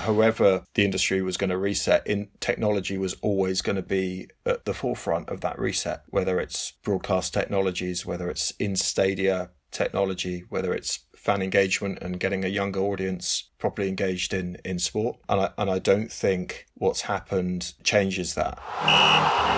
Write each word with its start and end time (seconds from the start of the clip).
however 0.00 0.64
the 0.74 0.84
industry 0.84 1.22
was 1.22 1.36
going 1.36 1.50
to 1.50 1.58
reset, 1.58 2.06
in 2.06 2.28
technology 2.40 2.98
was 2.98 3.14
always 3.22 3.62
going 3.62 3.76
to 3.76 3.82
be 3.82 4.28
at 4.44 4.64
the 4.64 4.74
forefront 4.74 5.28
of 5.28 5.40
that 5.42 5.58
reset. 5.58 6.02
Whether 6.08 6.40
it's 6.40 6.72
broadcast 6.82 7.32
technologies, 7.34 8.04
whether 8.04 8.28
it's 8.28 8.50
in 8.52 8.76
stadia 8.76 9.50
technology, 9.70 10.44
whether 10.48 10.74
it's 10.74 11.00
fan 11.14 11.42
engagement 11.42 11.98
and 12.00 12.18
getting 12.18 12.44
a 12.44 12.48
younger 12.48 12.80
audience 12.80 13.50
properly 13.58 13.88
engaged 13.88 14.32
in, 14.32 14.56
in 14.64 14.78
sport. 14.78 15.18
And 15.28 15.42
I, 15.42 15.50
and 15.58 15.70
I 15.70 15.78
don't 15.78 16.10
think 16.10 16.66
what's 16.74 17.02
happened 17.02 17.74
changes 17.84 18.34
that. 18.34 18.58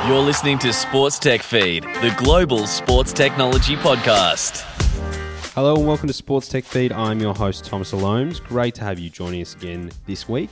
You're 0.09 0.19
listening 0.19 0.59
to 0.61 0.73
Sports 0.73 1.19
Tech 1.19 1.43
Feed, 1.43 1.85
the 1.85 2.15
global 2.19 2.67
sports 2.67 3.13
technology 3.13 3.77
podcast. 3.77 4.82
Hello 5.55 5.77
and 5.77 5.87
welcome 5.87 6.07
to 6.07 6.15
Sports 6.15 6.49
Tech 6.49 6.65
Feed. 6.65 6.93
I'm 6.93 7.21
your 7.21 7.35
host, 7.35 7.67
Thomas 7.67 7.93
Alomes. 7.93 8.43
Great 8.43 8.75
to 8.77 8.85
have 8.85 8.99
you 8.99 9.11
joining 9.11 9.43
us 9.43 9.55
again 9.55 9.91
this 10.07 10.27
week. 10.27 10.49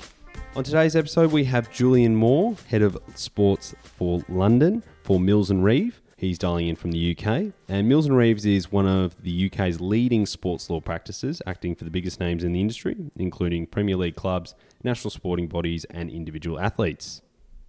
On 0.54 0.62
today's 0.62 0.94
episode, 0.94 1.32
we 1.32 1.42
have 1.44 1.72
Julian 1.72 2.14
Moore, 2.14 2.54
Head 2.68 2.82
of 2.82 2.98
Sports 3.14 3.74
for 3.82 4.22
London 4.28 4.82
for 5.02 5.18
Mills 5.18 5.50
and 5.50 5.64
Reeve. 5.64 6.02
He's 6.18 6.36
dialing 6.36 6.68
in 6.68 6.76
from 6.76 6.92
the 6.92 7.16
UK. 7.16 7.50
And 7.66 7.88
Mills 7.88 8.04
and 8.04 8.14
Reeves 8.14 8.44
is 8.44 8.70
one 8.70 8.86
of 8.86 9.16
the 9.22 9.46
UK's 9.50 9.80
leading 9.80 10.26
sports 10.26 10.68
law 10.68 10.80
practices, 10.80 11.40
acting 11.46 11.74
for 11.74 11.84
the 11.84 11.90
biggest 11.90 12.20
names 12.20 12.44
in 12.44 12.52
the 12.52 12.60
industry, 12.60 12.94
including 13.16 13.68
Premier 13.68 13.96
League 13.96 14.16
clubs, 14.16 14.54
national 14.84 15.12
sporting 15.12 15.48
bodies, 15.48 15.86
and 15.86 16.10
individual 16.10 16.60
athletes. 16.60 17.22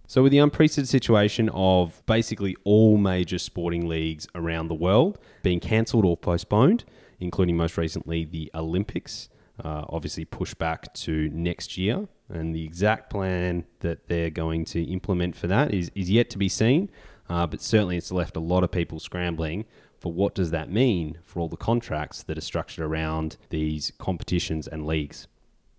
So, 0.06 0.22
with 0.22 0.32
the 0.32 0.38
unprecedented 0.38 0.90
situation 0.90 1.48
of 1.54 2.02
basically 2.04 2.56
all 2.64 2.98
major 2.98 3.38
sporting 3.38 3.88
leagues 3.88 4.28
around 4.34 4.68
the 4.68 4.74
world 4.74 5.18
being 5.42 5.60
cancelled 5.60 6.04
or 6.04 6.18
postponed, 6.18 6.84
including 7.22 7.56
most 7.56 7.78
recently 7.78 8.24
the 8.24 8.50
Olympics, 8.54 9.28
uh, 9.64 9.84
obviously 9.88 10.24
pushed 10.24 10.58
back 10.58 10.92
to 10.94 11.30
next 11.30 11.78
year, 11.78 12.08
and 12.28 12.54
the 12.54 12.64
exact 12.64 13.10
plan 13.10 13.64
that 13.80 14.08
they're 14.08 14.30
going 14.30 14.64
to 14.64 14.82
implement 14.84 15.36
for 15.36 15.46
that 15.46 15.72
is, 15.72 15.90
is 15.94 16.10
yet 16.10 16.30
to 16.30 16.38
be 16.38 16.48
seen. 16.48 16.90
Uh, 17.28 17.46
but 17.46 17.62
certainly, 17.62 17.96
it's 17.96 18.10
left 18.10 18.36
a 18.36 18.40
lot 18.40 18.64
of 18.64 18.70
people 18.70 18.98
scrambling 18.98 19.64
for 19.98 20.12
what 20.12 20.34
does 20.34 20.50
that 20.50 20.68
mean 20.68 21.18
for 21.22 21.38
all 21.38 21.48
the 21.48 21.56
contracts 21.56 22.24
that 22.24 22.36
are 22.36 22.42
structured 22.42 22.84
around 22.84 23.36
these 23.50 23.92
competitions 23.98 24.66
and 24.66 24.84
leagues. 24.84 25.28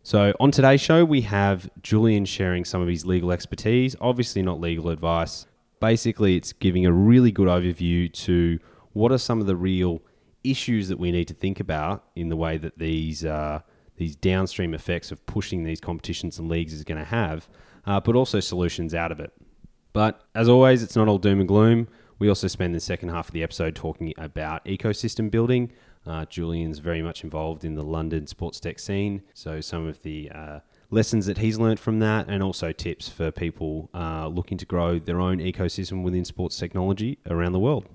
So, 0.01 0.33
on 0.39 0.51
today's 0.51 0.81
show, 0.81 1.03
we 1.05 1.21
have 1.21 1.69
Julian 1.81 2.25
sharing 2.25 2.65
some 2.65 2.81
of 2.81 2.87
his 2.87 3.05
legal 3.05 3.31
expertise, 3.31 3.95
obviously, 4.01 4.41
not 4.41 4.59
legal 4.59 4.89
advice. 4.89 5.45
Basically, 5.79 6.35
it's 6.37 6.53
giving 6.53 6.85
a 6.85 6.91
really 6.91 7.31
good 7.31 7.47
overview 7.47 8.11
to 8.13 8.59
what 8.93 9.11
are 9.11 9.17
some 9.17 9.41
of 9.41 9.47
the 9.47 9.55
real 9.55 10.01
issues 10.43 10.89
that 10.89 10.97
we 10.97 11.11
need 11.11 11.27
to 11.27 11.33
think 11.33 11.59
about 11.59 12.03
in 12.15 12.29
the 12.29 12.35
way 12.35 12.57
that 12.57 12.77
these, 12.77 13.23
uh, 13.25 13.61
these 13.97 14.15
downstream 14.15 14.73
effects 14.73 15.11
of 15.11 15.25
pushing 15.25 15.63
these 15.63 15.79
competitions 15.79 16.39
and 16.39 16.49
leagues 16.49 16.73
is 16.73 16.83
going 16.83 16.97
to 16.97 17.05
have, 17.05 17.47
uh, 17.85 17.99
but 17.99 18.15
also 18.15 18.39
solutions 18.39 18.93
out 18.93 19.11
of 19.11 19.19
it. 19.19 19.33
But 19.93 20.21
as 20.33 20.49
always, 20.49 20.81
it's 20.81 20.95
not 20.95 21.07
all 21.07 21.19
doom 21.19 21.39
and 21.39 21.47
gloom. 21.47 21.87
We 22.19 22.29
also 22.29 22.47
spend 22.47 22.73
the 22.73 22.79
second 22.79 23.09
half 23.09 23.27
of 23.27 23.33
the 23.33 23.43
episode 23.43 23.75
talking 23.75 24.13
about 24.17 24.65
ecosystem 24.65 25.29
building. 25.29 25.71
Uh, 26.05 26.25
Julian's 26.25 26.79
very 26.79 27.01
much 27.01 27.23
involved 27.23 27.63
in 27.63 27.75
the 27.75 27.83
London 27.83 28.27
sports 28.27 28.59
tech 28.59 28.79
scene, 28.79 29.21
so 29.33 29.61
some 29.61 29.87
of 29.87 30.01
the 30.03 30.29
uh, 30.31 30.59
lessons 30.89 31.25
that 31.27 31.37
he's 31.37 31.57
learned 31.57 31.79
from 31.79 31.99
that, 31.99 32.27
and 32.27 32.43
also 32.43 32.71
tips 32.71 33.07
for 33.07 33.31
people 33.31 33.89
uh, 33.93 34.27
looking 34.27 34.57
to 34.57 34.65
grow 34.65 34.99
their 34.99 35.21
own 35.21 35.37
ecosystem 35.37 36.03
within 36.03 36.25
sports 36.25 36.57
technology 36.57 37.19
around 37.29 37.53
the 37.53 37.59
world. 37.59 37.87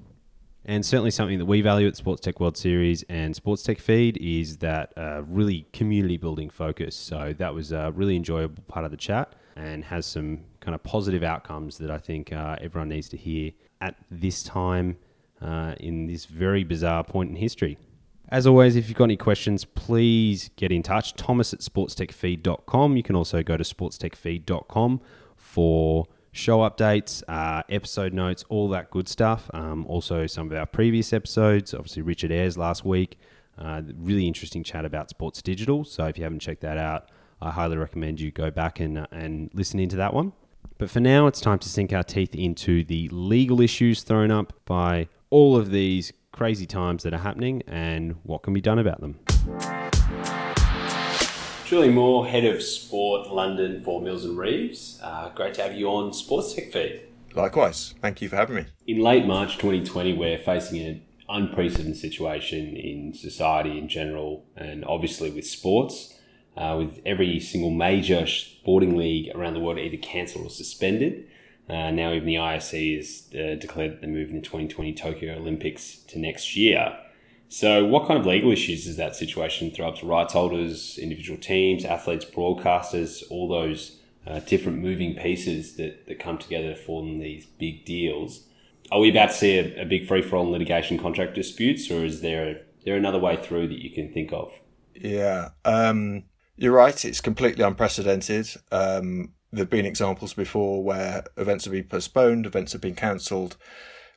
And 0.69 0.85
certainly 0.85 1.11
something 1.11 1.39
that 1.39 1.47
we 1.47 1.63
value 1.63 1.89
at 1.89 1.97
Sports 1.97 2.21
Tech 2.21 2.41
World 2.41 2.59
Series 2.59 3.03
and 3.09 3.35
Sports 3.35 3.63
Tech 3.63 3.79
Feed 3.79 4.19
is 4.19 4.59
that 4.59 4.93
uh, 4.99 5.23
really 5.27 5.67
community 5.73 6.19
building 6.19 6.51
focus. 6.51 6.95
So 6.95 7.35
that 7.39 7.55
was 7.55 7.73
a 7.73 7.91
really 7.97 8.17
enjoyable 8.17 8.63
part 8.69 8.85
of 8.85 8.91
the 8.91 8.99
chat 8.99 9.33
and 9.57 9.83
has 9.87 10.05
some 10.05 10.41
kind 10.61 10.75
of 10.75 10.83
positive 10.83 11.23
outcomes 11.23 11.79
that 11.79 11.91
I 11.91 11.97
think 11.97 12.35
uh, 12.35 12.57
everyone 12.61 12.91
needs 12.91 13.09
to 13.09 13.17
hear 13.17 13.53
at 13.81 13.95
this 14.11 14.43
time 14.43 14.99
uh, 15.41 15.75
in 15.81 16.07
this 16.07 16.27
very 16.27 16.65
bizarre 16.65 17.03
point 17.03 17.31
in 17.31 17.37
history. 17.37 17.79
As 18.29 18.47
always, 18.47 18.77
if 18.77 18.91
you've 18.91 18.99
got 18.99 19.05
any 19.05 19.17
questions, 19.17 19.65
please 19.65 20.51
get 20.57 20.71
in 20.71 20.83
touch. 20.83 21.15
Thomas 21.15 21.55
at 21.55 21.61
sportstechfeed.com. 21.61 22.95
You 22.95 23.03
can 23.03 23.17
also 23.17 23.43
go 23.43 23.57
to 23.57 23.65
sportstechfeed.com 23.65 25.01
for 25.35 26.09
show 26.39 26.59
updates, 26.59 27.23
uh, 27.29 27.63
episode 27.69 28.15
notes, 28.15 28.45
all 28.49 28.69
that 28.69 28.91
good 28.91 29.09
stuff. 29.09 29.51
Um, 29.53 29.85
also, 29.87 30.27
some 30.27 30.51
of 30.51 30.57
our 30.57 30.67
previous 30.67 31.13
episodes. 31.13 31.75
Obviously, 31.75 32.03
Richard 32.03 32.31
Ayers 32.31 32.57
last 32.57 32.85
week. 32.85 33.19
Uh, 33.59 33.83
really 33.99 34.27
interesting 34.27 34.63
chat 34.63 34.85
about 34.85 35.11
sports 35.11 35.43
digital. 35.43 35.85
So, 35.85 36.07
if 36.07 36.17
you 36.17 36.25
haven't 36.25 36.39
checked 36.39 36.63
that 36.63 36.79
out, 36.79 37.11
I 37.43 37.51
highly 37.51 37.77
recommend 37.77 38.21
you 38.21 38.31
go 38.31 38.51
back 38.51 38.81
and, 38.81 38.99
uh, 38.99 39.07
and 39.11 39.51
listen 39.53 39.81
into 39.81 39.97
that 39.97 40.15
one. 40.15 40.33
But 40.79 40.91
for 40.91 41.01
now, 41.01 41.27
it's 41.27 41.41
time 41.41 41.59
to 41.59 41.69
sink 41.69 41.93
our 41.93 42.05
teeth 42.05 42.35
into 42.35 42.85
the 42.85 43.09
legal 43.11 43.61
issues 43.61 44.03
thrown 44.03 44.31
up 44.31 44.53
by 44.65 45.09
all 45.31 45.57
of 45.57 45.71
these 45.71 46.13
crazy 46.31 46.67
times 46.67 47.03
that 47.03 47.13
are 47.13 47.19
happening 47.19 47.63
and 47.67 48.15
what 48.23 48.45
can 48.45 48.55
be 48.55 48.61
done 48.61 48.79
about 48.79 49.01
them. 49.01 49.98
Julian 51.69 51.97
Moore, 51.97 52.27
Head 52.27 52.47
of 52.47 52.63
Sport 52.63 53.29
London 53.29 53.83
for 53.85 54.01
Mills 54.01 54.25
and 54.25 54.39
Reeves. 54.39 54.99
Uh, 55.03 55.29
great 55.35 55.53
to 55.53 55.63
have 55.63 55.75
you 55.75 55.89
on 55.89 56.15
Sports 56.15 56.55
Tech 56.55 56.73
Feed. 56.73 57.03
Likewise. 57.35 57.95
Thank 58.01 58.23
you 58.23 58.31
for 58.31 58.37
having 58.37 58.57
me. 58.57 58.65
In 58.87 59.01
late 59.01 59.27
March 59.27 59.59
2020, 59.59 60.15
we're 60.15 60.39
facing 60.39 60.81
an 60.81 61.03
unprecedented 61.29 61.99
situation 61.99 62.75
in 62.75 63.13
society 63.13 63.77
in 63.77 63.87
general 63.87 64.47
and 64.57 64.83
obviously 64.87 65.31
with 65.31 65.47
sports 65.47 66.19
uh, 66.57 66.75
with 66.79 67.01
every 67.05 67.39
single 67.39 67.71
major 67.71 68.27
sporting 68.27 68.97
league 68.97 69.31
around 69.35 69.53
the 69.53 69.61
world 69.61 69.79
either 69.79 69.99
cancelled 69.99 70.47
or 70.47 70.51
suspended. 70.51 71.29
Uh, 71.69 71.91
now 71.91 72.15
even 72.15 72.27
the 72.27 72.37
IOC 72.37 72.97
has 72.97 73.29
uh, 73.35 73.61
declared 73.61 73.93
that 73.93 74.01
they're 74.01 74.09
moving 74.09 74.37
the 74.37 74.41
2020 74.41 74.95
Tokyo 74.95 75.37
Olympics 75.37 75.97
to 75.97 76.19
next 76.19 76.57
year. 76.57 76.97
So, 77.49 77.85
what 77.85 78.07
kind 78.07 78.21
of 78.21 78.27
legal 78.27 78.53
issues 78.53 78.85
does 78.85 78.97
that 78.97 79.17
situation 79.17 79.71
throw 79.71 79.89
up 79.89 79.97
to 79.99 80.07
rights 80.07 80.35
holders, 80.35 80.99
individual 80.99 81.39
teams, 81.39 81.85
athletes, 81.85 82.25
broadcasters, 82.25 83.23
all 83.31 83.49
those 83.49 83.99
uh, 84.27 84.41
different 84.41 84.79
moving 84.79 85.15
pieces 85.15 85.77
that, 85.77 86.07
that 86.07 86.19
come 86.19 86.37
together 86.37 86.75
to 86.75 86.77
form 86.77 87.19
these 87.19 87.47
big 87.47 87.87
deals? 87.87 88.45
Are 88.93 89.01
we 89.01 89.11
about 89.11 89.31
to 89.31 89.35
see 89.35 89.59
a, 89.59 89.83
a 89.83 89.85
big 89.87 90.07
free 90.07 90.23
for 90.23 90.37
all 90.37 90.51
litigation 90.51 90.99
contract 90.99 91.35
disputes, 91.35 91.91
or 91.91 92.05
is 92.05 92.21
there, 92.21 92.63
there 92.85 92.97
another 92.97 93.19
way 93.19 93.37
through 93.37 93.69
that 93.69 93.83
you 93.83 93.91
can 93.91 94.13
think 94.13 94.33
of? 94.33 94.53
Yeah. 94.95 95.51
Um, 95.65 96.25
you're 96.57 96.73
right. 96.73 97.03
It's 97.05 97.21
completely 97.21 97.65
unprecedented. 97.65 98.49
Um, 98.71 99.33
there've 99.53 99.71
been 99.71 99.87
examples 99.87 100.35
before 100.35 100.83
where 100.83 101.25
events 101.37 101.65
have 101.65 101.73
been 101.73 101.85
postponed, 101.85 102.45
events 102.45 102.73
have 102.73 102.83
been 102.83 102.95
cancelled, 102.95 103.57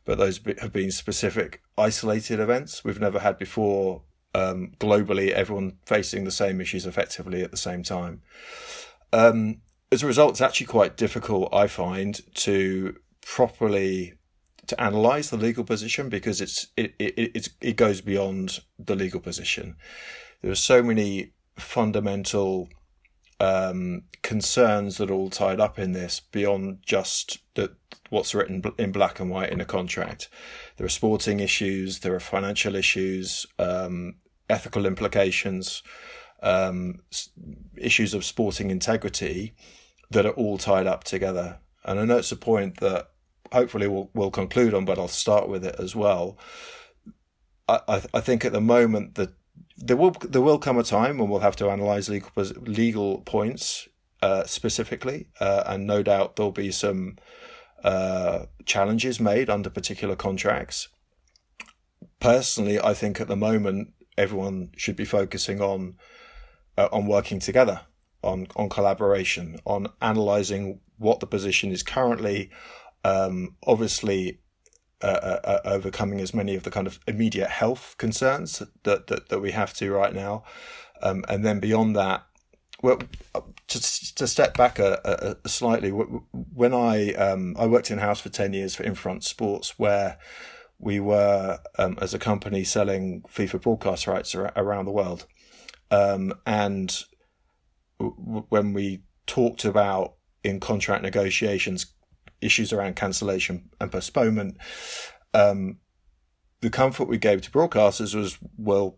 but 0.06 0.18
those 0.18 0.40
have 0.60 0.74
been 0.74 0.92
specific, 0.92 1.62
isolated 1.78 2.40
events. 2.40 2.84
We've 2.84 3.00
never 3.00 3.20
had 3.20 3.38
before 3.38 4.04
um, 4.34 4.74
globally 4.80 5.32
everyone 5.32 5.78
facing 5.86 6.24
the 6.24 6.32
same 6.32 6.62
issues 6.62 6.86
effectively 6.86 7.44
at 7.44 7.52
the 7.52 7.58
same 7.58 7.84
time. 7.84 8.22
Um, 9.14 9.62
as 9.92 10.04
a 10.04 10.08
result, 10.08 10.32
it's 10.32 10.42
actually 10.42 10.68
quite 10.68 10.96
difficult, 10.96 11.54
I 11.54 11.68
find, 11.68 12.22
to 12.36 12.96
properly 13.22 14.14
to 14.68 14.82
analyze 14.82 15.30
the 15.30 15.38
legal 15.38 15.64
position 15.64 16.08
because 16.08 16.40
it's 16.40 16.68
it 16.78 16.94
it 16.98 17.50
it 17.60 17.76
goes 17.76 18.00
beyond 18.00 18.60
the 18.80 18.96
legal 18.96 19.20
position. 19.20 19.76
There 20.42 20.52
are 20.52 20.56
so 20.56 20.82
many 20.82 21.34
fundamental 21.58 22.70
um, 23.40 24.04
concerns 24.22 24.98
that 24.98 25.10
are 25.10 25.14
all 25.14 25.30
tied 25.30 25.60
up 25.60 25.78
in 25.78 25.92
this 25.92 26.20
beyond 26.20 26.80
just 26.86 27.40
the, 27.56 27.76
what's 28.12 28.36
written 28.36 28.62
in 28.78 28.92
black 28.92 29.22
and 29.22 29.32
white 29.32 29.52
in 29.52 29.62
a 29.62 29.66
contract. 29.66 30.28
There 30.76 30.86
are 30.86 30.90
sporting 30.90 31.40
issues, 31.40 32.00
there 32.00 32.14
are 32.14 32.20
financial 32.20 32.76
issues, 32.76 33.46
um, 33.58 34.16
ethical 34.50 34.86
implications, 34.86 35.82
um, 36.44 37.00
issues 37.78 38.14
of 38.14 38.26
sporting 38.26 38.70
integrity 38.70 39.56
that 40.10 40.26
are 40.26 40.34
all 40.34 40.58
tied 40.58 40.88
up 40.88 41.06
together. 41.06 41.60
And 41.86 42.02
I 42.02 42.06
know 42.06 42.18
it's 42.18 42.34
a 42.34 42.36
point 42.36 42.82
that 42.82 43.12
hopefully 43.54 43.88
we'll, 43.88 44.10
we'll 44.14 44.30
conclude 44.30 44.74
on, 44.74 44.84
but 44.84 45.00
I'll 45.00 45.08
start 45.08 45.48
with 45.48 45.64
it 45.64 45.78
as 45.80 45.96
well. 45.96 46.38
I, 47.70 48.02
I, 48.14 48.20
think 48.20 48.44
at 48.44 48.52
the 48.52 48.60
moment 48.60 49.16
that 49.16 49.30
there 49.78 49.96
will 49.96 50.12
there 50.12 50.42
will 50.42 50.60
come 50.60 50.78
a 50.78 50.84
time 50.84 51.18
when 51.18 51.30
we'll 51.30 51.40
have 51.40 51.56
to 51.58 51.70
analyze 51.70 52.10
legal 52.10 52.32
legal 52.64 53.20
points 53.22 53.88
uh, 54.22 54.44
specifically, 54.44 55.28
uh, 55.40 55.64
and 55.66 55.88
no 55.88 56.04
doubt 56.04 56.36
there'll 56.36 56.52
be 56.52 56.72
some 56.72 57.16
uh, 57.84 58.46
challenges 58.66 59.20
made 59.20 59.50
under 59.50 59.70
particular 59.70 60.16
contracts. 60.16 60.88
Personally, 62.20 62.80
I 62.80 62.94
think 62.94 63.20
at 63.20 63.28
the 63.28 63.36
moment 63.36 63.94
everyone 64.18 64.72
should 64.78 64.96
be 64.96 65.06
focusing 65.06 65.62
on 65.62 65.96
uh, 66.78 66.90
on 66.92 67.06
working 67.08 67.40
together, 67.40 67.82
on 68.24 68.48
on 68.56 68.70
collaboration, 68.70 69.60
on 69.66 69.88
analyzing 70.02 70.80
what 70.98 71.20
the 71.20 71.28
position 71.28 71.72
is 71.72 71.84
currently. 71.84 72.52
Um, 73.04 73.56
obviously, 73.66 74.40
uh, 75.02 75.08
uh, 75.08 75.40
uh, 75.44 75.60
overcoming 75.66 76.20
as 76.20 76.34
many 76.34 76.54
of 76.56 76.62
the 76.62 76.70
kind 76.70 76.86
of 76.86 77.00
immediate 77.08 77.50
health 77.50 77.96
concerns 77.98 78.62
that 78.84 79.08
that, 79.08 79.30
that 79.30 79.40
we 79.40 79.52
have 79.52 79.74
to 79.74 79.92
right 79.92 80.14
now, 80.14 80.44
um, 81.02 81.26
and 81.28 81.44
then 81.44 81.60
beyond 81.60 81.96
that, 81.96 82.24
well, 82.82 83.00
to, 83.68 84.16
to 84.16 84.28
step 84.28 84.58
back 84.58 84.80
a, 84.80 85.00
a, 85.06 85.36
a 85.46 85.50
slightly, 85.50 85.90
when 85.90 86.74
I 86.74 87.14
um, 87.14 87.56
I 87.58 87.68
worked 87.68 87.92
in 87.92 88.00
house 88.00 88.20
for 88.20 88.30
ten 88.30 88.54
years 88.54 88.76
for 88.76 88.84
Infront 88.84 89.24
Sports, 89.24 89.78
where 89.78 90.18
we 90.80 91.00
were 91.00 91.60
um, 91.78 91.98
as 92.02 92.14
a 92.14 92.20
company 92.20 92.64
selling 92.64 93.22
FIFA 93.28 93.62
broadcast 93.62 94.08
rights 94.08 94.36
around 94.36 94.86
the 94.86 94.92
world, 94.92 95.28
um, 95.92 96.34
and 96.46 97.04
w- 98.00 98.46
when 98.50 98.74
we 98.74 99.04
talked 99.28 99.64
about 99.64 100.16
in 100.44 100.60
contract 100.60 101.04
negotiations 101.04 101.94
issues 102.42 102.74
around 102.74 102.96
cancellation 102.96 103.70
and 103.80 103.92
postponement, 103.92 104.58
um, 105.34 105.78
the 106.62 106.70
comfort 106.72 107.08
we 107.08 107.18
gave 107.18 107.42
to 107.42 107.52
broadcasters 107.52 108.16
was 108.16 108.38
well 108.58 108.98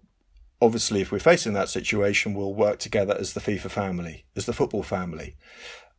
obviously, 0.61 1.01
if 1.01 1.11
we're 1.11 1.19
facing 1.19 1.53
that 1.53 1.69
situation, 1.69 2.33
we'll 2.33 2.53
work 2.53 2.79
together 2.79 3.15
as 3.19 3.33
the 3.33 3.41
FIFA 3.41 3.69
family, 3.69 4.25
as 4.35 4.45
the 4.45 4.53
football 4.53 4.83
family. 4.83 5.35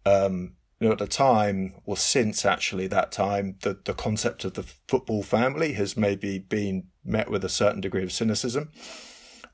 Um, 0.07 0.55
you 0.81 0.89
know, 0.89 0.93
at 0.93 0.99
the 0.99 1.07
time, 1.07 1.75
or 1.85 1.97
since 1.97 2.45
actually 2.45 2.87
that 2.89 3.13
time, 3.13 3.57
the, 3.63 3.79
the 3.85 3.95
concept 3.95 4.45
of 4.45 4.55
the 4.55 4.65
football 4.89 5.23
family 5.23 5.75
has 5.75 5.97
maybe 5.97 6.39
been 6.39 6.89
met 7.05 7.31
with 7.31 7.45
a 7.45 7.49
certain 7.49 7.81
degree 7.81 8.03
of 8.03 8.13
cynicism. 8.13 8.71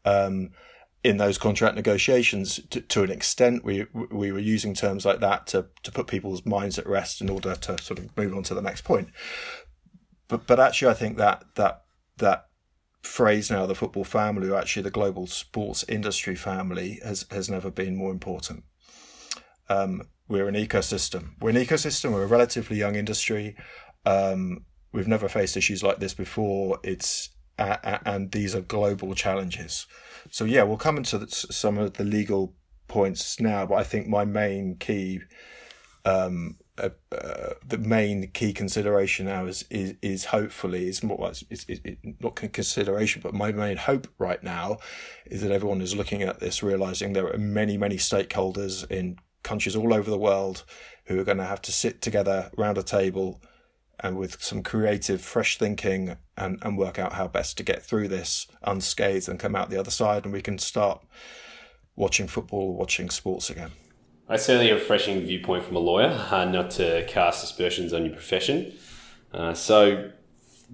Um, 0.04 0.50
in 1.02 1.16
those 1.16 1.38
contract 1.38 1.76
negotiations, 1.76 2.60
to, 2.70 2.80
to, 2.80 3.02
an 3.02 3.10
extent, 3.10 3.64
we 3.64 3.86
we 4.10 4.32
were 4.32 4.38
using 4.38 4.74
terms 4.74 5.06
like 5.06 5.20
that 5.20 5.46
to 5.48 5.66
to 5.82 5.92
put 5.92 6.06
people's 6.06 6.44
minds 6.44 6.78
at 6.78 6.86
rest 6.86 7.20
in 7.20 7.30
order 7.30 7.54
to 7.54 7.80
sort 7.82 7.98
of 7.98 8.14
move 8.16 8.34
on 8.34 8.42
to 8.44 8.54
the 8.54 8.60
next 8.60 8.84
point. 8.84 9.08
But 10.28 10.46
but 10.46 10.60
actually, 10.60 10.90
I 10.90 10.94
think 10.94 11.16
that 11.16 11.44
that 11.54 11.84
that 12.18 12.49
phrase 13.02 13.50
now, 13.50 13.66
the 13.66 13.74
football 13.74 14.04
family, 14.04 14.48
or 14.48 14.58
actually 14.58 14.82
the 14.82 14.90
global 14.90 15.26
sports 15.26 15.84
industry 15.88 16.36
family, 16.36 17.00
has, 17.04 17.26
has 17.30 17.48
never 17.48 17.70
been 17.70 17.96
more 17.96 18.10
important. 18.10 18.64
Um, 19.68 20.02
we're 20.28 20.48
an 20.48 20.54
ecosystem. 20.54 21.30
We're 21.40 21.50
an 21.50 21.56
ecosystem. 21.56 22.12
We're 22.12 22.24
a 22.24 22.28
relatively 22.28 22.76
young 22.76 22.94
industry. 22.94 23.56
Um, 24.06 24.64
we've 24.92 25.08
never 25.08 25.28
faced 25.28 25.56
issues 25.56 25.82
like 25.82 25.98
this 25.98 26.14
before. 26.14 26.78
It's 26.82 27.30
and 27.60 28.32
these 28.32 28.54
are 28.54 28.62
global 28.62 29.14
challenges. 29.14 29.86
So 30.30 30.44
yeah, 30.44 30.62
we'll 30.62 30.78
come 30.78 30.96
into 30.96 31.18
the, 31.18 31.28
some 31.28 31.76
of 31.78 31.94
the 31.94 32.04
legal 32.04 32.54
points 32.88 33.38
now, 33.38 33.66
but 33.66 33.74
I 33.74 33.84
think 33.84 34.06
my 34.08 34.24
main 34.24 34.76
key 34.78 35.20
um, 36.04 36.56
uh, 36.84 37.54
the 37.66 37.78
main 37.78 38.30
key 38.32 38.52
consideration 38.52 39.26
now 39.26 39.46
is 39.46 39.64
is, 39.70 39.94
is 40.02 40.24
hopefully 40.26 40.88
is 40.88 41.02
more 41.02 41.28
it's, 41.28 41.44
it's, 41.50 41.64
it's 41.68 42.00
not 42.20 42.36
consideration, 42.36 43.20
but 43.22 43.34
my 43.34 43.52
main 43.52 43.76
hope 43.76 44.08
right 44.18 44.42
now 44.42 44.78
is 45.26 45.42
that 45.42 45.50
everyone 45.50 45.80
is 45.80 45.94
looking 45.94 46.22
at 46.22 46.40
this, 46.40 46.62
realizing 46.62 47.12
there 47.12 47.32
are 47.32 47.38
many 47.38 47.76
many 47.76 47.96
stakeholders 47.96 48.90
in 48.90 49.18
countries 49.42 49.76
all 49.76 49.94
over 49.94 50.10
the 50.10 50.18
world 50.18 50.64
who 51.06 51.18
are 51.18 51.24
going 51.24 51.38
to 51.38 51.44
have 51.44 51.62
to 51.62 51.72
sit 51.72 52.02
together 52.02 52.50
around 52.58 52.78
a 52.78 52.82
table 52.82 53.40
and 54.02 54.16
with 54.16 54.42
some 54.42 54.62
creative, 54.62 55.20
fresh 55.20 55.58
thinking 55.58 56.16
and, 56.36 56.58
and 56.62 56.78
work 56.78 56.98
out 56.98 57.14
how 57.14 57.28
best 57.28 57.56
to 57.58 57.62
get 57.62 57.82
through 57.82 58.08
this 58.08 58.46
unscathed 58.62 59.28
and 59.28 59.38
come 59.38 59.54
out 59.54 59.70
the 59.70 59.78
other 59.78 59.90
side 59.90 60.24
and 60.24 60.32
we 60.32 60.40
can 60.42 60.58
start 60.58 61.04
watching 61.96 62.26
football, 62.26 62.74
watching 62.74 63.10
sports 63.10 63.50
again. 63.50 63.70
That's 64.30 64.44
certainly 64.44 64.70
a 64.70 64.74
refreshing 64.74 65.22
viewpoint 65.22 65.64
from 65.64 65.74
a 65.74 65.80
lawyer, 65.80 66.16
uh, 66.30 66.44
not 66.44 66.70
to 66.72 67.04
cast 67.08 67.42
aspersions 67.42 67.92
on 67.92 68.04
your 68.04 68.12
profession. 68.12 68.72
Uh, 69.34 69.54
so, 69.54 70.12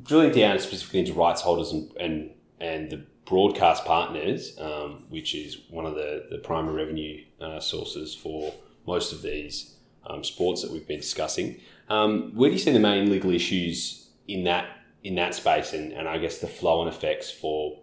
drilling 0.02 0.32
down 0.32 0.58
specifically 0.58 1.00
into 1.00 1.14
rights 1.14 1.40
holders 1.40 1.72
and, 1.72 1.90
and, 1.96 2.30
and 2.60 2.90
the 2.90 3.06
broadcast 3.24 3.86
partners, 3.86 4.58
um, 4.60 5.04
which 5.08 5.34
is 5.34 5.56
one 5.70 5.86
of 5.86 5.94
the, 5.94 6.26
the 6.30 6.36
primary 6.36 6.74
revenue 6.74 7.24
uh, 7.40 7.58
sources 7.58 8.14
for 8.14 8.52
most 8.86 9.10
of 9.14 9.22
these 9.22 9.76
um, 10.06 10.22
sports 10.22 10.60
that 10.60 10.70
we've 10.70 10.86
been 10.86 11.00
discussing. 11.00 11.58
Um, 11.88 12.32
where 12.34 12.50
do 12.50 12.52
you 12.52 12.60
see 12.60 12.72
the 12.72 12.78
main 12.78 13.10
legal 13.10 13.30
issues 13.30 14.10
in 14.28 14.44
that 14.44 14.68
in 15.02 15.14
that 15.14 15.34
space, 15.34 15.72
and, 15.72 15.92
and 15.92 16.06
I 16.06 16.18
guess 16.18 16.38
the 16.38 16.46
flow 16.46 16.82
and 16.82 16.94
effects 16.94 17.30
for 17.30 17.78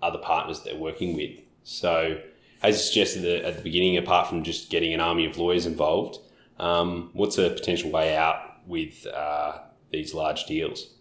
other 0.00 0.18
partners 0.18 0.62
they're 0.62 0.76
working 0.76 1.16
with? 1.16 1.40
So, 1.64 2.20
as 2.62 2.76
you 2.76 2.82
suggested 2.82 3.44
at 3.44 3.56
the 3.56 3.62
beginning, 3.62 3.96
apart 3.96 4.28
from 4.28 4.42
just 4.42 4.70
getting 4.70 4.94
an 4.94 5.00
army 5.00 5.26
of 5.26 5.36
lawyers 5.38 5.66
involved, 5.66 6.18
um, 6.58 7.10
what's 7.12 7.38
a 7.38 7.50
potential 7.50 7.90
way 7.90 8.16
out 8.16 8.36
with 8.66 9.06
uh, 9.06 9.58
these 9.92 10.14
large 10.14 10.44
deals? 10.46 10.94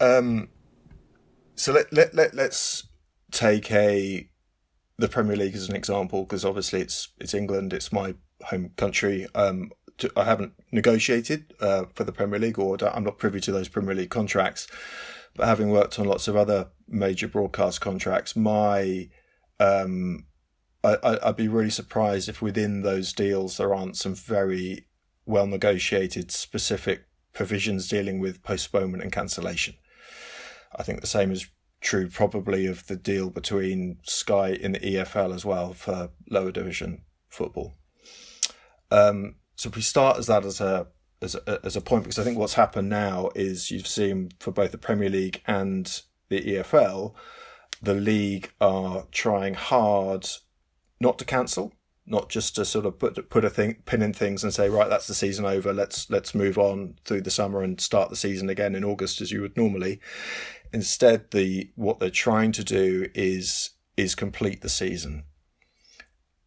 Um, 0.00 0.48
so 1.54 1.72
let, 1.72 1.92
let, 1.92 2.14
let, 2.14 2.34
let's 2.34 2.86
take 3.30 3.70
a 3.70 4.28
the 4.98 5.08
Premier 5.08 5.36
League 5.36 5.54
as 5.54 5.68
an 5.68 5.74
example 5.74 6.24
because 6.24 6.44
obviously 6.44 6.80
it's 6.80 7.08
it's 7.18 7.34
England, 7.34 7.72
it's 7.72 7.92
my 7.92 8.14
home 8.44 8.70
country. 8.76 9.26
Um, 9.34 9.70
I 10.16 10.24
haven't 10.24 10.54
negotiated 10.72 11.52
uh, 11.60 11.84
for 11.94 12.04
the 12.04 12.12
Premier 12.12 12.38
League, 12.38 12.58
or 12.58 12.76
I'm 12.82 13.04
not 13.04 13.18
privy 13.18 13.40
to 13.40 13.52
those 13.52 13.68
Premier 13.68 13.94
League 13.94 14.10
contracts. 14.10 14.66
But 15.34 15.46
having 15.46 15.70
worked 15.70 15.98
on 15.98 16.06
lots 16.06 16.28
of 16.28 16.36
other 16.36 16.68
major 16.88 17.28
broadcast 17.28 17.80
contracts, 17.80 18.34
my 18.34 19.08
um, 19.58 20.26
I, 20.82 21.18
would 21.26 21.36
be 21.36 21.48
really 21.48 21.70
surprised 21.70 22.28
if 22.28 22.40
within 22.40 22.82
those 22.82 23.12
deals 23.12 23.56
there 23.56 23.74
aren't 23.74 23.96
some 23.96 24.14
very 24.14 24.86
well 25.26 25.46
negotiated 25.46 26.30
specific 26.30 27.04
provisions 27.32 27.88
dealing 27.88 28.18
with 28.18 28.42
postponement 28.42 29.02
and 29.02 29.12
cancellation. 29.12 29.74
I 30.74 30.82
think 30.82 31.00
the 31.00 31.06
same 31.06 31.30
is 31.30 31.48
true 31.80 32.08
probably 32.08 32.66
of 32.66 32.86
the 32.86 32.96
deal 32.96 33.30
between 33.30 33.98
Sky 34.02 34.50
in 34.50 34.72
the 34.72 34.80
EFL 34.80 35.34
as 35.34 35.44
well 35.44 35.72
for 35.72 36.10
lower 36.28 36.52
division 36.52 37.02
football. 37.28 37.74
Um, 38.90 39.36
so 39.56 39.68
if 39.68 39.76
we 39.76 39.82
start 39.82 40.18
as 40.18 40.26
that 40.26 40.44
as 40.44 40.60
a 40.60 40.88
as 41.22 41.34
a, 41.34 41.60
as 41.62 41.76
a 41.76 41.82
point, 41.82 42.04
because 42.04 42.18
I 42.18 42.24
think 42.24 42.38
what's 42.38 42.54
happened 42.54 42.88
now 42.88 43.28
is 43.34 43.70
you've 43.70 43.86
seen 43.86 44.30
for 44.38 44.52
both 44.52 44.72
the 44.72 44.78
Premier 44.78 45.10
League 45.10 45.42
and 45.46 46.00
the 46.30 46.40
EFL, 46.40 47.12
the 47.82 47.94
league 47.94 48.50
are 48.58 49.04
trying 49.12 49.52
hard 49.52 50.26
not 51.00 51.18
to 51.18 51.24
cancel, 51.24 51.72
not 52.06 52.28
just 52.28 52.54
to 52.56 52.64
sort 52.64 52.86
of 52.86 52.98
put 52.98 53.30
put 53.30 53.44
a 53.44 53.50
thing 53.50 53.76
pin 53.86 54.02
in 54.02 54.12
things 54.12 54.42
and 54.42 54.52
say 54.52 54.68
right 54.68 54.88
that's 54.88 55.06
the 55.06 55.14
season 55.14 55.44
over. 55.44 55.72
Let's 55.72 56.10
let's 56.10 56.34
move 56.34 56.58
on 56.58 56.96
through 57.04 57.22
the 57.22 57.30
summer 57.30 57.62
and 57.62 57.80
start 57.80 58.10
the 58.10 58.16
season 58.16 58.48
again 58.50 58.74
in 58.74 58.84
August 58.84 59.20
as 59.20 59.32
you 59.32 59.40
would 59.42 59.56
normally. 59.56 60.00
Instead 60.72 61.30
the 61.30 61.70
what 61.76 61.98
they're 61.98 62.10
trying 62.10 62.52
to 62.52 62.64
do 62.64 63.06
is 63.14 63.70
is 63.96 64.14
complete 64.14 64.60
the 64.60 64.68
season. 64.68 65.24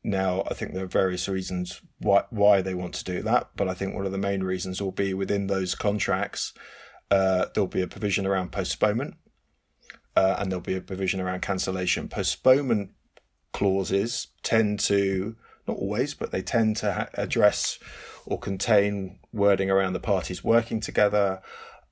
Now 0.03 0.43
I 0.49 0.53
think 0.53 0.73
there 0.73 0.83
are 0.83 0.87
various 0.87 1.27
reasons 1.27 1.81
why 1.99 2.23
why 2.29 2.61
they 2.61 2.73
want 2.73 2.93
to 2.95 3.03
do 3.03 3.21
that 3.23 3.51
but 3.55 3.67
I 3.67 3.73
think 3.73 3.95
one 3.95 4.05
of 4.05 4.11
the 4.11 4.17
main 4.17 4.43
reasons 4.43 4.81
will 4.81 4.91
be 4.91 5.13
within 5.13 5.47
those 5.47 5.75
contracts 5.75 6.53
uh, 7.09 7.45
there'll 7.53 7.67
be 7.67 7.81
a 7.81 7.87
provision 7.87 8.25
around 8.25 8.51
postponement 8.51 9.15
uh, 10.15 10.37
and 10.39 10.51
there'll 10.51 10.61
be 10.61 10.75
a 10.75 10.81
provision 10.81 11.19
around 11.19 11.41
cancellation. 11.41 12.07
Postponement 12.07 12.91
clauses 13.53 14.27
tend 14.41 14.79
to, 14.81 15.35
not 15.67 15.77
always, 15.77 16.13
but 16.13 16.31
they 16.31 16.41
tend 16.41 16.75
to 16.77 16.93
ha- 16.93 17.09
address 17.13 17.79
or 18.25 18.37
contain 18.39 19.19
wording 19.31 19.69
around 19.69 19.93
the 19.93 19.99
parties 19.99 20.43
working 20.43 20.79
together, 20.79 21.41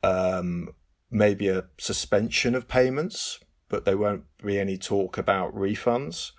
um, 0.04 0.70
maybe 1.10 1.48
a 1.48 1.66
suspension 1.78 2.56
of 2.56 2.68
payments, 2.68 3.40
but 3.70 3.86
there 3.86 3.98
won't 3.98 4.24
be 4.44 4.60
any 4.60 4.78
talk 4.78 5.18
about 5.18 5.56
refunds. 5.56 6.32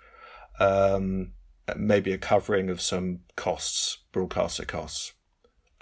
Um, 0.59 1.33
maybe 1.75 2.11
a 2.11 2.17
covering 2.17 2.69
of 2.69 2.81
some 2.81 3.21
costs, 3.35 3.99
broadcaster 4.11 4.65
costs, 4.65 5.13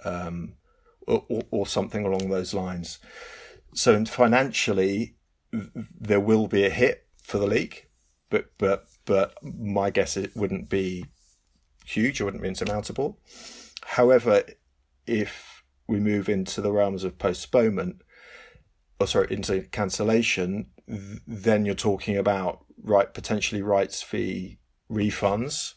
um, 0.04 0.54
or, 1.08 1.44
or, 1.50 1.68
something 1.68 2.06
along 2.06 2.30
those 2.30 2.54
lines. 2.54 3.00
So 3.74 4.04
financially, 4.06 5.16
there 5.52 6.20
will 6.20 6.48
be 6.48 6.66
a 6.66 6.70
hit 6.70 7.08
for 7.22 7.38
the 7.38 7.48
league, 7.48 7.88
but 8.30 8.52
but 8.58 8.86
but 9.06 9.36
my 9.44 9.90
guess 9.90 10.18
it 10.18 10.36
wouldn't 10.36 10.70
be 10.70 11.06
huge, 11.86 12.22
it 12.22 12.24
wouldn't 12.24 12.44
be 12.44 12.50
insurmountable. 12.50 13.20
However, 13.84 14.44
if 15.08 15.64
we 15.88 16.00
move 16.00 16.30
into 16.30 16.62
the 16.62 16.72
realms 16.72 17.04
of 17.04 17.18
postponement, 17.18 18.02
or 19.00 19.08
sorry, 19.08 19.28
into 19.32 19.62
cancellation, 19.72 20.68
then 21.28 21.66
you're 21.66 21.76
talking 21.76 22.18
about 22.18 22.66
right 22.84 23.14
potentially 23.14 23.62
rights 23.62 24.02
fee 24.02 24.60
refunds. 24.90 25.74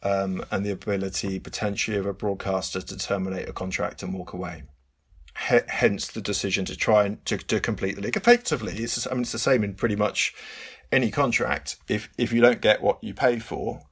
Um, 0.00 0.44
and 0.52 0.64
the 0.64 0.70
ability 0.70 1.40
potentially 1.40 1.96
of 1.96 2.06
a 2.06 2.12
broadcaster 2.12 2.80
to 2.80 2.96
terminate 2.96 3.48
a 3.48 3.52
contract 3.52 4.04
and 4.04 4.14
walk 4.14 4.32
away. 4.32 4.62
H- 5.50 5.64
hence 5.66 6.06
the 6.06 6.20
decision 6.20 6.64
to 6.66 6.76
try 6.76 7.04
and 7.04 7.26
to, 7.26 7.36
to 7.36 7.58
complete 7.58 7.96
the 7.96 8.02
league. 8.02 8.16
Effectively, 8.16 8.74
it's, 8.74 9.08
I 9.08 9.10
mean, 9.10 9.22
it's 9.22 9.32
the 9.32 9.40
same 9.40 9.64
in 9.64 9.74
pretty 9.74 9.96
much 9.96 10.36
any 10.90 11.10
contract, 11.10 11.76
if 11.88 12.08
if 12.18 12.32
you 12.32 12.40
don't 12.40 12.60
get 12.60 12.82
what 12.82 13.02
you 13.02 13.14
pay 13.14 13.38
for, 13.38 13.82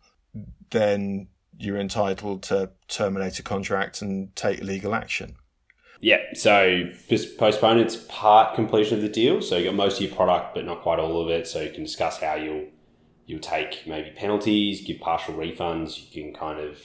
then 0.71 1.29
you're 1.59 1.79
entitled 1.79 2.43
to 2.45 2.71
terminate 2.88 3.38
a 3.38 3.43
contract 3.43 4.03
and 4.03 4.35
take 4.37 4.61
legal 4.61 4.95
action. 4.95 5.37
Yeah, 6.00 6.19
so 6.35 6.91
postponement's 7.38 7.97
part 8.09 8.55
completion 8.55 8.97
of 8.97 9.03
the 9.03 9.09
deal. 9.09 9.41
So 9.41 9.57
you 9.57 9.65
got 9.65 9.75
most 9.75 9.97
of 9.97 10.07
your 10.07 10.15
product, 10.15 10.55
but 10.55 10.65
not 10.65 10.83
quite 10.83 10.99
all 10.99 11.23
of 11.23 11.31
it. 11.31 11.47
So 11.47 11.61
you 11.62 11.71
can 11.71 11.85
discuss 11.85 12.21
how 12.21 12.35
you'll 12.35 12.67
you'll 13.26 13.41
take 13.41 13.87
maybe 13.87 14.11
penalties, 14.11 14.83
give 14.83 15.00
partial 15.00 15.35
refunds. 15.35 16.15
You 16.15 16.25
can 16.25 16.35
kind 16.35 16.61
of, 16.61 16.81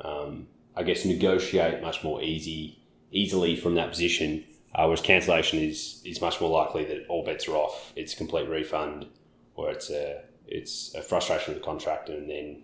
um, 0.00 0.48
I 0.76 0.82
guess, 0.82 1.04
negotiate 1.04 1.82
much 1.82 2.04
more 2.04 2.22
easy, 2.22 2.78
easily 3.10 3.56
from 3.56 3.74
that 3.76 3.90
position. 3.90 4.44
Uh, 4.74 4.84
whereas 4.84 5.00
cancellation 5.00 5.58
is 5.58 6.02
is 6.04 6.20
much 6.20 6.40
more 6.40 6.50
likely 6.50 6.84
that 6.84 7.06
all 7.08 7.24
bets 7.24 7.48
are 7.48 7.56
off. 7.56 7.92
It's 7.96 8.12
a 8.12 8.16
complete 8.16 8.48
refund, 8.48 9.06
or 9.54 9.70
it's 9.70 9.90
a 9.90 10.22
it's 10.46 10.94
a 10.94 11.02
frustration 11.02 11.54
of 11.54 11.60
the 11.60 11.64
contract, 11.64 12.08
and 12.08 12.28
then 12.28 12.62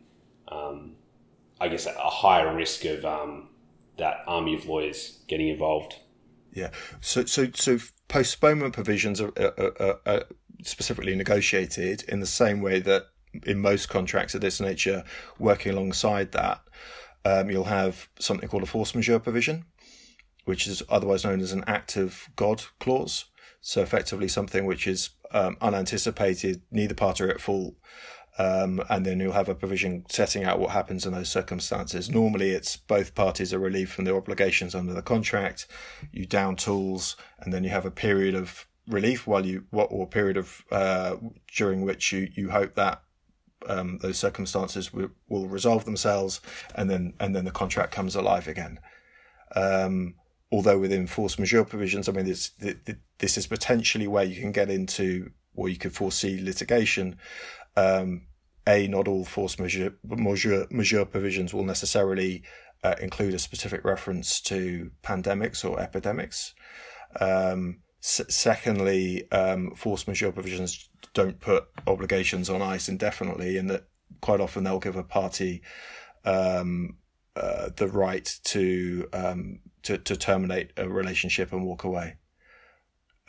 um, 0.49 0.97
I 1.61 1.69
guess 1.69 1.87
a 1.87 1.93
higher 1.93 2.55
risk 2.55 2.85
of 2.85 3.05
um, 3.05 3.51
that 3.99 4.23
army 4.27 4.55
of 4.55 4.67
lawyers 4.67 5.21
getting 5.29 5.49
involved. 5.49 5.97
Yeah. 6.53 6.71
So 7.01 7.25
so 7.25 7.49
so 7.55 7.79
postponement 8.09 8.75
provisions 8.75 9.21
are, 9.21 9.33
are, 9.37 9.73
are, 9.81 10.01
are 10.07 10.25
specifically 10.63 11.15
negotiated 11.15 12.05
in 12.09 12.21
the 12.21 12.27
same 12.27 12.61
way 12.61 12.81
that 12.81 13.07
in 13.45 13.61
most 13.61 13.89
contracts 13.89 14.35
of 14.35 14.41
this 14.41 14.61
nature, 14.61 15.05
working 15.39 15.73
alongside 15.73 16.33
that, 16.33 16.61
um, 17.25 17.51
you'll 17.51 17.65
have 17.65 18.09
something 18.19 18.49
called 18.49 18.63
a 18.63 18.67
force 18.67 18.95
majeure 18.95 19.19
provision, 19.19 19.65
which 20.45 20.67
is 20.67 20.83
otherwise 20.89 21.25
known 21.25 21.41
as 21.41 21.53
an 21.53 21.65
act 21.67 21.97
of 21.97 22.29
God 22.37 22.65
clause. 22.81 23.27
So 23.61 23.83
effectively 23.83 24.29
something 24.29 24.65
which 24.65 24.87
is 24.87 25.11
um, 25.33 25.57
unanticipated, 25.61 26.63
neither 26.71 26.95
party 26.95 27.25
are 27.25 27.29
at 27.29 27.41
fault, 27.41 27.75
um, 28.39 28.81
and 28.89 29.05
then 29.05 29.19
you'll 29.19 29.33
have 29.33 29.49
a 29.49 29.55
provision 29.55 30.05
setting 30.09 30.45
out 30.45 30.61
what 30.61 30.71
happens 30.71 31.05
in 31.05 31.13
those 31.13 31.29
circumstances. 31.29 32.09
Normally, 32.09 32.51
it's 32.51 32.77
both 32.77 33.15
parties 33.15 33.53
are 33.53 33.59
relieved 33.59 33.91
from 33.91 34.05
their 34.05 34.17
obligations 34.17 34.75
under 34.75 34.93
the 34.93 35.03
contract. 35.03 35.67
You 36.13 36.25
down 36.25 36.57
tools, 36.57 37.17
and 37.41 37.53
then 37.53 37.65
you 37.65 37.71
have 37.71 37.87
a 37.87 37.91
period 37.91 38.35
of 38.35 38.67
relief 38.87 39.27
while 39.27 39.45
you 39.45 39.65
what 39.71 39.89
or 39.91 40.07
period 40.07 40.37
of 40.37 40.65
uh, 40.71 41.17
during 41.55 41.83
which 41.83 42.13
you 42.13 42.29
you 42.35 42.51
hope 42.51 42.75
that 42.75 43.03
um, 43.67 43.99
those 43.99 44.19
circumstances 44.19 44.93
will, 44.93 45.11
will, 45.29 45.49
resolve 45.49 45.85
themselves, 45.85 46.41
and 46.75 46.89
then 46.89 47.15
and 47.19 47.35
then 47.35 47.45
the 47.45 47.51
contract 47.51 47.93
comes 47.93 48.15
alive 48.15 48.47
again. 48.47 48.79
Um, 49.57 50.15
although 50.51 50.79
within 50.79 51.07
force 51.07 51.39
majeure 51.39 51.65
provisions, 51.65 52.09
I 52.09 52.13
mean 52.13 52.27
this 52.27 52.53
this 53.19 53.39
is 53.39 53.47
potentially 53.47 54.07
where 54.07 54.25
you 54.25 54.41
can 54.41 54.53
get 54.53 54.71
into 54.71 55.31
or 55.55 55.69
you 55.69 55.77
could 55.77 55.95
foresee 55.95 56.41
litigation. 56.41 57.17
Um, 57.77 58.23
a, 58.67 58.87
not 58.87 59.09
all 59.09 59.25
force 59.25 59.59
majeure, 59.59 59.95
majeure, 60.05 60.67
majeure 60.71 61.07
provisions 61.07 61.55
will 61.55 61.65
necessarily 61.65 62.43
uh, 62.85 62.95
include 63.01 63.35
a 63.35 63.39
specific 63.39 63.85
reference 63.85 64.41
to 64.43 64.91
pandemics 65.03 65.69
or 65.69 65.81
epidemics. 65.81 66.55
Um, 67.19 67.81
s- 68.03 68.21
secondly, 68.29 69.31
um, 69.33 69.75
force 69.75 70.07
majeure 70.07 70.33
provisions 70.33 70.91
don't 71.15 71.41
put 71.41 71.67
obligations 71.87 72.51
on 72.51 72.61
ice 72.61 72.89
indefinitely, 72.89 73.57
and 73.57 73.71
that 73.71 73.89
quite 74.21 74.41
often 74.41 74.65
they'll 74.65 74.79
give 74.79 74.97
a 74.97 75.03
party 75.03 75.63
um, 76.25 76.99
uh, 77.37 77.71
the 77.77 77.89
right 77.89 78.39
to, 78.45 79.09
um, 79.13 79.61
to 79.89 79.97
to 79.97 80.17
terminate 80.17 80.71
a 80.77 80.87
relationship 80.87 81.53
and 81.53 81.65
walk 81.65 81.83
away. 81.83 82.17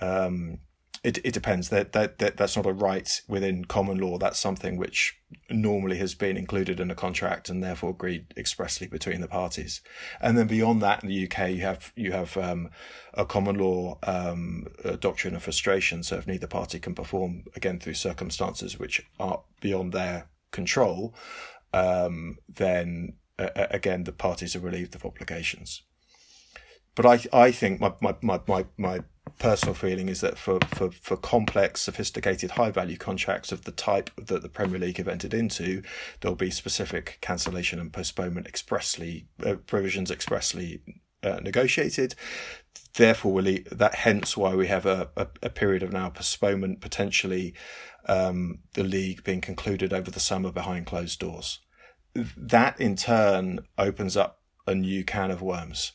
Um, 0.01 0.59
it, 1.01 1.17
it 1.23 1.33
depends. 1.33 1.69
That, 1.69 1.93
that 1.93 2.19
that 2.19 2.35
that's 2.35 2.57
not 2.57 2.65
a 2.65 2.73
right 2.73 3.21
within 3.29 3.63
common 3.63 3.97
law. 3.99 4.17
That's 4.17 4.37
something 4.37 4.75
which 4.75 5.17
normally 5.49 5.97
has 5.99 6.13
been 6.13 6.35
included 6.35 6.81
in 6.81 6.91
a 6.91 6.95
contract 6.95 7.47
and 7.47 7.63
therefore 7.63 7.91
agreed 7.91 8.33
expressly 8.35 8.87
between 8.87 9.21
the 9.21 9.27
parties. 9.29 9.79
And 10.19 10.37
then 10.37 10.47
beyond 10.47 10.81
that, 10.81 11.01
in 11.01 11.09
the 11.09 11.23
UK, 11.23 11.51
you 11.51 11.61
have 11.61 11.93
you 11.95 12.11
have 12.11 12.35
um, 12.35 12.69
a 13.13 13.25
common 13.25 13.57
law 13.57 13.97
um, 14.03 14.67
a 14.83 14.97
doctrine 14.97 15.35
of 15.35 15.43
frustration. 15.43 16.03
So 16.03 16.17
if 16.17 16.27
neither 16.27 16.47
party 16.47 16.79
can 16.79 16.93
perform 16.93 17.45
again 17.55 17.79
through 17.79 17.93
circumstances 17.93 18.77
which 18.77 19.01
are 19.17 19.41
beyond 19.61 19.93
their 19.93 20.27
control, 20.51 21.15
um, 21.71 22.39
then 22.49 23.13
uh, 23.37 23.47
again 23.55 24.03
the 24.03 24.11
parties 24.11 24.53
are 24.53 24.59
relieved 24.59 24.95
of 24.95 25.05
obligations. 25.05 25.83
But 26.99 27.05
I 27.33 27.45
I 27.45 27.51
think 27.53 27.79
my 27.79 27.93
my 28.01 28.13
my 28.21 28.41
my, 28.45 28.65
my 28.75 28.99
personal 29.37 29.73
feeling 29.73 30.09
is 30.09 30.19
that 30.19 30.37
for, 30.37 30.59
for, 30.67 30.91
for 30.91 31.15
complex, 31.15 31.79
sophisticated, 31.79 32.51
high 32.51 32.71
value 32.71 32.97
contracts 32.97 33.53
of 33.53 33.63
the 33.63 33.71
type 33.71 34.09
that 34.17 34.41
the 34.41 34.49
Premier 34.49 34.79
League 34.79 34.97
have 34.97 35.07
entered 35.07 35.33
into, 35.33 35.81
there'll 36.19 36.35
be 36.35 36.51
specific 36.51 37.19
cancellation 37.21 37.79
and 37.79 37.93
postponement 37.93 38.47
expressly 38.47 39.27
uh, 39.45 39.55
provisions 39.65 40.11
expressly 40.11 40.81
uh, 41.23 41.39
negotiated. 41.41 42.15
Therefore, 42.95 43.31
we 43.31 43.59
that 43.71 43.95
hence 43.95 44.35
why 44.35 44.53
we 44.55 44.67
have 44.67 44.85
a, 44.85 45.09
a, 45.15 45.27
a 45.43 45.49
period 45.49 45.83
of 45.83 45.93
now 45.93 46.09
postponement, 46.09 46.81
potentially 46.81 47.53
um, 48.09 48.59
the 48.73 48.83
league 48.83 49.23
being 49.23 49.39
concluded 49.39 49.93
over 49.93 50.11
the 50.11 50.19
summer 50.19 50.51
behind 50.51 50.85
closed 50.85 51.19
doors. 51.19 51.59
That 52.13 52.77
in 52.77 52.97
turn 52.97 53.61
opens 53.77 54.17
up 54.17 54.41
a 54.67 54.75
new 54.75 55.05
can 55.05 55.31
of 55.31 55.41
worms 55.41 55.93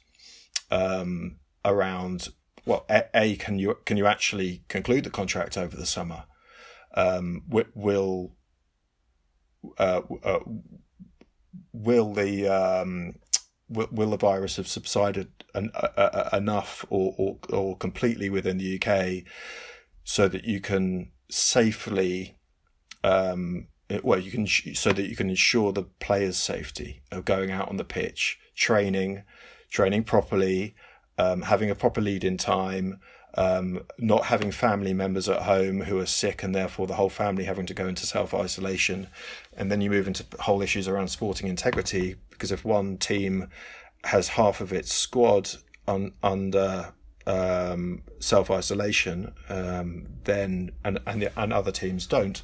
um, 0.71 1.37
around 1.65 2.29
well, 2.67 2.87
a, 2.89 3.05
a, 3.15 3.37
can 3.37 3.59
you 3.59 3.77
can 3.85 3.97
you 3.97 4.07
actually 4.07 4.63
conclude 4.69 5.05
the 5.05 5.11
contract 5.11 5.57
over 5.57 5.77
the 5.77 5.87
summer? 5.87 6.25
Um, 6.95 7.43
will 7.49 8.33
uh, 9.79 10.01
uh, 10.23 10.41
will 11.73 12.15
the 12.15 12.49
um, 12.49 13.15
will, 13.69 13.89
will, 13.91 14.11
the 14.11 14.17
virus 14.17 14.57
have 14.57 14.69
subsided 14.69 15.29
an, 15.55 15.71
uh, 15.75 15.89
uh, 15.97 16.31
enough 16.33 16.85
or, 16.89 17.15
or 17.19 17.39
or 17.51 17.77
completely 17.77 18.31
within 18.31 18.59
the 18.59 18.81
UK 18.81 19.25
so 20.05 20.29
that 20.29 20.45
you 20.45 20.61
can 20.61 21.11
safely 21.31 22.39
um, 23.03 23.69
well 24.03 24.19
you 24.19 24.31
can 24.31 24.47
so 24.47 24.93
that 24.93 25.09
you 25.09 25.17
can 25.17 25.29
ensure 25.29 25.73
the 25.73 25.83
players' 25.83 26.39
safety 26.39 27.03
of 27.11 27.25
going 27.25 27.51
out 27.51 27.69
on 27.69 27.77
the 27.77 27.85
pitch, 27.85 28.39
training, 28.55 29.25
training 29.75 30.05
properly 30.05 30.75
um, 31.19 31.43
having 31.43 31.71
a 31.71 31.75
proper 31.75 32.01
lead 32.01 32.25
in 32.25 32.37
time, 32.37 33.01
um, 33.37 33.85
not 33.99 34.27
having 34.27 34.51
family 34.51 34.95
members 34.95 35.29
at 35.29 35.43
home 35.43 35.83
who 35.83 35.99
are 35.99 36.07
sick 36.07 36.43
and 36.43 36.55
therefore 36.55 36.87
the 36.87 36.95
whole 36.95 37.09
family 37.09 37.45
having 37.45 37.67
to 37.67 37.75
go 37.75 37.87
into 37.87 38.07
self 38.07 38.33
isolation. 38.35 39.09
And 39.57 39.71
then 39.71 39.81
you 39.81 39.91
move 39.91 40.07
into 40.07 40.25
whole 40.41 40.63
issues 40.63 40.89
around 40.89 41.09
sporting 41.09 41.49
integrity 41.49 42.17
because 42.31 42.53
if 42.53 42.65
one 42.65 42.97
team 42.99 43.49
has 44.05 44.29
half 44.29 44.61
of 44.61 44.73
its 44.73 44.93
squad 44.93 45.51
on, 45.89 46.13
under 46.23 46.93
um, 47.27 48.03
self 48.21 48.51
isolation, 48.51 49.33
um, 49.49 50.07
then 50.25 50.71
and, 50.85 50.99
and 51.07 51.31
and 51.37 51.53
other 51.53 51.73
teams 51.73 52.07
don't, 52.07 52.43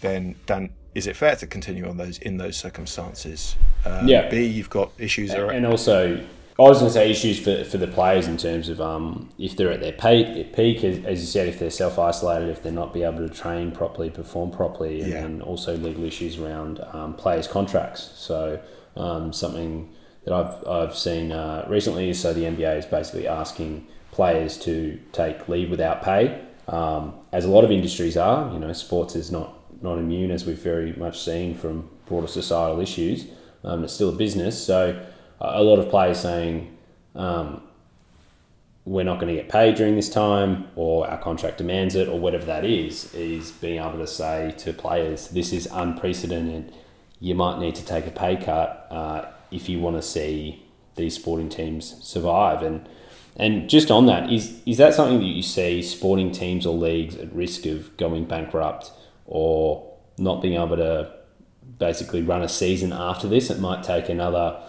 then 0.00 0.36
then 0.46 0.70
is 0.94 1.06
it 1.06 1.16
fair 1.16 1.36
to 1.36 1.46
continue 1.46 1.88
on 1.88 1.96
those 1.96 2.18
in 2.18 2.36
those 2.36 2.56
circumstances? 2.56 3.56
Um, 3.84 4.08
yeah. 4.08 4.28
B, 4.28 4.44
you've 4.44 4.70
got 4.70 4.92
issues, 4.98 5.30
and, 5.30 5.50
and 5.50 5.66
also 5.66 6.24
I 6.60 6.68
was 6.68 6.80
going 6.80 6.90
to 6.90 6.92
say 6.92 7.10
issues 7.10 7.38
for, 7.38 7.64
for 7.64 7.78
the 7.78 7.86
players 7.86 8.28
in 8.28 8.36
terms 8.36 8.68
of 8.68 8.82
um, 8.82 9.30
if 9.38 9.56
they're 9.56 9.72
at 9.72 9.80
their 9.80 9.92
peak, 9.92 10.52
peak 10.52 10.84
as, 10.84 11.02
as 11.06 11.20
you 11.22 11.26
said, 11.26 11.48
if 11.48 11.58
they're 11.58 11.70
self 11.70 11.98
isolated, 11.98 12.50
if 12.50 12.62
they're 12.62 12.70
not 12.70 12.92
be 12.92 13.02
able 13.02 13.26
to 13.26 13.34
train 13.34 13.72
properly, 13.72 14.10
perform 14.10 14.50
properly, 14.50 15.00
and 15.00 15.10
yeah. 15.10 15.22
then 15.22 15.40
also 15.40 15.74
legal 15.78 16.04
issues 16.04 16.38
around 16.38 16.80
um, 16.92 17.14
players' 17.14 17.48
contracts. 17.48 18.12
So 18.14 18.60
um, 18.94 19.32
something 19.32 19.90
that 20.24 20.34
I've 20.34 20.68
I've 20.68 20.94
seen 20.94 21.32
uh, 21.32 21.64
recently 21.66 22.10
is 22.10 22.20
so 22.20 22.34
the 22.34 22.44
NBA 22.44 22.76
is 22.76 22.84
basically 22.84 23.26
asking 23.26 23.86
players 24.12 24.58
to 24.58 25.00
take 25.12 25.48
leave 25.48 25.70
without 25.70 26.02
pay, 26.02 26.44
um, 26.68 27.14
as 27.32 27.46
a 27.46 27.48
lot 27.48 27.64
of 27.64 27.70
industries 27.70 28.18
are. 28.18 28.52
You 28.52 28.58
know, 28.58 28.74
sports 28.74 29.16
is 29.16 29.32
not 29.32 29.56
not 29.82 29.96
immune 29.96 30.30
as 30.30 30.44
we've 30.44 30.58
very 30.58 30.92
much 30.92 31.20
seen 31.20 31.54
from 31.54 31.88
broader 32.04 32.26
societal 32.26 32.80
issues. 32.80 33.28
Um, 33.64 33.82
it's 33.84 33.94
still 33.94 34.10
a 34.10 34.16
business, 34.16 34.62
so 34.62 35.02
a 35.40 35.62
lot 35.62 35.78
of 35.78 35.88
players 35.88 36.20
saying 36.20 36.76
um, 37.14 37.62
we're 38.84 39.04
not 39.04 39.20
going 39.20 39.34
to 39.34 39.40
get 39.40 39.48
paid 39.48 39.74
during 39.74 39.94
this 39.94 40.08
time 40.08 40.66
or 40.74 41.08
our 41.08 41.18
contract 41.18 41.58
demands 41.58 41.94
it 41.94 42.08
or 42.08 42.18
whatever 42.18 42.44
that 42.46 42.64
is 42.64 43.12
is 43.14 43.50
being 43.52 43.78
able 43.78 43.98
to 43.98 44.06
say 44.06 44.54
to 44.58 44.72
players 44.72 45.28
this 45.28 45.52
is 45.52 45.68
unprecedented. 45.72 46.72
You 47.20 47.34
might 47.34 47.58
need 47.58 47.74
to 47.76 47.84
take 47.84 48.06
a 48.06 48.10
pay 48.10 48.36
cut 48.36 48.86
uh, 48.90 49.26
if 49.50 49.68
you 49.68 49.78
want 49.80 49.96
to 49.96 50.02
see 50.02 50.62
these 50.96 51.14
sporting 51.14 51.48
teams 51.48 52.02
survive. 52.04 52.62
And 52.62 52.88
and 53.36 53.70
just 53.70 53.90
on 53.90 54.06
that 54.06 54.32
is 54.32 54.60
is 54.66 54.78
that 54.78 54.94
something 54.94 55.20
that 55.20 55.26
you 55.26 55.42
see 55.42 55.82
sporting 55.82 56.32
teams 56.32 56.66
or 56.66 56.76
leagues 56.76 57.16
at 57.16 57.32
risk 57.34 57.66
of 57.66 57.96
going 57.96 58.24
bankrupt 58.24 58.90
or 59.26 59.86
not 60.18 60.42
being 60.42 60.60
able 60.60 60.76
to 60.76 61.12
basically 61.78 62.22
run 62.22 62.42
a 62.42 62.48
season 62.48 62.92
after 62.92 63.28
this? 63.28 63.50
It 63.50 63.60
might 63.60 63.82
take 63.82 64.08
another 64.08 64.60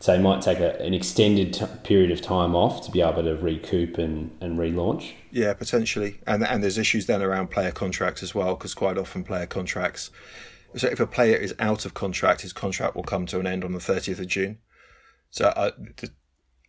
so 0.00 0.14
it 0.14 0.20
might 0.20 0.42
take 0.42 0.60
a, 0.60 0.80
an 0.80 0.94
extended 0.94 1.52
t- 1.52 1.66
period 1.82 2.10
of 2.10 2.22
time 2.22 2.54
off 2.54 2.84
to 2.86 2.90
be 2.90 3.00
able 3.00 3.24
to 3.24 3.34
recoup 3.34 3.98
and, 3.98 4.30
and 4.40 4.58
relaunch. 4.58 5.12
Yeah, 5.30 5.54
potentially. 5.54 6.20
And 6.26 6.44
and 6.44 6.62
there's 6.62 6.78
issues 6.78 7.06
then 7.06 7.22
around 7.22 7.50
player 7.50 7.72
contracts 7.72 8.22
as 8.22 8.34
well, 8.34 8.54
because 8.54 8.74
quite 8.74 8.96
often 8.96 9.24
player 9.24 9.46
contracts. 9.46 10.10
So 10.76 10.86
if 10.86 11.00
a 11.00 11.06
player 11.06 11.36
is 11.36 11.54
out 11.58 11.84
of 11.84 11.94
contract, 11.94 12.42
his 12.42 12.52
contract 12.52 12.94
will 12.94 13.02
come 13.02 13.26
to 13.26 13.40
an 13.40 13.46
end 13.46 13.64
on 13.64 13.72
the 13.72 13.78
30th 13.78 14.20
of 14.20 14.26
June. 14.26 14.58
So 15.30 15.52
I, 15.56 15.72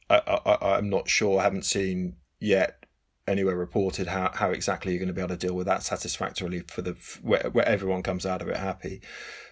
I, 0.09 0.39
I, 0.45 0.77
I'm 0.77 0.89
not 0.89 1.09
sure. 1.09 1.39
I 1.39 1.43
haven't 1.43 1.65
seen 1.65 2.15
yet 2.39 2.85
anywhere 3.27 3.55
reported 3.55 4.07
how, 4.07 4.31
how 4.33 4.49
exactly 4.49 4.91
you're 4.91 4.99
going 4.99 5.07
to 5.07 5.13
be 5.13 5.21
able 5.21 5.35
to 5.35 5.47
deal 5.47 5.53
with 5.53 5.67
that 5.67 5.83
satisfactorily 5.83 6.61
for 6.61 6.81
the 6.81 6.95
where, 7.21 7.49
where 7.51 7.67
everyone 7.67 8.01
comes 8.01 8.25
out 8.25 8.41
of 8.41 8.47
it 8.47 8.57
happy. 8.57 9.01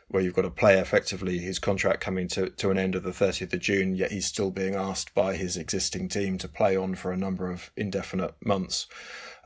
Where 0.09 0.23
you've 0.23 0.35
got 0.35 0.45
a 0.45 0.49
player 0.49 0.81
effectively 0.81 1.39
his 1.39 1.59
contract 1.59 1.99
coming 1.99 2.29
to, 2.29 2.49
to 2.49 2.71
an 2.71 2.77
end 2.77 2.95
of 2.95 3.03
the 3.03 3.11
30th 3.11 3.53
of 3.53 3.59
June, 3.59 3.95
yet 3.95 4.11
he's 4.11 4.25
still 4.25 4.51
being 4.51 4.73
asked 4.73 5.13
by 5.13 5.35
his 5.35 5.57
existing 5.57 6.07
team 6.07 6.37
to 6.37 6.47
play 6.47 6.77
on 6.77 6.95
for 6.95 7.11
a 7.11 7.17
number 7.17 7.51
of 7.51 7.71
indefinite 7.75 8.33
months 8.45 8.87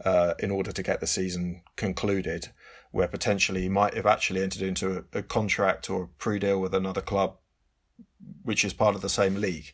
uh, 0.05 0.35
in 0.37 0.51
order 0.51 0.71
to 0.71 0.83
get 0.83 0.99
the 0.99 1.07
season 1.07 1.63
concluded. 1.75 2.49
Where 2.91 3.07
potentially 3.07 3.61
he 3.61 3.69
might 3.69 3.93
have 3.93 4.05
actually 4.05 4.43
entered 4.43 4.61
into 4.61 5.05
a, 5.13 5.19
a 5.19 5.23
contract 5.23 5.89
or 5.89 6.03
a 6.03 6.07
pre 6.07 6.39
deal 6.39 6.59
with 6.59 6.75
another 6.75 7.01
club, 7.01 7.37
which 8.43 8.65
is 8.65 8.73
part 8.73 8.95
of 8.95 9.01
the 9.01 9.09
same 9.09 9.35
league 9.35 9.73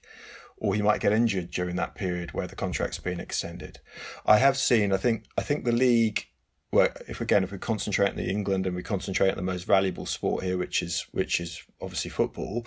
or 0.58 0.74
he 0.74 0.82
might 0.82 1.00
get 1.00 1.14
injured 1.14 1.52
during 1.52 1.76
that 1.76 1.96
period 1.96 2.34
where 2.34 2.48
the 2.48 2.56
contract's 2.56 2.98
been 2.98 3.20
extended. 3.20 3.80
I 4.26 4.38
have 4.38 4.58
seen, 4.58 4.92
I 4.92 4.98
think, 4.98 5.26
I 5.38 5.42
think 5.42 5.66
the 5.66 5.72
league. 5.72 6.27
Well, 6.72 6.90
if 7.08 7.22
again, 7.22 7.44
if 7.44 7.52
we 7.52 7.58
concentrate 7.58 8.10
on 8.10 8.18
the 8.18 8.30
England 8.30 8.68
and 8.68 8.76
we 8.76 8.84
concentrate 8.84 9.30
on 9.30 9.38
the 9.38 9.42
most 9.42 9.64
valuable 9.64 10.06
sport 10.06 10.44
here, 10.44 10.58
which 10.58 10.82
is 10.82 11.06
which 11.12 11.40
is 11.40 11.64
obviously 11.82 12.12
football, 12.12 12.66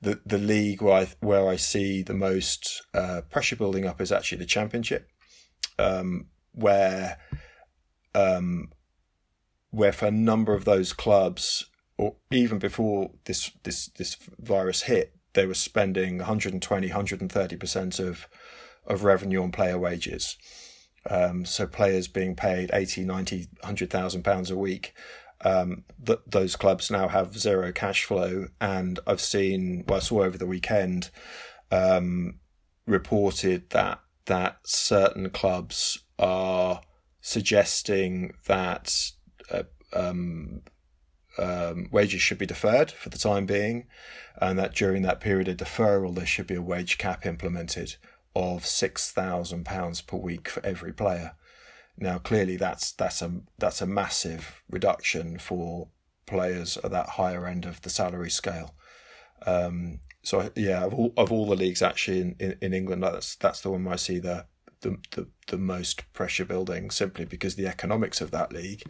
the 0.00 0.20
the 0.24 0.38
league 0.38 0.80
where 0.80 1.02
I 1.02 1.08
where 1.20 1.48
I 1.48 1.56
see 1.56 2.02
the 2.02 2.14
most 2.14 2.82
uh, 2.94 3.22
pressure 3.30 3.56
building 3.56 3.84
up 3.84 4.00
is 4.00 4.12
actually 4.12 4.38
the 4.38 4.46
Championship, 4.46 5.08
um, 5.78 6.26
where 6.52 7.18
um, 8.14 8.70
where 9.70 9.92
for 9.92 10.06
a 10.06 10.12
number 10.12 10.54
of 10.54 10.64
those 10.64 10.92
clubs, 10.92 11.66
or 11.98 12.16
even 12.30 12.58
before 12.58 13.10
this 13.24 13.50
this 13.64 13.88
this 13.88 14.16
virus 14.38 14.82
hit, 14.82 15.16
they 15.34 15.46
were 15.46 15.54
spending 15.54 16.18
120, 16.18 16.88
130% 16.88 18.00
of, 18.00 18.28
of 18.86 19.04
revenue 19.04 19.42
on 19.42 19.50
player 19.50 19.78
wages. 19.78 20.36
Um, 21.08 21.44
so 21.44 21.66
players 21.66 22.08
being 22.08 22.36
paid 22.36 22.70
80, 22.72 23.04
90, 23.04 23.48
100,000 23.60 24.22
pounds 24.22 24.50
a 24.50 24.56
week. 24.56 24.94
Um, 25.44 25.84
th- 26.04 26.20
those 26.26 26.54
clubs 26.56 26.90
now 26.90 27.08
have 27.08 27.38
zero 27.38 27.72
cash 27.72 28.04
flow. 28.04 28.46
And 28.60 29.00
I've 29.06 29.20
seen, 29.20 29.84
well, 29.88 29.98
I 29.98 30.00
saw 30.00 30.22
over 30.22 30.38
the 30.38 30.46
weekend, 30.46 31.10
um, 31.70 32.38
reported 32.86 33.70
that, 33.70 34.00
that 34.26 34.58
certain 34.64 35.30
clubs 35.30 35.98
are 36.18 36.80
suggesting 37.20 38.34
that, 38.46 39.10
uh, 39.50 39.64
um, 39.92 40.62
um, 41.38 41.88
wages 41.90 42.20
should 42.20 42.38
be 42.38 42.46
deferred 42.46 42.90
for 42.90 43.08
the 43.08 43.18
time 43.18 43.46
being, 43.46 43.86
and 44.40 44.58
that 44.58 44.74
during 44.74 45.02
that 45.02 45.20
period 45.20 45.48
of 45.48 45.56
deferral, 45.56 46.14
there 46.14 46.26
should 46.26 46.46
be 46.46 46.54
a 46.54 46.62
wage 46.62 46.98
cap 46.98 47.24
implemented 47.24 47.96
of 48.34 48.66
six 48.66 49.10
thousand 49.10 49.64
pounds 49.64 50.00
per 50.00 50.16
week 50.16 50.48
for 50.48 50.64
every 50.64 50.92
player. 50.92 51.32
Now, 51.98 52.18
clearly, 52.18 52.56
that's 52.56 52.92
that's 52.92 53.22
a 53.22 53.42
that's 53.58 53.80
a 53.82 53.86
massive 53.86 54.62
reduction 54.70 55.38
for 55.38 55.88
players 56.26 56.78
at 56.78 56.90
that 56.90 57.10
higher 57.10 57.46
end 57.46 57.64
of 57.64 57.82
the 57.82 57.90
salary 57.90 58.30
scale. 58.30 58.74
Um, 59.46 60.00
so, 60.22 60.50
yeah, 60.54 60.84
of 60.84 60.94
all, 60.94 61.12
of 61.16 61.32
all 61.32 61.46
the 61.46 61.56
leagues 61.56 61.82
actually 61.82 62.20
in, 62.20 62.36
in, 62.38 62.56
in 62.60 62.74
England, 62.74 63.02
that's 63.02 63.36
that's 63.36 63.60
the 63.60 63.70
one 63.70 63.84
where 63.84 63.94
I 63.94 63.96
see 63.96 64.18
the 64.18 64.46
the, 64.80 64.98
the, 65.12 65.28
the 65.48 65.58
most 65.58 66.12
pressure 66.12 66.44
building 66.44 66.90
simply 66.90 67.24
because 67.24 67.54
the 67.54 67.66
economics 67.66 68.20
of 68.20 68.30
that 68.32 68.52
league 68.52 68.82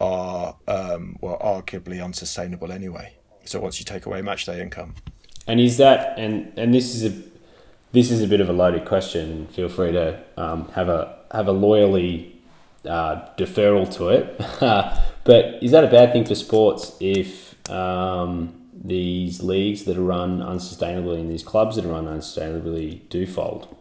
are 0.00 0.56
um, 0.68 1.16
well 1.20 1.38
arguably 1.38 2.02
unsustainable 2.04 2.72
anyway. 2.72 3.16
So 3.44 3.60
once 3.60 3.78
you 3.78 3.84
take 3.84 4.06
away 4.06 4.22
match 4.22 4.46
day 4.46 4.60
income, 4.60 4.94
and 5.46 5.60
is 5.60 5.76
that 5.78 6.18
and 6.18 6.52
and 6.56 6.72
this 6.72 6.94
is 6.94 7.04
a 7.04 7.31
this 7.92 8.10
is 8.10 8.22
a 8.22 8.26
bit 8.26 8.40
of 8.40 8.48
a 8.48 8.52
loaded 8.52 8.84
question. 8.84 9.46
Feel 9.48 9.68
free 9.68 9.92
to 9.92 10.22
um, 10.36 10.68
have 10.70 10.88
a 10.88 11.18
have 11.30 11.46
a 11.46 11.52
loyally 11.52 12.40
uh, 12.86 13.26
deferral 13.36 13.90
to 13.96 14.08
it. 14.08 14.38
but 15.24 15.62
is 15.62 15.70
that 15.70 15.84
a 15.84 15.88
bad 15.88 16.12
thing 16.12 16.24
for 16.24 16.34
sports 16.34 16.96
if 17.00 17.70
um, 17.70 18.54
these 18.84 19.42
leagues 19.42 19.84
that 19.84 19.96
are 19.96 20.02
run 20.02 20.40
unsustainably 20.40 21.20
and 21.20 21.30
these 21.30 21.42
clubs 21.42 21.76
that 21.76 21.84
are 21.84 21.92
run 21.92 22.06
unsustainably 22.06 23.08
do 23.08 23.26
fold? 23.26 23.76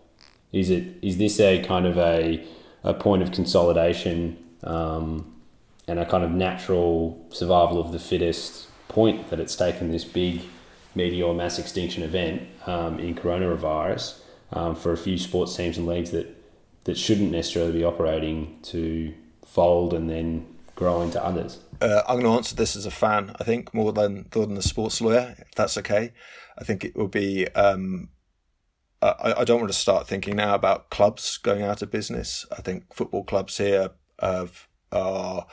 Is 0.51 0.70
it 0.70 0.83
is 1.01 1.18
this 1.18 1.40
a 1.40 1.64
kind 1.64 1.86
of 1.86 1.98
a 1.98 2.46
a 2.83 2.94
point 2.94 3.24
of 3.24 3.31
consolidation 3.31 4.38
um, 4.64 5.36
and 5.88 6.00
a 6.00 6.05
kind 6.05 6.24
of 6.24 6.31
natural 6.31 7.25
survival 7.29 7.79
of 7.79 7.92
the 7.92 8.00
fittest 8.00 8.68
point 8.88 9.29
that 9.29 9.40
it's 9.40 9.55
taken 9.55 9.92
this 9.92 10.03
big 10.03 10.42
meteor 10.96 11.34
mass 11.34 11.60
extinction 11.60 12.04
event 12.04 12.48
um, 12.66 13.00
in 13.00 13.16
coronavirus 13.16 14.20
um, 14.51 14.75
for 14.75 14.92
a 14.92 14.98
few 14.98 15.18
sports 15.18 15.56
teams 15.56 15.77
and 15.77 15.88
leagues 15.88 16.12
that, 16.12 16.27
that 16.84 16.98
shouldn't 16.98 17.32
necessarily 17.32 17.72
be 17.72 17.84
operating 17.84 18.60
to 18.64 19.14
fold 19.46 19.94
and 19.94 20.10
then 20.10 20.46
grow 20.75 21.01
into 21.01 21.24
others? 21.24 21.60
Uh, 21.80 22.01
I'm 22.08 22.20
going 22.20 22.32
to 22.32 22.38
answer 22.38 22.56
this 22.56 22.75
as 22.75 22.86
a 22.86 22.92
fan, 22.92 23.36
I 23.40 23.44
think, 23.44 23.74
more 23.74 23.92
than, 23.92 24.27
than 24.32 24.58
a 24.58 24.62
sports 24.62 25.01
lawyer, 25.01 25.36
if 25.40 25.56
that's 25.56 25.77
okay. 25.77 26.14
I 26.58 26.64
think 26.64 26.84
it 26.84 26.96
will 26.96 27.08
be. 27.08 27.48
Um, 27.50 28.10
I, 29.01 29.34
I, 29.40 29.44
don't 29.44 29.60
want 29.60 29.72
to 29.72 29.77
start 29.77 30.08
thinking 30.08 30.36
now 30.36 30.54
about 30.54 30.92
clubs 30.92 31.38
going 31.38 31.64
out 31.64 31.82
of 31.82 31.90
business. 31.90 32.46
I 32.56 32.62
think 32.62 32.94
football 32.94 33.24
clubs 33.24 33.58
here 33.58 33.90
have, 34.20 34.68
are 34.92 35.48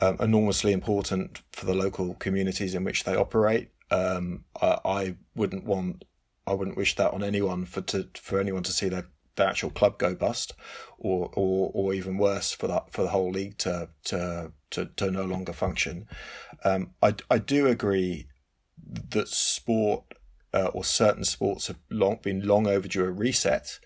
um, 0.00 0.16
enormously 0.20 0.72
important 0.72 1.42
for 1.50 1.66
the 1.66 1.74
local 1.74 2.14
communities 2.14 2.76
in 2.76 2.84
which 2.84 3.02
they 3.02 3.16
operate. 3.16 3.70
Um, 3.90 4.44
I, 4.60 4.78
I, 4.84 5.16
wouldn't 5.34 5.64
want, 5.64 6.04
I 6.46 6.52
wouldn't 6.52 6.76
wish 6.76 6.96
that 6.96 7.12
on 7.12 7.22
anyone 7.22 7.64
for 7.64 7.80
to 7.82 8.08
for 8.16 8.40
anyone 8.40 8.62
to 8.64 8.72
see 8.72 8.88
their, 8.88 9.08
their 9.36 9.48
actual 9.48 9.70
club 9.70 9.98
go 9.98 10.14
bust, 10.14 10.52
or 10.98 11.30
or 11.34 11.70
or 11.74 11.94
even 11.94 12.18
worse 12.18 12.52
for 12.52 12.66
that 12.66 12.92
for 12.92 13.02
the 13.02 13.08
whole 13.08 13.30
league 13.30 13.58
to 13.58 13.88
to 14.04 14.52
to, 14.70 14.86
to 14.96 15.10
no 15.10 15.24
longer 15.24 15.52
function. 15.52 16.06
Um, 16.64 16.90
I 17.02 17.14
I 17.30 17.38
do 17.38 17.66
agree 17.66 18.26
that 19.10 19.28
sport 19.28 20.04
uh, 20.52 20.70
or 20.72 20.84
certain 20.84 21.24
sports 21.24 21.66
have 21.66 21.78
long 21.90 22.18
been 22.22 22.46
long 22.46 22.66
overdue 22.66 23.04
a 23.04 23.10
reset, 23.10 23.78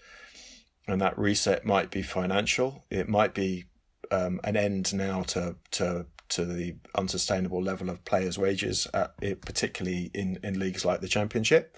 and 0.87 1.01
that 1.01 1.19
reset 1.19 1.65
might 1.65 1.91
be 1.91 2.03
financial. 2.03 2.85
It 2.91 3.09
might 3.09 3.35
be 3.35 3.65
um, 4.11 4.41
an 4.45 4.57
end 4.57 4.95
now 4.95 5.23
to 5.23 5.57
to 5.73 6.07
to 6.35 6.45
the 6.45 6.77
unsustainable 6.95 7.63
level 7.63 7.91
of 7.91 8.05
players' 8.05 8.39
wages, 8.39 8.87
at 8.93 9.17
particularly 9.41 10.11
in, 10.15 10.39
in 10.43 10.59
leagues 10.59 10.85
like 10.85 11.01
the 11.01 11.09
Championship. 11.09 11.77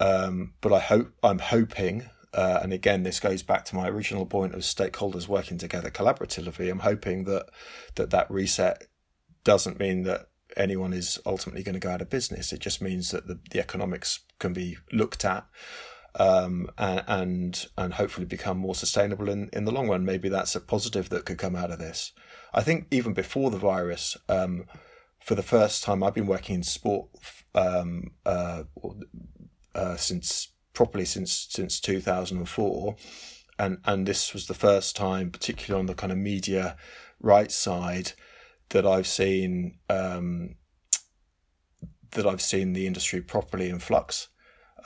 Um, 0.00 0.54
but 0.60 0.72
I 0.72 0.80
hope 0.80 1.12
I'm 1.22 1.38
hoping, 1.38 2.08
uh, 2.34 2.60
and 2.62 2.72
again, 2.72 3.02
this 3.02 3.20
goes 3.20 3.42
back 3.42 3.64
to 3.66 3.76
my 3.76 3.88
original 3.88 4.26
point 4.26 4.54
of 4.54 4.60
stakeholders 4.60 5.28
working 5.28 5.58
together 5.58 5.90
collaboratively. 5.90 6.70
I'm 6.70 6.80
hoping 6.80 7.24
that 7.24 7.46
that 7.94 8.10
that 8.10 8.30
reset 8.30 8.86
doesn't 9.44 9.78
mean 9.78 10.02
that 10.04 10.28
anyone 10.56 10.92
is 10.92 11.18
ultimately 11.24 11.62
going 11.62 11.74
to 11.74 11.80
go 11.80 11.90
out 11.90 12.02
of 12.02 12.10
business. 12.10 12.52
It 12.52 12.60
just 12.60 12.82
means 12.82 13.10
that 13.10 13.26
the, 13.26 13.40
the 13.50 13.60
economics 13.60 14.20
can 14.38 14.52
be 14.52 14.76
looked 14.92 15.24
at 15.24 15.46
um, 16.18 16.68
and, 16.78 17.02
and, 17.06 17.66
and 17.78 17.94
hopefully 17.94 18.26
become 18.26 18.58
more 18.58 18.74
sustainable 18.74 19.28
in, 19.28 19.48
in 19.52 19.64
the 19.64 19.72
long 19.72 19.88
run. 19.88 20.04
Maybe 20.04 20.28
that's 20.28 20.54
a 20.54 20.60
positive 20.60 21.08
that 21.08 21.24
could 21.24 21.38
come 21.38 21.56
out 21.56 21.70
of 21.70 21.78
this. 21.78 22.12
I 22.54 22.62
think 22.62 22.86
even 22.90 23.14
before 23.14 23.50
the 23.50 23.58
virus, 23.58 24.16
um, 24.28 24.64
for 25.20 25.34
the 25.34 25.42
first 25.42 25.82
time, 25.82 26.02
I've 26.02 26.14
been 26.14 26.26
working 26.26 26.56
in 26.56 26.62
sport 26.62 27.08
um, 27.54 28.10
uh, 28.26 28.64
uh, 29.74 29.96
since 29.96 30.48
properly 30.74 31.04
since 31.04 31.46
since 31.50 31.80
2004, 31.80 32.96
and 33.58 33.78
and 33.84 34.06
this 34.06 34.32
was 34.32 34.46
the 34.46 34.54
first 34.54 34.96
time, 34.96 35.30
particularly 35.30 35.80
on 35.80 35.86
the 35.86 35.94
kind 35.94 36.12
of 36.12 36.18
media 36.18 36.76
right 37.20 37.52
side, 37.52 38.12
that 38.70 38.86
I've 38.86 39.06
seen 39.06 39.78
um, 39.88 40.56
that 42.12 42.26
I've 42.26 42.42
seen 42.42 42.72
the 42.72 42.86
industry 42.86 43.20
properly 43.20 43.68
in 43.68 43.78
flux 43.78 44.28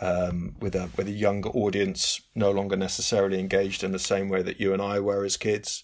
um, 0.01 0.57
with 0.61 0.75
a 0.75 0.91
with 0.97 1.09
a 1.09 1.13
younger 1.13 1.51
audience, 1.51 2.21
no 2.35 2.51
longer 2.51 2.77
necessarily 2.77 3.39
engaged 3.39 3.83
in 3.83 3.93
the 3.93 3.99
same 3.99 4.29
way 4.29 4.43
that 4.43 4.61
you 4.61 4.73
and 4.73 4.83
I 4.83 5.01
were 5.01 5.25
as 5.25 5.37
kids, 5.37 5.83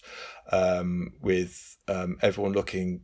um, 0.51 1.13
with 1.21 1.72
um, 1.87 2.17
everyone 2.21 2.53
looking 2.53 3.01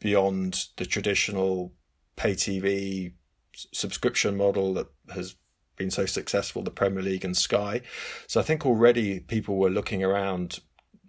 beyond 0.00 0.66
the 0.76 0.86
traditional 0.86 1.72
pay 2.16 2.32
TV 2.32 3.12
subscription 3.52 4.36
model 4.36 4.74
that 4.74 4.88
has 5.14 5.36
been 5.76 5.90
so 5.90 6.06
successful, 6.06 6.62
the 6.62 6.70
Premier 6.70 7.02
League 7.02 7.24
and 7.24 7.36
Sky. 7.36 7.80
So 8.26 8.40
I 8.40 8.42
think 8.42 8.66
already 8.66 9.20
people 9.20 9.56
were 9.56 9.70
looking 9.70 10.04
around, 10.04 10.60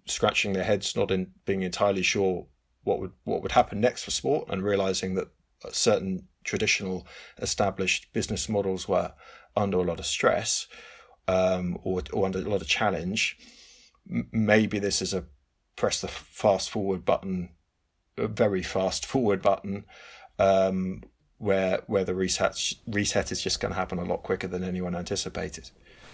scratching 0.06 0.52
their 0.52 0.64
heads, 0.64 0.96
not 0.96 1.10
in 1.10 1.32
being 1.44 1.62
entirely 1.62 2.02
sure 2.02 2.46
what 2.84 2.98
would 3.00 3.12
what 3.24 3.42
would 3.42 3.52
happen 3.52 3.80
next 3.80 4.04
for 4.04 4.10
sport, 4.10 4.48
and 4.48 4.62
realizing 4.62 5.14
that 5.14 5.28
certain 5.70 6.26
traditional 6.44 7.06
established 7.38 8.12
business 8.12 8.48
models 8.48 8.88
were 8.88 9.12
under 9.56 9.78
a 9.78 9.82
lot 9.82 10.00
of 10.00 10.06
stress 10.06 10.66
um, 11.28 11.78
or, 11.82 12.02
or 12.12 12.26
under 12.26 12.38
a 12.38 12.48
lot 12.48 12.60
of 12.60 12.66
challenge, 12.66 13.38
maybe 14.06 14.78
this 14.78 15.00
is 15.00 15.14
a 15.14 15.24
press 15.76 16.00
the 16.00 16.08
fast 16.08 16.70
forward 16.70 17.04
button, 17.04 17.50
a 18.16 18.26
very 18.28 18.62
fast 18.62 19.06
forward 19.06 19.42
button, 19.42 19.84
um, 20.38 21.02
where 21.38 21.82
where 21.86 22.04
the 22.04 22.14
reset 22.14 22.74
reset 22.86 23.32
is 23.32 23.42
just 23.42 23.60
going 23.60 23.72
to 23.72 23.78
happen 23.78 23.98
a 23.98 24.04
lot 24.04 24.22
quicker 24.22 24.46
than 24.46 24.62
anyone 24.62 24.94
anticipated. 24.94 25.70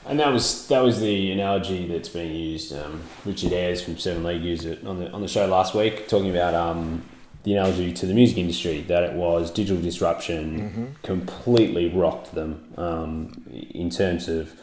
And 0.06 0.18
that 0.20 0.32
was 0.32 0.68
that 0.68 0.80
was 0.80 1.00
the 1.00 1.32
analogy 1.32 1.86
that's 1.86 2.08
being 2.08 2.34
used. 2.34 2.72
Um, 2.72 3.02
Richard 3.24 3.52
Ayers 3.52 3.82
from 3.82 3.98
Seven 3.98 4.24
League 4.24 4.42
used 4.42 4.64
it 4.64 4.86
on 4.86 4.98
the 4.98 5.10
on 5.10 5.20
the 5.20 5.28
show 5.28 5.46
last 5.46 5.74
week, 5.74 6.08
talking 6.08 6.30
about 6.30 6.54
um, 6.54 7.02
the 7.42 7.54
analogy 7.54 7.92
to 7.92 8.06
the 8.06 8.14
music 8.14 8.38
industry 8.38 8.82
that 8.82 9.02
it 9.02 9.12
was 9.14 9.50
digital 9.50 9.80
disruption 9.82 10.60
mm-hmm. 10.60 10.84
completely 11.02 11.88
rocked 11.88 12.34
them 12.34 12.72
um, 12.76 13.44
in 13.50 13.90
terms 13.90 14.28
of 14.28 14.58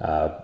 uh, 0.00 0.40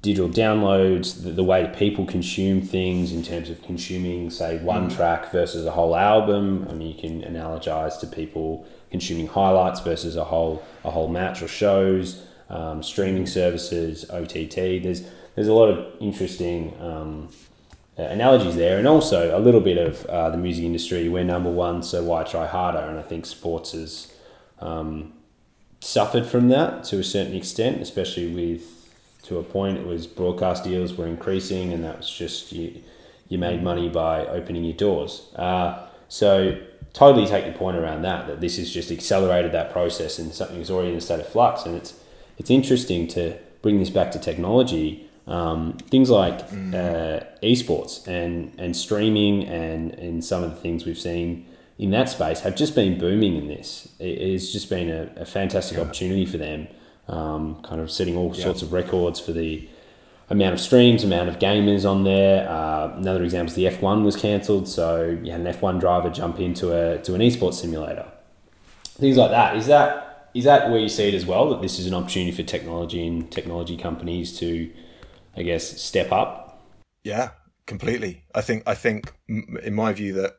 digital 0.00 0.28
downloads, 0.28 1.22
the, 1.22 1.30
the, 1.30 1.42
way 1.42 1.72
people 1.76 2.06
consume 2.06 2.62
things 2.62 3.12
in 3.12 3.22
terms 3.22 3.50
of 3.50 3.60
consuming, 3.62 4.30
say, 4.30 4.58
one 4.58 4.88
mm. 4.88 4.94
track 4.94 5.32
versus 5.32 5.66
a 5.66 5.72
whole 5.72 5.96
album. 5.96 6.66
I 6.70 6.74
mean, 6.74 6.94
you 6.94 7.00
can 7.00 7.22
analogize 7.22 7.98
to 8.00 8.06
people 8.06 8.64
consuming 8.90 9.26
highlights 9.26 9.80
versus 9.80 10.16
a 10.16 10.24
whole 10.24 10.62
a 10.84 10.90
whole 10.90 11.08
match 11.08 11.42
or 11.42 11.48
shows, 11.48 12.24
um, 12.48 12.82
streaming 12.82 13.26
services, 13.26 14.08
OTT. 14.08 14.82
There's 14.82 15.02
there's 15.34 15.48
a 15.48 15.52
lot 15.52 15.68
of 15.68 16.00
interesting 16.00 16.80
um, 16.80 17.28
analogies 17.96 18.54
there, 18.54 18.78
and 18.78 18.86
also 18.86 19.36
a 19.36 19.40
little 19.40 19.60
bit 19.60 19.78
of 19.78 20.06
uh, 20.06 20.30
the 20.30 20.36
music 20.36 20.64
industry. 20.64 21.08
We're 21.08 21.24
number 21.24 21.50
one, 21.50 21.82
so 21.82 22.04
why 22.04 22.22
try 22.22 22.46
harder? 22.46 22.78
And 22.78 22.98
I 22.98 23.02
think 23.02 23.26
sports 23.26 23.72
has 23.72 24.12
um, 24.60 25.14
suffered 25.80 26.26
from 26.26 26.48
that 26.50 26.84
to 26.84 27.00
a 27.00 27.04
certain 27.04 27.34
extent, 27.34 27.82
especially 27.82 28.32
with 28.32 28.81
to 29.24 29.38
a 29.38 29.42
point. 29.42 29.78
It 29.78 29.86
was 29.86 30.06
broadcast 30.06 30.64
deals 30.64 30.94
were 30.94 31.06
increasing, 31.06 31.72
and 31.72 31.84
that 31.84 31.98
was 31.98 32.10
just 32.10 32.52
you. 32.52 32.82
You 33.28 33.38
made 33.38 33.62
money 33.62 33.88
by 33.88 34.26
opening 34.26 34.62
your 34.64 34.76
doors. 34.76 35.28
Uh, 35.36 35.86
so 36.08 36.60
totally 36.92 37.26
take 37.26 37.46
your 37.46 37.54
point 37.54 37.78
around 37.78 38.02
that. 38.02 38.26
That 38.26 38.40
this 38.40 38.58
has 38.58 38.70
just 38.70 38.90
accelerated 38.90 39.52
that 39.52 39.72
process, 39.72 40.18
and 40.18 40.34
something 40.34 40.60
is 40.60 40.70
already 40.70 40.90
in 40.90 40.96
a 40.96 41.00
state 41.00 41.20
of 41.20 41.28
flux. 41.28 41.64
And 41.64 41.74
it's 41.76 41.94
it's 42.36 42.50
interesting 42.50 43.06
to 43.08 43.38
bring 43.62 43.78
this 43.78 43.90
back 43.90 44.10
to 44.12 44.18
technology. 44.18 45.08
Um, 45.26 45.74
things 45.88 46.10
like 46.10 46.50
mm. 46.50 46.74
uh, 46.74 47.24
esports 47.42 48.06
and 48.06 48.52
and 48.58 48.76
streaming 48.76 49.44
and 49.44 49.92
and 49.94 50.24
some 50.24 50.42
of 50.42 50.50
the 50.50 50.56
things 50.56 50.84
we've 50.84 50.98
seen 50.98 51.46
in 51.78 51.90
that 51.90 52.08
space 52.08 52.40
have 52.40 52.56
just 52.56 52.74
been 52.74 52.98
booming 52.98 53.36
in 53.36 53.48
this. 53.48 53.88
It, 53.98 54.32
has 54.32 54.52
just 54.52 54.68
been 54.68 54.90
a, 54.90 55.10
a 55.16 55.24
fantastic 55.24 55.78
yeah. 55.78 55.84
opportunity 55.84 56.26
for 56.26 56.38
them 56.38 56.68
um, 57.08 57.60
kind 57.62 57.80
of 57.80 57.90
setting 57.90 58.16
all 58.16 58.34
yeah. 58.34 58.44
sorts 58.44 58.62
of 58.62 58.72
records 58.72 59.20
for 59.20 59.32
the 59.32 59.68
amount 60.30 60.54
of 60.54 60.60
streams, 60.60 61.04
amount 61.04 61.28
of 61.28 61.38
gamers 61.38 61.88
on 61.88 62.04
there. 62.04 62.48
Uh, 62.48 62.96
another 62.96 63.22
example 63.22 63.50
is 63.50 63.54
the 63.54 63.66
F1 63.66 64.04
was 64.04 64.16
cancelled, 64.16 64.68
so 64.68 65.18
you 65.22 65.30
had 65.30 65.40
an 65.40 65.46
F1 65.46 65.78
driver 65.80 66.10
jump 66.10 66.40
into 66.40 66.72
a 66.72 66.98
to 67.02 67.14
an 67.14 67.20
esports 67.20 67.54
simulator. 67.54 68.06
Things 68.84 69.16
like 69.16 69.30
that. 69.30 69.56
Is 69.56 69.66
that 69.66 70.30
is 70.34 70.44
that 70.44 70.70
where 70.70 70.78
you 70.78 70.88
see 70.88 71.08
it 71.08 71.14
as 71.14 71.26
well? 71.26 71.50
That 71.50 71.60
this 71.60 71.78
is 71.78 71.86
an 71.86 71.94
opportunity 71.94 72.32
for 72.32 72.42
technology 72.42 73.06
and 73.06 73.30
technology 73.30 73.76
companies 73.76 74.38
to, 74.38 74.72
I 75.36 75.42
guess, 75.42 75.80
step 75.80 76.10
up. 76.10 76.62
Yeah, 77.04 77.30
completely. 77.66 78.24
I 78.34 78.40
think 78.40 78.62
I 78.66 78.74
think 78.74 79.12
in 79.28 79.74
my 79.74 79.92
view 79.92 80.14
that, 80.14 80.38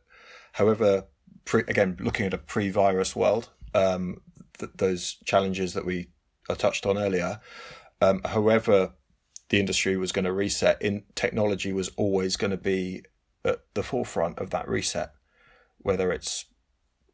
however, 0.53 1.05
pre, 1.45 1.61
again 1.67 1.97
looking 1.99 2.25
at 2.25 2.33
a 2.33 2.37
pre-virus 2.37 3.15
world, 3.15 3.49
um, 3.75 4.21
th- 4.57 4.71
those 4.75 5.17
challenges 5.25 5.73
that 5.73 5.85
we 5.85 6.07
I 6.49 6.53
touched 6.55 6.85
on 6.85 6.97
earlier. 6.97 7.39
Um, 8.01 8.21
however, 8.25 8.93
the 9.49 9.59
industry 9.59 9.97
was 9.97 10.11
going 10.11 10.25
to 10.25 10.33
reset, 10.33 10.81
in 10.81 11.03
technology 11.15 11.71
was 11.73 11.89
always 11.95 12.35
going 12.35 12.51
to 12.51 12.57
be 12.57 13.03
at 13.45 13.59
the 13.73 13.83
forefront 13.83 14.39
of 14.39 14.49
that 14.49 14.67
reset, 14.67 15.13
whether 15.77 16.11
it's 16.11 16.45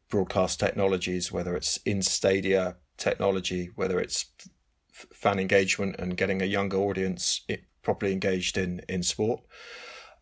broadcast 0.08 0.58
technologies, 0.58 1.30
whether 1.30 1.54
it's 1.54 1.76
in 1.78 2.02
stadia 2.02 2.76
technology, 2.96 3.70
whether 3.74 4.00
it's 4.00 4.26
fan 4.92 5.38
engagement 5.38 5.96
and 5.98 6.16
getting 6.16 6.42
a 6.42 6.46
younger 6.46 6.76
audience 6.76 7.46
properly 7.82 8.12
engaged 8.12 8.58
in 8.58 8.80
in 8.88 9.02
sport. 9.02 9.40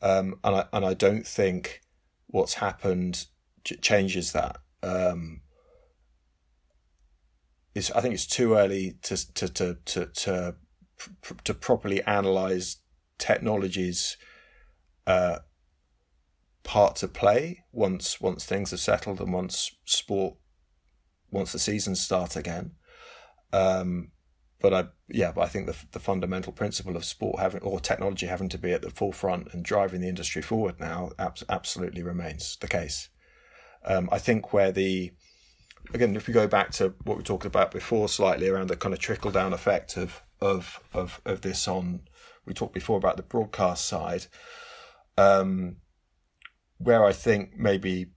Um, 0.01 0.37
and 0.45 0.57
I 0.57 0.65
and 0.73 0.85
I 0.85 0.95
don't 0.95 1.27
think 1.27 1.81
what's 2.29 2.55
happened 2.55 3.27
changes 3.65 4.33
that. 4.33 4.59
Um, 4.83 5.41
it's, 7.79 7.91
I 7.93 8.01
think 8.01 8.15
it's 8.15 8.27
too 8.27 8.55
early 8.55 8.99
to 9.03 9.35
to 9.35 9.49
to 9.49 9.77
to 9.87 10.07
to, 10.07 10.55
to 11.45 11.55
properly 11.55 12.03
analyze 12.03 12.79
technologies 13.19 14.17
uh, 15.07 15.39
part 16.63 16.97
to 16.97 17.09
play 17.09 17.65
once 17.73 18.21
once 18.21 18.45
things 18.45 18.71
have 18.73 18.81
settled 18.81 19.21
and 19.21 19.33
once 19.33 19.73
sport 19.85 20.35
once 21.31 21.53
the 21.53 21.59
seasons 21.59 22.01
start 22.01 22.37
again. 22.37 22.73
Um, 23.53 24.11
but 24.61 24.75
I 24.75 24.85
yeah, 25.09 25.33
but 25.33 25.43
I 25.43 25.49
think 25.49 25.67
the 25.67 25.77
the 25.93 26.01
fundamental 26.01 26.53
principle 26.53 26.97
of 26.97 27.05
sport 27.05 27.39
having 27.39 27.63
or 27.63 27.81
technology 27.81 28.27
having 28.27 28.49
to 28.51 28.59
be 28.59 28.73
at 28.73 28.83
the 28.83 28.91
forefront 28.91 29.49
and 29.53 29.65
driving 29.65 30.01
the 30.01 30.09
industry 30.09 30.43
forward 30.43 30.81
now 30.81 31.11
ab- 31.19 31.39
absolutely 31.49 32.03
remains 32.03 32.57
the 32.61 32.69
case. 32.69 33.09
Um, 33.85 34.09
I 34.11 34.19
think 34.19 34.53
where 34.53 34.73
the 34.73 35.13
again, 35.95 36.17
if 36.17 36.27
we 36.27 36.35
go 36.35 36.47
back 36.47 36.71
to 36.73 36.95
what 37.05 37.17
we 37.17 37.23
talked 37.23 37.47
about 37.47 37.71
before, 37.71 38.09
slightly 38.09 38.49
around 38.49 38.69
the 38.69 38.77
kind 38.77 38.95
of 38.95 39.01
trickle 39.01 39.31
down 39.31 39.53
effect 39.53 39.97
of 39.97 40.23
of 40.41 40.81
of 40.93 41.21
of 41.25 41.41
this 41.41 41.67
on, 41.67 42.01
we 42.45 42.55
talked 42.55 42.75
before 42.75 42.97
about 42.97 43.17
the 43.17 43.23
broadcast 43.23 43.87
side, 43.87 44.27
um, 45.17 45.77
where 46.79 47.05
I 47.05 47.13
think 47.13 47.57
maybe 47.57 48.13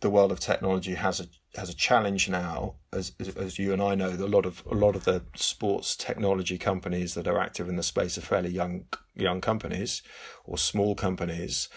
the 0.00 0.10
world 0.10 0.32
of 0.32 0.40
technology 0.40 0.94
has 0.94 1.20
a 1.20 1.26
has 1.58 1.70
a 1.70 1.74
challenge 1.74 2.28
now, 2.28 2.74
as, 2.92 3.12
as, 3.18 3.58
you 3.58 3.72
and 3.72 3.80
I 3.80 3.94
know, 3.94 4.10
a 4.10 4.28
lot 4.28 4.44
of 4.44 4.62
a 4.70 4.74
lot 4.74 4.94
of 4.94 5.04
the 5.04 5.22
sports 5.34 5.96
technology 5.96 6.58
companies 6.58 7.14
that 7.14 7.26
are 7.26 7.38
active 7.38 7.68
in 7.68 7.76
the 7.76 7.82
space 7.82 8.18
are 8.18 8.22
fairly 8.22 8.50
young 8.50 8.86
young 9.14 9.40
companies 9.40 10.02
or 10.44 10.58
small 10.58 10.94
companies. 10.94 11.68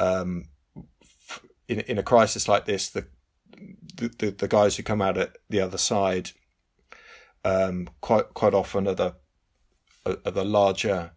Um, 0.00 0.46
in 1.68 1.80
in 1.80 1.98
a 1.98 2.02
crisis 2.02 2.48
like 2.48 2.64
this, 2.64 2.88
the 2.88 3.06
the, 3.94 4.08
the, 4.18 4.30
the 4.30 4.48
guys 4.48 4.76
who 4.76 4.82
come 4.82 5.02
out 5.02 5.18
at 5.18 5.36
the 5.48 5.60
other 5.60 5.78
side 5.78 6.30
um, 7.44 7.88
quite 8.00 8.34
quite 8.34 8.54
often 8.54 8.86
are 8.88 8.94
the 8.94 9.14
are 10.04 10.30
the 10.30 10.44
larger 10.44 11.12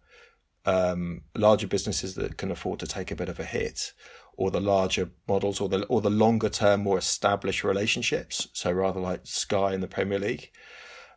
um, 0.66 1.22
larger 1.36 1.68
businesses 1.68 2.16
that 2.16 2.38
can 2.38 2.52
afford 2.52 2.80
to 2.80 2.88
take 2.88 3.12
a 3.12 3.16
bit 3.16 3.30
of 3.30 3.40
a 3.40 3.46
hit, 3.46 3.94
or 4.38 4.52
the 4.52 4.62
larger 4.62 5.12
models, 5.28 5.60
or 5.60 5.70
the 5.70 5.86
or 5.86 6.02
the 6.02 6.10
longer 6.10 6.50
term, 6.50 6.82
more 6.82 6.98
established 6.98 7.64
relationships. 7.64 8.48
So 8.54 8.72
rather 8.72 9.00
like 9.00 9.22
Sky 9.24 9.74
in 9.74 9.82
the 9.82 9.88
Premier 9.88 10.20
League. 10.20 10.52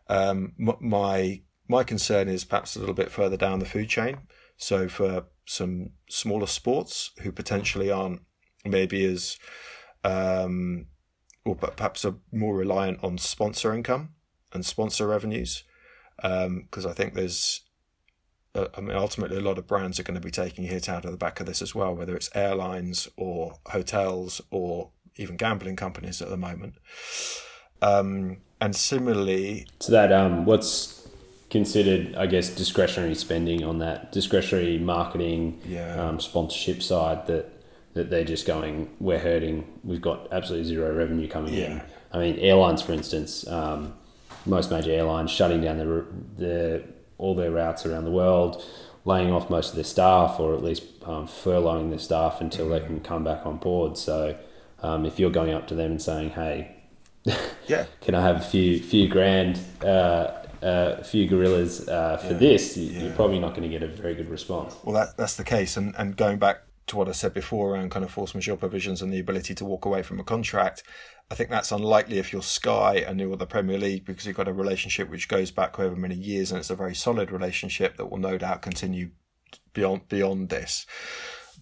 Um, 0.09 0.53
my 0.59 1.43
my 1.69 1.85
concern 1.85 2.29
is 2.29 2.45
perhaps 2.45 2.77
a 2.77 2.79
little 2.79 2.95
bit 2.95 3.11
further 3.11 3.37
down 3.37 3.59
the 3.59 3.67
food 3.67 3.89
chain. 3.89 4.19
So 4.57 4.89
for 4.89 5.25
some 5.47 5.91
smaller 6.09 6.47
sports 6.47 7.11
who 7.21 7.33
potentially 7.33 7.91
aren't 7.91 8.21
maybe 8.65 9.05
as 9.05 9.39
um, 10.05 10.87
or 11.45 11.55
perhaps 11.55 12.05
are 12.05 12.15
more 12.33 12.55
reliant 12.57 13.03
on 13.03 13.19
sponsor 13.19 13.75
income 13.75 14.11
and 14.53 14.65
sponsor 14.65 15.07
revenues. 15.07 15.65
Because 16.17 16.85
um, 16.87 16.91
I 16.91 16.93
think 16.93 17.15
there's, 17.15 17.63
uh, 18.55 18.67
I 18.77 18.81
mean, 18.81 18.97
ultimately, 18.97 19.37
a 19.37 19.41
lot 19.41 19.59
of 19.59 19.67
brands 19.67 19.99
are 19.99 20.05
going 20.05 20.15
to 20.15 20.25
be 20.25 20.31
taking 20.31 20.65
a 20.65 20.69
hit 20.69 20.89
out 20.89 21.05
of 21.05 21.11
the 21.11 21.17
back 21.17 21.41
of 21.41 21.47
this 21.47 21.61
as 21.61 21.75
well, 21.75 21.95
whether 21.95 22.15
it's 22.15 22.31
airlines 22.35 23.09
or 23.17 23.59
hotels 23.67 24.41
or 24.51 24.91
even 25.17 25.37
gambling 25.37 25.77
companies 25.77 26.23
at 26.23 26.29
the 26.29 26.37
moment. 26.37 26.77
Um, 27.83 28.39
and 28.61 28.75
similarly, 28.75 29.67
to 29.81 29.91
that, 29.91 30.13
um, 30.13 30.45
what's 30.47 31.07
considered, 31.51 32.15
I 32.17 32.27
guess, 32.27 32.49
discretionary 32.49 33.15
spending 33.15 33.63
on 33.63 33.79
that 33.79 34.11
discretionary 34.13 34.79
marketing, 34.79 35.61
yeah. 35.67 36.09
um, 36.09 36.19
sponsorship 36.19 36.83
side 36.83 37.27
that 37.27 37.54
that 37.95 38.11
they're 38.11 38.25
just 38.25 38.47
going, 38.47 38.91
we're 39.01 39.19
hurting, 39.19 39.67
we've 39.85 40.03
got 40.03 40.29
absolutely 40.33 40.69
zero 40.69 40.95
revenue 40.95 41.29
coming 41.29 41.55
yeah. 41.55 41.65
in. 41.65 41.83
I 42.13 42.19
mean, 42.19 42.39
airlines, 42.39 42.83
for 42.83 42.93
instance, 42.93 43.47
um, 43.47 43.95
most 44.45 44.71
major 44.71 44.91
airlines 44.91 45.31
shutting 45.31 45.61
down 45.61 45.79
their, 45.79 46.05
their, 46.37 46.83
all 47.19 47.35
their 47.35 47.51
routes 47.51 47.87
around 47.87 48.05
the 48.05 48.11
world, 48.11 48.65
laying 49.05 49.33
off 49.33 49.49
most 49.49 49.71
of 49.71 49.75
their 49.77 49.85
staff, 49.85 50.39
or 50.41 50.55
at 50.55 50.63
least 50.63 50.85
um, 51.05 51.27
furloughing 51.27 51.91
their 51.91 51.99
staff 51.99 52.41
until 52.41 52.67
mm-hmm. 52.67 52.75
they 52.75 52.87
can 52.87 53.01
come 53.01 53.25
back 53.25 53.47
on 53.47 53.57
board. 53.59 53.97
So, 53.97 54.37
um, 54.83 55.07
if 55.07 55.19
you're 55.19 55.31
going 55.31 55.53
up 55.53 55.67
to 55.69 55.75
them 55.75 55.93
and 55.93 56.03
saying, 56.03 56.31
"Hey, 56.31 56.77
yeah, 57.67 57.87
can 58.01 58.15
I 58.15 58.23
have 58.23 58.37
a 58.37 58.45
few 58.45 58.83
few 58.83 59.09
grand, 59.09 59.59
uh, 59.83 59.87
uh, 60.63 60.97
a 60.99 61.05
few 61.05 61.27
gorillas 61.27 61.89
uh, 61.89 62.19
for 62.19 62.33
yeah. 62.33 62.39
this?" 62.39 62.77
You, 62.77 63.09
are 63.09 63.13
probably 63.13 63.39
not 63.39 63.51
going 63.51 63.63
to 63.63 63.69
get 63.69 63.83
a 63.83 63.89
very 63.89 64.15
good 64.15 64.29
response. 64.29 64.77
Well, 64.83 64.95
that 64.95 65.17
that's 65.17 65.37
the 65.37 65.45
case, 65.45 65.77
and 65.77 65.95
and 65.97 66.17
going 66.17 66.39
back 66.39 66.63
to 66.87 66.97
what 66.97 67.09
I 67.09 67.13
said 67.13 67.33
before 67.33 67.75
around 67.75 67.91
kind 67.91 68.05
of 68.05 68.11
force 68.11 68.35
majeure 68.35 68.57
provisions 68.57 69.01
and 69.01 69.13
the 69.13 69.21
ability 69.21 69.55
to 69.57 69.65
walk 69.65 69.85
away 69.85 70.03
from 70.03 70.21
a 70.21 70.25
contract. 70.25 70.83
I 71.31 71.35
think 71.35 71.49
that's 71.49 71.73
unlikely 71.73 72.19
if 72.19 72.33
you're 72.33 72.43
Sky 72.43 72.97
and 72.97 73.19
you're 73.19 73.37
the 73.37 73.47
Premier 73.47 73.79
League 73.79 74.05
because 74.05 74.27
you've 74.27 74.37
got 74.37 74.49
a 74.49 74.53
relationship 74.53 75.09
which 75.09 75.29
goes 75.29 75.51
back 75.51 75.79
over 75.79 75.97
many 75.97 76.15
years 76.15 76.51
and 76.51 76.59
it's 76.59 76.71
a 76.71 76.77
very 76.77 76.95
solid 76.95 77.31
relationship 77.31 77.97
that 77.97 78.07
will 78.07 78.19
no 78.19 78.37
doubt 78.37 78.63
continue 78.63 79.11
beyond 79.73 80.09
beyond 80.09 80.51
this. 80.51 80.87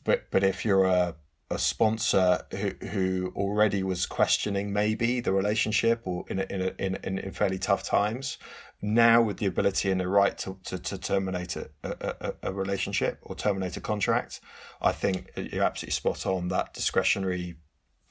But 0.05 0.25
but 0.33 0.43
if 0.43 0.65
you're 0.65 0.85
a, 0.87 1.15
a 1.51 1.59
sponsor 1.59 2.41
who 2.51 2.73
who 2.89 3.33
already 3.37 3.85
was 3.85 4.07
questioning 4.07 4.73
maybe 4.73 5.21
the 5.21 5.33
relationship 5.33 6.03
or 6.05 6.25
in 6.29 6.41
a, 6.41 6.47
in, 6.51 6.63
a, 6.63 6.73
in 7.05 7.19
in 7.19 7.33
fairly 7.33 7.59
tough 7.59 7.85
times 7.85 8.39
now 8.85 9.23
with 9.23 9.37
the 9.39 9.47
ability 9.47 9.91
and 9.91 10.01
the 10.01 10.09
right 10.09 10.37
to, 10.37 10.59
to, 10.65 10.77
to 10.77 10.99
terminate 10.99 11.55
a, 11.57 11.71
a, 11.85 12.35
a, 12.43 12.53
relationship 12.53 13.19
or 13.23 13.37
terminate 13.37 13.77
a 13.77 13.81
contract 13.81 14.41
i 14.81 14.91
think 14.91 15.31
you're 15.37 15.63
absolutely 15.63 15.93
spot 15.93 16.27
on. 16.27 16.49
That 16.49 16.75
discretionary 16.75 17.57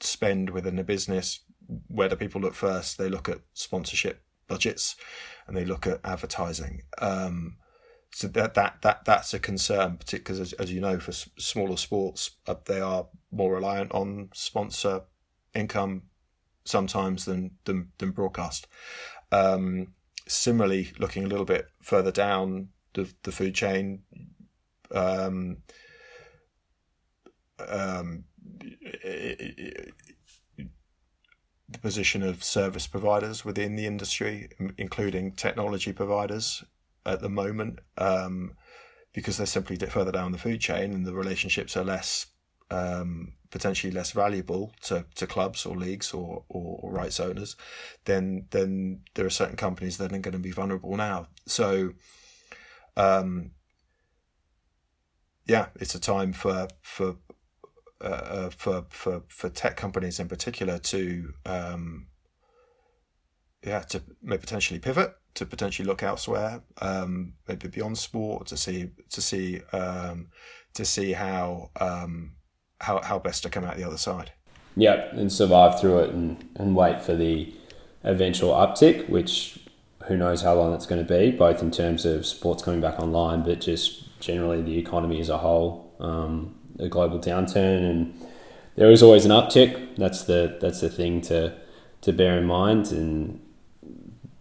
spend 0.00 0.50
within 0.50 0.78
a 0.78 0.84
business 0.84 1.40
where 1.88 2.08
do 2.08 2.16
people 2.16 2.40
look 2.40 2.54
first? 2.54 2.98
They 2.98 3.08
look 3.08 3.28
at 3.28 3.40
sponsorship 3.54 4.22
budgets 4.48 4.96
and 5.46 5.56
they 5.56 5.64
look 5.64 5.86
at 5.86 6.00
advertising. 6.04 6.82
Um, 6.98 7.56
so 8.14 8.28
that 8.28 8.54
that 8.54 8.82
that 8.82 9.04
that's 9.04 9.32
a 9.32 9.38
concern, 9.38 9.96
particularly 9.96 10.42
as, 10.42 10.52
as 10.54 10.72
you 10.72 10.80
know, 10.80 10.98
for 10.98 11.12
smaller 11.12 11.76
sports, 11.76 12.32
uh, 12.46 12.54
they 12.66 12.80
are 12.80 13.06
more 13.30 13.54
reliant 13.54 13.92
on 13.92 14.28
sponsor 14.34 15.02
income 15.54 16.02
sometimes 16.64 17.24
than 17.24 17.52
than, 17.64 17.92
than 17.98 18.10
broadcast. 18.10 18.66
Um, 19.30 19.94
similarly, 20.26 20.92
looking 20.98 21.24
a 21.24 21.28
little 21.28 21.44
bit 21.44 21.68
further 21.80 22.12
down 22.12 22.68
the 22.94 23.12
the 23.22 23.32
food 23.32 23.54
chain, 23.54 24.02
um, 24.92 25.58
um, 27.68 28.24
the 29.02 29.92
position 31.80 32.22
of 32.22 32.44
service 32.44 32.86
providers 32.86 33.44
within 33.44 33.76
the 33.76 33.86
industry, 33.86 34.50
including 34.76 35.32
technology 35.32 35.92
providers, 35.92 36.64
at 37.04 37.20
the 37.20 37.28
moment 37.28 37.80
um, 37.98 38.52
because 39.12 39.36
they're 39.36 39.46
simply 39.46 39.76
further 39.76 40.12
down 40.12 40.32
the 40.32 40.38
food 40.38 40.60
chain 40.60 40.92
and 40.92 41.06
the 41.06 41.14
relationships 41.14 41.76
are 41.76 41.84
less 41.84 42.26
um, 42.72 43.34
potentially 43.50 43.92
less 43.92 44.12
valuable 44.12 44.72
to, 44.80 45.04
to 45.14 45.26
clubs 45.26 45.66
or 45.66 45.76
leagues 45.76 46.12
or, 46.12 46.44
or, 46.48 46.80
or, 46.82 46.92
rights 46.92 47.20
owners, 47.20 47.56
then 48.06 48.46
then 48.50 49.00
there 49.14 49.26
are 49.26 49.30
certain 49.30 49.56
companies 49.56 49.98
that 49.98 50.12
are 50.12 50.18
going 50.18 50.32
to 50.32 50.38
be 50.38 50.50
vulnerable 50.50 50.96
now. 50.96 51.28
So, 51.46 51.92
um, 52.96 53.50
yeah, 55.46 55.66
it's 55.76 55.94
a 55.94 56.00
time 56.00 56.32
for 56.32 56.68
for 56.80 57.16
uh, 58.00 58.04
uh 58.06 58.50
for 58.50 58.86
for 58.88 59.22
for 59.28 59.50
tech 59.50 59.76
companies 59.76 60.18
in 60.18 60.28
particular 60.28 60.78
to 60.78 61.34
um, 61.44 62.06
yeah 63.62 63.80
to 63.80 64.02
potentially 64.26 64.80
pivot 64.80 65.14
to 65.34 65.46
potentially 65.46 65.86
look 65.86 66.02
elsewhere, 66.02 66.62
um, 66.80 67.34
maybe 67.48 67.68
beyond 67.68 67.96
sport, 67.98 68.46
to 68.46 68.56
see 68.56 68.90
to 69.10 69.20
see 69.20 69.60
um, 69.72 70.28
to 70.74 70.84
see 70.84 71.12
how 71.12 71.70
um, 71.80 72.32
how 72.82 73.00
how 73.02 73.18
best 73.18 73.42
to 73.44 73.50
come 73.50 73.64
out 73.64 73.76
the 73.76 73.84
other 73.84 73.98
side. 73.98 74.32
Yeah, 74.76 75.06
and 75.12 75.30
survive 75.32 75.80
through 75.80 76.00
it 76.00 76.10
and, 76.10 76.48
and 76.56 76.74
wait 76.74 77.02
for 77.02 77.14
the 77.14 77.52
eventual 78.04 78.52
uptick, 78.52 79.08
which 79.08 79.58
who 80.06 80.16
knows 80.16 80.42
how 80.42 80.54
long 80.54 80.74
it's 80.74 80.86
going 80.86 81.04
to 81.04 81.08
be, 81.08 81.30
both 81.30 81.62
in 81.62 81.70
terms 81.70 82.04
of 82.04 82.26
sports 82.26 82.62
coming 82.62 82.80
back 82.80 82.98
online, 82.98 83.42
but 83.42 83.60
just 83.60 84.18
generally 84.20 84.62
the 84.62 84.78
economy 84.78 85.20
as 85.20 85.28
a 85.28 85.38
whole, 85.38 85.94
um, 86.00 86.54
a 86.78 86.88
global 86.88 87.18
downturn, 87.18 87.88
and 87.88 88.26
there 88.76 88.90
is 88.90 89.02
always 89.02 89.24
an 89.24 89.30
uptick. 89.30 89.96
That's 89.96 90.24
the 90.24 90.58
that's 90.60 90.80
the 90.80 90.88
thing 90.88 91.20
to 91.22 91.54
to 92.00 92.12
bear 92.12 92.38
in 92.38 92.46
mind, 92.46 92.90
and 92.92 93.40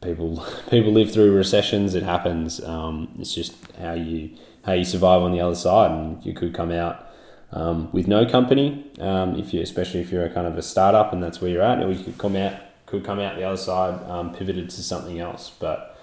people 0.02 0.44
people 0.70 0.92
live 0.92 1.12
through 1.12 1.36
recessions. 1.36 1.94
It 1.94 2.04
happens. 2.04 2.64
Um, 2.64 3.10
it's 3.20 3.36
just 3.36 3.54
how 3.80 3.94
you 3.94 4.36
how 4.66 4.74
you 4.74 4.86
survive 4.86 5.22
on 5.22 5.32
the 5.32 5.42
other 5.42 5.56
side, 5.56 5.92
and 5.92 6.26
you 6.26 6.34
could 6.34 6.54
come 6.54 6.72
out 6.72 7.11
um, 7.54 7.92
with 7.92 8.08
no 8.08 8.26
company 8.26 8.92
um, 9.00 9.36
if 9.36 9.54
you, 9.54 9.62
especially 9.62 10.00
if 10.00 10.12
you're 10.12 10.26
a 10.26 10.30
kind 10.30 10.48
of 10.48 10.58
a 10.58 10.62
startup 10.62 11.12
and 11.14 11.22
that's 11.22 11.42
where 11.42 11.52
you're 11.52 11.62
at, 11.62 11.88
you 11.88 12.04
could 12.04 12.18
come 12.18 12.36
out 12.36 12.56
could 12.86 13.04
come 13.06 13.20
out 13.20 13.38
the 13.38 13.44
other 13.44 13.58
side 13.58 14.04
um, 14.10 14.34
pivoted 14.34 14.70
to 14.70 14.84
something 14.84 15.20
else. 15.20 15.50
But 15.60 15.98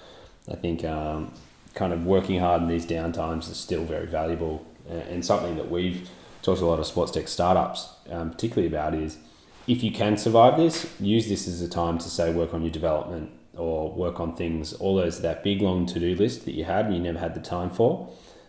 I 0.51 0.55
think 0.55 0.85
um, 0.85 1.33
kind 1.75 1.93
of 1.93 2.07
working 2.07 2.41
hard 2.41 2.63
in 2.63 2.69
these 2.69 2.87
downtimes 2.87 3.51
is 3.51 3.59
still 3.59 3.85
very 3.85 4.07
valuable 4.07 4.67
and, 4.89 5.03
and 5.03 5.25
something 5.25 5.57
that 5.57 5.71
we've 5.71 6.09
talked 6.43 6.61
to 6.61 6.65
a 6.65 6.67
lot 6.67 6.79
of 6.79 6.87
sports 6.87 7.13
tech 7.13 7.29
startups, 7.29 7.89
um, 8.11 8.31
particularly 8.31 8.69
about 8.69 8.95
is 8.95 9.19
if 9.67 9.83
you 9.83 9.93
can 9.93 10.17
survive 10.17 10.57
this, 10.57 10.95
use 10.99 11.29
this 11.29 11.47
as 11.47 11.61
a 11.61 11.69
time 11.69 11.99
to 11.99 12.09
say 12.09 12.33
work 12.33 12.55
on 12.55 12.63
your 12.63 12.71
development 12.71 13.31
or 13.55 13.93
work 13.93 14.19
on 14.19 14.35
things, 14.35 14.73
all 14.73 14.97
those 14.97 15.21
that 15.21 15.45
big 15.45 15.61
long 15.61 15.85
to 15.85 16.01
do 16.01 16.15
list 16.15 16.47
that 16.47 16.55
you 16.55 16.65
had 16.65 16.87
and 16.87 16.95
you 16.95 17.03
never 17.03 17.19
had 17.19 17.35
the 17.35 17.41
time 17.41 17.69
for. 17.69 18.09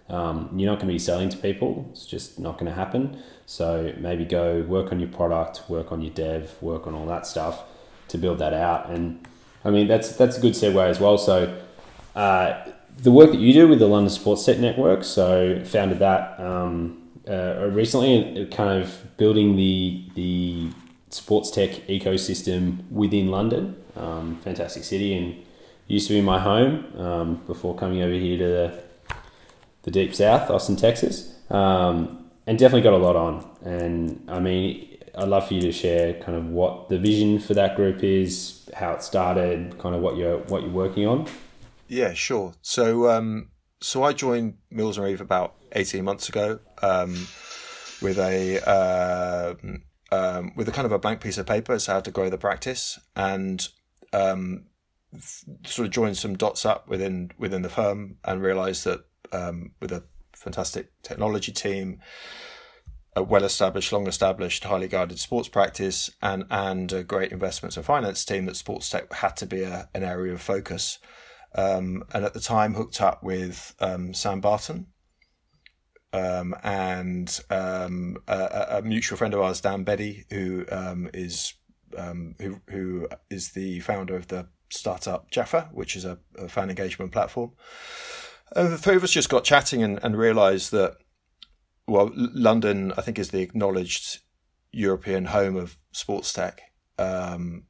Um, 0.09 0.49
you're 0.55 0.69
not 0.69 0.79
going 0.79 0.87
to 0.87 0.93
be 0.93 0.99
selling 0.99 1.29
to 1.29 1.37
people. 1.37 1.87
It's 1.91 2.05
just 2.05 2.39
not 2.39 2.57
going 2.57 2.65
to 2.65 2.75
happen. 2.75 3.21
So 3.45 3.93
maybe 3.97 4.25
go 4.25 4.61
work 4.61 4.91
on 4.91 4.99
your 4.99 5.09
product, 5.09 5.63
work 5.69 5.91
on 5.91 6.01
your 6.01 6.13
dev, 6.13 6.55
work 6.61 6.87
on 6.87 6.93
all 6.95 7.05
that 7.07 7.27
stuff 7.27 7.63
to 8.09 8.17
build 8.17 8.39
that 8.39 8.53
out. 8.53 8.89
And 8.89 9.27
I 9.63 9.69
mean 9.69 9.87
that's 9.87 10.15
that's 10.15 10.37
a 10.37 10.41
good 10.41 10.53
segue 10.53 10.89
as 10.89 10.99
well. 10.99 11.17
So 11.17 11.61
uh, 12.15 12.71
the 12.97 13.11
work 13.11 13.31
that 13.31 13.39
you 13.39 13.53
do 13.53 13.67
with 13.67 13.79
the 13.79 13.87
London 13.87 14.09
Sports 14.09 14.45
Tech 14.45 14.59
Network, 14.59 15.03
so 15.03 15.63
founded 15.63 15.99
that 15.99 16.39
um, 16.39 16.99
uh, 17.29 17.69
recently, 17.71 18.47
kind 18.47 18.81
of 18.81 19.17
building 19.17 19.55
the 19.55 20.03
the 20.15 20.69
sports 21.09 21.51
tech 21.51 21.71
ecosystem 21.87 22.89
within 22.91 23.29
London. 23.29 23.75
Um, 23.95 24.37
fantastic 24.37 24.83
city 24.83 25.13
and 25.15 25.35
used 25.87 26.07
to 26.07 26.13
be 26.13 26.21
my 26.21 26.39
home 26.39 26.85
um, 26.97 27.35
before 27.47 27.75
coming 27.75 28.01
over 28.01 28.13
here 28.13 28.37
to 28.37 28.43
the, 28.43 28.83
the 29.83 29.91
deep 29.91 30.13
south, 30.15 30.49
Austin, 30.49 30.75
Texas. 30.75 31.35
Um, 31.49 32.29
and 32.45 32.57
definitely 32.57 32.81
got 32.81 32.93
a 32.93 32.97
lot 32.97 33.15
on. 33.15 33.47
And 33.63 34.23
I 34.27 34.39
mean, 34.39 34.97
I'd 35.15 35.27
love 35.27 35.47
for 35.47 35.53
you 35.53 35.61
to 35.61 35.71
share 35.71 36.13
kind 36.15 36.37
of 36.37 36.47
what 36.47 36.89
the 36.89 36.97
vision 36.97 37.39
for 37.39 37.53
that 37.53 37.75
group 37.75 38.03
is, 38.03 38.67
how 38.75 38.93
it 38.93 39.03
started, 39.03 39.77
kind 39.77 39.95
of 39.95 40.01
what 40.01 40.17
you're 40.17 40.39
what 40.39 40.63
you're 40.63 40.71
working 40.71 41.05
on. 41.05 41.27
Yeah, 41.87 42.13
sure. 42.13 42.53
So, 42.61 43.09
um, 43.09 43.49
so 43.81 44.03
I 44.03 44.13
joined 44.13 44.57
Mills 44.71 44.97
and 44.97 45.05
Reeve 45.05 45.21
about 45.21 45.55
eighteen 45.73 46.03
months 46.03 46.29
ago 46.29 46.59
um, 46.81 47.27
with 48.01 48.17
a 48.17 48.59
uh, 48.67 49.55
um, 50.11 50.53
with 50.55 50.67
a 50.69 50.71
kind 50.71 50.85
of 50.85 50.91
a 50.91 50.99
blank 50.99 51.21
piece 51.21 51.37
of 51.37 51.45
paper 51.45 51.73
as 51.73 51.85
how 51.85 51.99
to 51.99 52.11
grow 52.11 52.29
the 52.29 52.37
practice 52.37 52.99
and 53.15 53.67
um, 54.13 54.65
sort 55.65 55.87
of 55.87 55.91
joined 55.91 56.17
some 56.17 56.35
dots 56.35 56.65
up 56.65 56.87
within 56.87 57.31
within 57.37 57.61
the 57.61 57.69
firm 57.69 58.17
and 58.23 58.41
realized 58.41 58.85
that 58.85 59.05
um, 59.31 59.71
with 59.79 59.91
a 59.91 60.03
fantastic 60.33 60.91
technology 61.03 61.51
team 61.51 61.99
a 63.15 63.23
well 63.23 63.43
established 63.43 63.91
long 63.91 64.07
established 64.07 64.63
highly 64.63 64.87
guided 64.87 65.19
sports 65.19 65.49
practice 65.49 66.09
and 66.21 66.45
and 66.49 66.93
a 66.93 67.03
great 67.03 67.31
investments 67.31 67.75
and 67.75 67.85
finance 67.85 68.23
team 68.23 68.45
that 68.45 68.55
sports 68.55 68.89
tech 68.89 69.11
had 69.11 69.35
to 69.35 69.45
be 69.45 69.63
a, 69.63 69.89
an 69.93 70.03
area 70.03 70.31
of 70.31 70.41
focus 70.41 70.99
um, 71.55 72.03
and 72.13 72.23
at 72.23 72.33
the 72.33 72.39
time 72.39 72.75
hooked 72.75 73.01
up 73.01 73.23
with 73.23 73.75
um, 73.79 74.13
Sam 74.13 74.39
Barton 74.39 74.87
um, 76.13 76.55
and 76.63 77.39
um, 77.49 78.17
a, 78.27 78.77
a, 78.77 78.81
mutual 78.81 79.17
friend 79.17 79.33
of 79.33 79.41
ours, 79.41 79.61
Dan 79.61 79.83
Beddy, 79.83 80.25
who 80.31 80.65
um, 80.71 81.09
is 81.13 81.53
who 81.95 82.61
who 82.69 83.07
is 83.29 83.51
the 83.51 83.79
founder 83.81 84.15
of 84.15 84.27
the 84.27 84.47
startup 84.69 85.29
Jaffa, 85.31 85.69
which 85.71 85.95
is 85.95 86.05
a, 86.05 86.19
a 86.37 86.47
fan 86.47 86.69
engagement 86.69 87.11
platform. 87.11 87.51
Uh, 88.55 88.69
the 88.69 88.77
three 88.77 88.95
of 88.95 89.03
us 89.03 89.11
just 89.11 89.29
got 89.29 89.43
chatting 89.43 89.83
and, 89.83 89.99
and 90.03 90.17
realised 90.17 90.71
that 90.71 90.95
well, 91.87 92.11
London, 92.13 92.93
I 92.97 93.01
think, 93.01 93.17
is 93.17 93.31
the 93.31 93.41
acknowledged 93.41 94.19
European 94.71 95.25
home 95.25 95.55
of 95.55 95.77
sports 95.91 96.31
tech. 96.31 96.61
Um, 96.99 97.63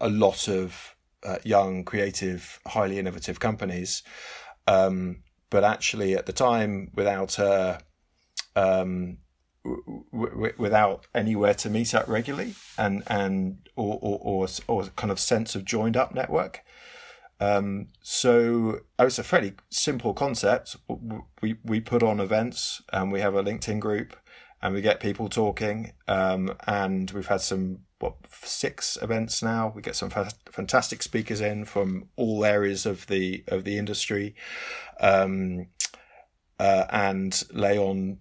a 0.00 0.08
lot 0.08 0.48
of 0.48 0.96
uh, 1.24 1.38
young, 1.42 1.84
creative, 1.84 2.60
highly 2.66 2.98
innovative 2.98 3.40
companies. 3.40 4.02
Um, 4.66 5.22
but 5.50 5.64
actually 5.64 6.14
at 6.14 6.26
the 6.26 6.32
time 6.32 6.90
without 6.94 7.38
uh, 7.38 7.78
um, 8.54 9.18
w- 9.64 10.02
w- 10.12 10.54
without 10.58 11.06
anywhere 11.14 11.54
to 11.54 11.70
meet 11.70 11.94
up 11.94 12.08
regularly 12.08 12.54
and 12.76 13.02
and 13.06 13.68
or 13.76 13.98
or, 14.02 14.18
or, 14.22 14.48
or 14.66 14.84
kind 14.96 15.10
of 15.10 15.20
sense 15.20 15.54
of 15.54 15.64
joined 15.64 15.96
up 15.96 16.14
network. 16.14 16.60
Um, 17.40 17.88
so 18.02 18.80
oh, 18.98 19.06
it's 19.06 19.18
a 19.18 19.24
fairly 19.24 19.54
simple 19.70 20.14
concept. 20.14 20.76
We 21.42 21.56
we 21.64 21.80
put 21.80 22.02
on 22.02 22.20
events 22.20 22.82
and 22.92 23.12
we 23.12 23.20
have 23.20 23.34
a 23.34 23.42
LinkedIn 23.42 23.80
group 23.80 24.16
and 24.62 24.74
we 24.74 24.80
get 24.80 25.00
people 25.00 25.28
talking. 25.28 25.92
Um, 26.08 26.54
and 26.66 27.10
we've 27.10 27.26
had 27.26 27.40
some 27.40 27.80
what 27.98 28.16
six 28.30 28.98
events 29.00 29.42
now. 29.42 29.72
We 29.74 29.82
get 29.82 29.96
some 29.96 30.10
fa- 30.10 30.30
fantastic 30.50 31.02
speakers 31.02 31.40
in 31.40 31.64
from 31.64 32.08
all 32.16 32.44
areas 32.44 32.86
of 32.86 33.06
the 33.06 33.44
of 33.48 33.64
the 33.64 33.78
industry, 33.78 34.34
um, 35.00 35.68
uh, 36.58 36.84
and 36.90 37.42
lay 37.52 37.78
on 37.78 38.18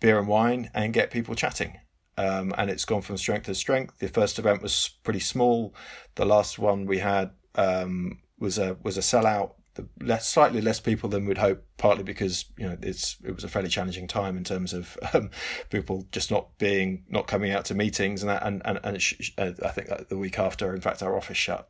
beer 0.00 0.18
and 0.18 0.28
wine 0.28 0.70
and 0.74 0.92
get 0.92 1.10
people 1.10 1.34
chatting. 1.34 1.78
Um, 2.16 2.52
and 2.58 2.68
it's 2.68 2.84
gone 2.84 3.02
from 3.02 3.16
strength 3.16 3.46
to 3.46 3.54
strength. 3.54 3.98
The 3.98 4.08
first 4.08 4.38
event 4.38 4.60
was 4.60 4.90
pretty 5.04 5.20
small. 5.20 5.74
The 6.16 6.24
last 6.24 6.58
one 6.58 6.84
we 6.84 6.98
had 6.98 7.30
um, 7.54 8.18
was 8.38 8.58
a 8.58 8.76
was 8.82 8.96
a 8.96 9.00
sellout. 9.00 9.52
the 9.74 9.88
less, 10.00 10.28
slightly 10.28 10.60
less 10.60 10.80
people 10.80 11.08
than 11.08 11.26
we'd 11.26 11.38
hope, 11.38 11.64
partly 11.76 12.02
because 12.04 12.46
you 12.56 12.66
know 12.66 12.76
it's 12.82 13.16
it 13.24 13.34
was 13.34 13.44
a 13.44 13.48
fairly 13.48 13.68
challenging 13.68 14.06
time 14.06 14.36
in 14.36 14.44
terms 14.44 14.72
of 14.72 14.96
um, 15.14 15.30
people 15.70 16.06
just 16.12 16.30
not 16.30 16.56
being 16.58 17.04
not 17.08 17.26
coming 17.26 17.52
out 17.52 17.64
to 17.66 17.74
meetings 17.74 18.22
and 18.22 18.30
that, 18.30 18.44
and 18.44 18.62
and, 18.64 18.80
and 18.82 19.02
sh- 19.02 19.32
uh, 19.38 19.52
I 19.64 19.68
think 19.68 20.08
the 20.08 20.18
week 20.18 20.38
after, 20.38 20.74
in 20.74 20.80
fact, 20.80 21.02
our 21.02 21.16
office 21.16 21.36
shut. 21.36 21.68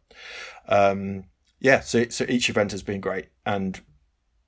Um, 0.69 1.25
yeah, 1.61 1.81
so 1.81 2.09
so 2.09 2.25
each 2.29 2.49
event 2.49 2.73
has 2.73 2.83
been 2.83 3.01
great 3.01 3.27
and 3.45 3.81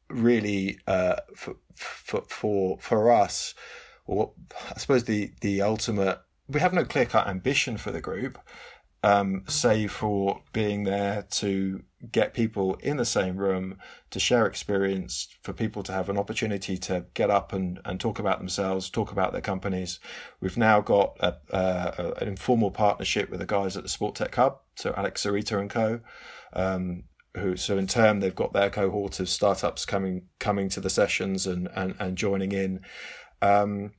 really 0.08 0.78
uh, 0.86 1.16
for 1.34 1.56
for 1.74 2.22
for 2.28 2.78
for 2.78 3.10
us, 3.10 3.54
I 4.08 4.78
suppose 4.78 5.04
the 5.04 5.32
the 5.40 5.62
ultimate. 5.62 6.20
We 6.48 6.60
have 6.60 6.72
no 6.72 6.84
clear 6.84 7.06
cut 7.06 7.28
ambition 7.28 7.76
for 7.76 7.92
the 7.92 8.00
group, 8.00 8.36
um, 9.02 9.44
save 9.46 9.92
for 9.92 10.42
being 10.52 10.84
there 10.84 11.26
to 11.30 11.82
get 12.12 12.34
people 12.34 12.74
in 12.76 12.96
the 12.96 13.04
same 13.04 13.36
room 13.36 13.78
to 14.10 14.20
share 14.20 14.46
experience, 14.46 15.28
for 15.42 15.52
people 15.52 15.82
to 15.82 15.92
have 15.92 16.08
an 16.08 16.18
opportunity 16.18 16.76
to 16.76 17.06
get 17.14 17.30
up 17.30 17.52
and, 17.52 17.80
and 17.84 18.00
talk 18.00 18.18
about 18.18 18.38
themselves, 18.38 18.90
talk 18.90 19.12
about 19.12 19.32
their 19.32 19.40
companies. 19.40 20.00
We've 20.40 20.56
now 20.56 20.80
got 20.80 21.16
a, 21.20 21.36
a, 21.50 22.12
an 22.20 22.28
informal 22.28 22.70
partnership 22.70 23.30
with 23.30 23.40
the 23.40 23.46
guys 23.46 23.76
at 23.76 23.82
the 23.82 23.88
Sport 23.88 24.16
Tech 24.16 24.34
Hub, 24.34 24.60
so 24.76 24.94
Alex 24.96 25.24
Sarita 25.24 25.58
and 25.58 25.70
co. 25.70 26.00
Um, 26.52 27.04
who 27.36 27.56
so 27.56 27.78
in 27.78 27.86
turn 27.86 28.18
they've 28.18 28.34
got 28.34 28.52
their 28.52 28.70
cohort 28.70 29.20
of 29.20 29.28
startups 29.28 29.86
coming 29.86 30.22
coming 30.40 30.68
to 30.68 30.80
the 30.80 30.90
sessions 30.90 31.46
and 31.46 31.68
and, 31.76 31.94
and 32.00 32.18
joining 32.18 32.50
in 32.50 32.80
um, 33.40 33.92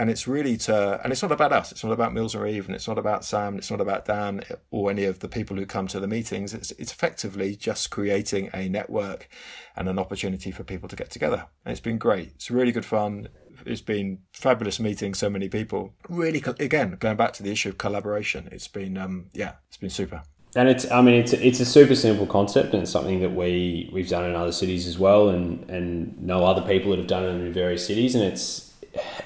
and 0.00 0.10
it's 0.10 0.26
really 0.26 0.56
to 0.56 1.00
and 1.02 1.12
it's 1.12 1.22
not 1.22 1.32
about 1.32 1.52
us 1.52 1.70
it's 1.72 1.84
not 1.84 1.92
about 1.92 2.12
mills 2.12 2.34
or 2.34 2.42
reeve 2.42 2.66
and 2.66 2.74
it's 2.74 2.88
not 2.88 2.98
about 2.98 3.24
sam 3.24 3.58
it's 3.58 3.70
not 3.70 3.80
about 3.80 4.06
dan 4.06 4.42
or 4.70 4.90
any 4.90 5.04
of 5.04 5.20
the 5.20 5.28
people 5.28 5.56
who 5.56 5.66
come 5.66 5.86
to 5.88 6.00
the 6.00 6.08
meetings. 6.08 6.54
It's 6.54 6.70
it's 6.72 6.92
effectively 6.92 7.56
just 7.56 7.90
creating 7.90 8.50
a 8.54 8.68
network 8.68 9.28
and 9.76 9.88
an 9.88 9.98
opportunity 9.98 10.50
for 10.50 10.64
people 10.64 10.88
to 10.88 10.96
get 10.96 11.10
together. 11.10 11.46
And 11.64 11.72
it's 11.72 11.80
been 11.80 11.98
great. 11.98 12.32
It's 12.34 12.50
really 12.50 12.72
good 12.72 12.84
fun. 12.84 13.28
It's 13.66 13.80
been 13.80 14.20
fabulous 14.32 14.80
meeting 14.80 15.14
so 15.14 15.28
many 15.28 15.48
people. 15.48 15.92
Really 16.08 16.42
again 16.58 16.96
going 16.98 17.16
back 17.16 17.32
to 17.34 17.42
the 17.42 17.50
issue 17.50 17.70
of 17.70 17.78
collaboration 17.78 18.48
it's 18.52 18.68
been 18.68 18.96
um, 18.96 19.26
yeah 19.32 19.54
it's 19.68 19.76
been 19.76 19.90
super. 19.90 20.22
And 20.56 20.68
it's 20.68 20.90
I 20.90 21.00
mean 21.02 21.14
it's 21.14 21.32
it's 21.32 21.60
a 21.60 21.66
super 21.66 21.94
simple 21.94 22.26
concept 22.26 22.74
and 22.74 22.82
it's 22.82 22.90
something 22.90 23.20
that 23.20 23.34
we 23.34 23.88
we've 23.92 24.08
done 24.08 24.24
in 24.24 24.34
other 24.34 24.52
cities 24.52 24.86
as 24.86 24.98
well 24.98 25.28
and 25.28 25.68
and 25.70 26.20
know 26.20 26.44
other 26.44 26.62
people 26.62 26.90
that 26.90 26.98
have 26.98 27.06
done 27.06 27.24
it 27.24 27.28
in 27.28 27.52
various 27.52 27.86
cities 27.86 28.14
and 28.14 28.24
it's 28.24 28.69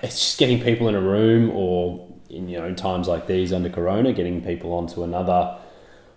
it's 0.03 0.19
just 0.19 0.39
getting 0.39 0.61
people 0.61 0.89
in 0.89 0.95
a 0.95 1.01
room 1.01 1.51
or 1.51 2.09
in 2.31 2.49
you 2.49 2.59
know 2.59 2.75
times 2.75 3.09
like 3.09 3.27
these 3.27 3.53
under 3.53 3.71
corona 3.71 4.13
getting 4.13 4.43
people 4.43 4.73
onto 4.73 5.03
another 5.03 5.57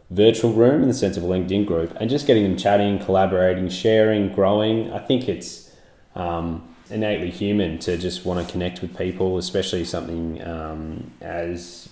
virtual 0.09 0.53
room 0.53 0.81
in 0.81 0.87
the 0.87 0.93
sense 0.93 1.17
of 1.17 1.23
a 1.23 1.27
linkedin 1.27 1.65
group 1.65 1.95
and 1.99 2.09
just 2.09 2.25
getting 2.27 2.43
them 2.43 2.57
chatting 2.57 2.97
collaborating 2.99 3.69
sharing 3.69 4.31
growing 4.33 4.91
i 4.93 4.99
think 4.99 5.27
it's 5.27 5.71
um, 6.15 6.75
innately 6.89 7.29
human 7.29 7.77
to 7.77 7.97
just 7.97 8.25
want 8.25 8.43
to 8.43 8.51
connect 8.51 8.81
with 8.81 8.97
people 8.97 9.37
especially 9.37 9.85
something 9.85 10.41
um, 10.47 11.11
as 11.21 11.89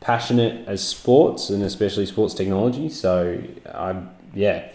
passionate 0.00 0.66
as 0.66 0.86
sports 0.86 1.50
and 1.50 1.62
especially 1.62 2.06
sports 2.06 2.34
technology. 2.34 2.88
So 2.88 3.42
I 3.72 4.02
yeah, 4.34 4.68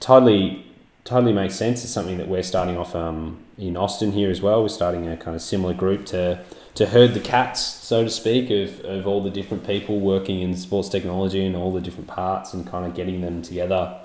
totally 0.00 0.66
totally 1.04 1.32
makes 1.32 1.56
sense. 1.56 1.84
It's 1.84 1.92
something 1.92 2.18
that 2.18 2.28
we're 2.28 2.42
starting 2.42 2.78
off 2.78 2.94
um, 2.94 3.43
in 3.58 3.76
Austin 3.76 4.12
here 4.12 4.30
as 4.30 4.42
well. 4.42 4.62
We're 4.62 4.68
starting 4.68 5.08
a 5.08 5.16
kind 5.16 5.34
of 5.34 5.42
similar 5.42 5.74
group 5.74 6.06
to 6.06 6.44
to 6.74 6.86
herd 6.86 7.14
the 7.14 7.20
cats, 7.20 7.60
so 7.60 8.02
to 8.02 8.10
speak, 8.10 8.50
of, 8.50 8.80
of 8.84 9.06
all 9.06 9.22
the 9.22 9.30
different 9.30 9.64
people 9.64 10.00
working 10.00 10.40
in 10.40 10.56
sports 10.56 10.88
technology 10.88 11.44
and 11.46 11.54
all 11.54 11.72
the 11.72 11.80
different 11.80 12.08
parts 12.08 12.52
and 12.52 12.66
kind 12.66 12.84
of 12.84 12.94
getting 12.94 13.20
them 13.20 13.42
together, 13.42 13.96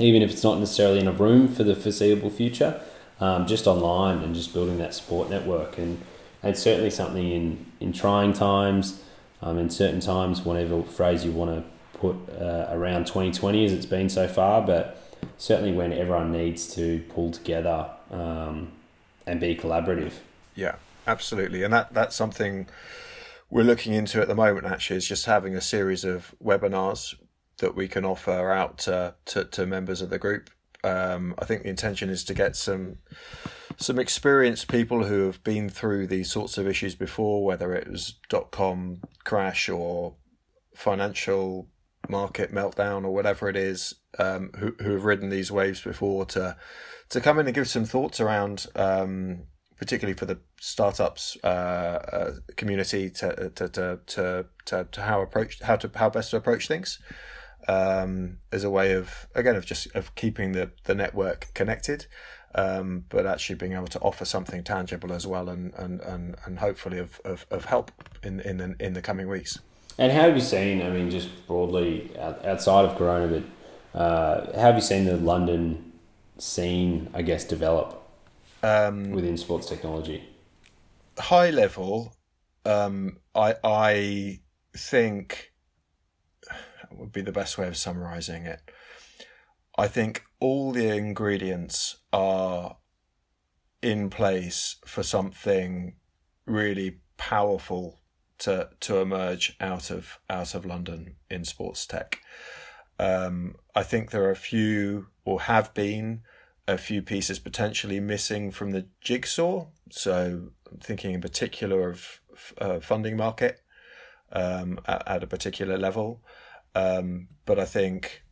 even 0.00 0.20
if 0.20 0.30
it's 0.30 0.42
not 0.42 0.58
necessarily 0.58 0.98
in 0.98 1.06
a 1.06 1.12
room 1.12 1.46
for 1.46 1.62
the 1.62 1.76
foreseeable 1.76 2.30
future, 2.30 2.80
um, 3.20 3.46
just 3.46 3.68
online 3.68 4.18
and 4.24 4.34
just 4.34 4.52
building 4.52 4.76
that 4.78 4.92
support 4.92 5.30
network. 5.30 5.78
And, 5.78 6.00
and 6.42 6.56
certainly 6.56 6.90
something 6.90 7.30
in, 7.30 7.64
in 7.78 7.92
trying 7.92 8.32
times, 8.32 9.00
um, 9.40 9.56
in 9.56 9.70
certain 9.70 10.00
times, 10.00 10.42
whatever 10.42 10.82
phrase 10.82 11.24
you 11.24 11.30
want 11.30 11.52
to 11.52 11.98
put 11.98 12.16
uh, 12.40 12.66
around 12.70 13.06
2020 13.06 13.64
as 13.66 13.72
it's 13.72 13.86
been 13.86 14.08
so 14.08 14.26
far, 14.26 14.62
but 14.62 15.00
certainly 15.38 15.72
when 15.72 15.92
everyone 15.92 16.32
needs 16.32 16.66
to 16.74 17.04
pull 17.10 17.30
together 17.30 17.88
um, 18.10 18.72
and 19.26 19.40
be 19.40 19.56
collaborative. 19.56 20.14
Yeah, 20.54 20.76
absolutely, 21.06 21.62
and 21.62 21.72
that 21.72 21.94
that's 21.94 22.16
something 22.16 22.68
we're 23.50 23.62
looking 23.62 23.92
into 23.92 24.20
at 24.20 24.28
the 24.28 24.34
moment. 24.34 24.66
Actually, 24.66 24.96
is 24.96 25.08
just 25.08 25.26
having 25.26 25.54
a 25.54 25.60
series 25.60 26.04
of 26.04 26.34
webinars 26.42 27.14
that 27.58 27.76
we 27.76 27.88
can 27.88 28.04
offer 28.04 28.50
out 28.50 28.78
to 28.78 29.14
to, 29.26 29.44
to 29.44 29.66
members 29.66 30.02
of 30.02 30.10
the 30.10 30.18
group. 30.18 30.50
Um, 30.82 31.34
I 31.38 31.46
think 31.46 31.62
the 31.62 31.70
intention 31.70 32.10
is 32.10 32.24
to 32.24 32.34
get 32.34 32.56
some 32.56 32.98
some 33.76 33.98
experienced 33.98 34.68
people 34.68 35.04
who 35.04 35.26
have 35.26 35.42
been 35.42 35.68
through 35.68 36.06
these 36.06 36.30
sorts 36.30 36.58
of 36.58 36.68
issues 36.68 36.94
before, 36.94 37.44
whether 37.44 37.72
it 37.74 37.88
was 37.88 38.14
dot 38.28 38.50
com 38.50 39.00
crash 39.24 39.68
or 39.68 40.16
financial 40.74 41.68
market 42.08 42.52
meltdown 42.52 43.04
or 43.04 43.14
whatever 43.14 43.48
it 43.48 43.56
is, 43.56 43.94
um, 44.18 44.50
who 44.58 44.74
who 44.80 44.92
have 44.92 45.04
ridden 45.04 45.30
these 45.30 45.50
waves 45.50 45.80
before 45.80 46.26
to 46.26 46.56
to 47.10 47.20
come 47.20 47.38
in 47.38 47.46
and 47.46 47.54
give 47.54 47.68
some 47.68 47.84
thoughts 47.84 48.20
around, 48.20 48.66
um, 48.74 49.44
particularly 49.76 50.16
for 50.16 50.26
the 50.26 50.38
startups 50.60 51.36
uh, 51.44 51.46
uh, 51.46 52.32
community 52.56 53.10
to 53.10 53.50
to, 53.50 53.68
to 53.68 54.00
to 54.06 54.46
to 54.66 54.88
to 54.90 55.02
how 55.02 55.22
approach 55.22 55.60
how 55.62 55.76
to 55.76 55.90
how 55.94 56.10
best 56.10 56.30
to 56.30 56.36
approach 56.36 56.68
things. 56.68 56.98
Um, 57.66 58.40
as 58.52 58.62
a 58.62 58.68
way 58.68 58.92
of 58.92 59.26
again 59.34 59.56
of 59.56 59.64
just 59.64 59.94
of 59.94 60.14
keeping 60.14 60.52
the 60.52 60.72
the 60.84 60.94
network 60.94 61.48
connected 61.54 62.06
um, 62.54 63.04
but 63.08 63.26
actually 63.26 63.56
being 63.56 63.72
able 63.72 63.88
to 63.88 63.98
offer 64.00 64.24
something 64.24 64.62
tangible 64.62 65.12
as 65.12 65.26
well, 65.26 65.48
and 65.48 65.74
and, 65.74 66.00
and, 66.00 66.36
and 66.44 66.58
hopefully 66.58 66.98
of, 66.98 67.20
of, 67.24 67.46
of 67.50 67.64
help 67.66 67.90
in 68.22 68.40
in 68.40 68.58
the, 68.58 68.76
in 68.78 68.92
the 68.92 69.02
coming 69.02 69.28
weeks. 69.28 69.58
And 69.98 70.12
how 70.12 70.22
have 70.22 70.34
you 70.34 70.42
seen? 70.42 70.82
I 70.82 70.90
mean, 70.90 71.10
just 71.10 71.46
broadly 71.46 72.10
outside 72.18 72.84
of 72.84 72.96
Corona, 72.96 73.42
but 73.92 73.98
uh, 73.98 74.52
how 74.54 74.66
have 74.66 74.76
you 74.76 74.80
seen 74.80 75.04
the 75.04 75.16
London 75.16 75.92
scene? 76.38 77.10
I 77.14 77.22
guess 77.22 77.44
develop 77.44 78.02
um, 78.62 79.10
within 79.10 79.36
sports 79.36 79.68
technology. 79.68 80.28
High 81.18 81.50
level, 81.50 82.16
um, 82.64 83.18
I 83.34 83.54
I 83.62 84.40
think 84.76 85.52
would 86.90 87.12
be 87.12 87.22
the 87.22 87.32
best 87.32 87.58
way 87.58 87.68
of 87.68 87.76
summarizing 87.76 88.46
it. 88.46 88.60
I 89.76 89.88
think 89.88 90.24
all 90.40 90.72
the 90.72 90.96
ingredients 90.96 91.96
are 92.12 92.76
in 93.82 94.08
place 94.08 94.76
for 94.86 95.02
something 95.02 95.96
really 96.46 97.00
powerful 97.16 98.00
to 98.38 98.70
to 98.80 98.98
emerge 98.98 99.56
out 99.60 99.90
of 99.90 100.18
out 100.30 100.54
of 100.54 100.64
London 100.64 101.16
in 101.30 101.44
sports 101.44 101.86
tech. 101.86 102.20
Um, 102.98 103.56
I 103.74 103.82
think 103.82 104.10
there 104.10 104.24
are 104.24 104.30
a 104.30 104.36
few 104.36 105.08
or 105.24 105.42
have 105.42 105.72
been 105.74 106.22
a 106.66 106.78
few 106.78 107.02
pieces 107.02 107.38
potentially 107.38 108.00
missing 108.00 108.50
from 108.50 108.70
the 108.70 108.86
jigsaw. 109.00 109.66
So 109.90 110.50
I'm 110.70 110.78
thinking 110.78 111.12
in 111.12 111.20
particular 111.20 111.90
of 111.90 112.20
uh, 112.58 112.80
funding 112.80 113.16
market 113.16 113.60
um, 114.32 114.80
at, 114.86 115.06
at, 115.06 115.22
a 115.22 115.26
particular 115.26 115.76
level. 115.76 116.22
Um, 116.74 117.28
but 117.44 117.58
I 117.58 117.64
think 117.64 118.22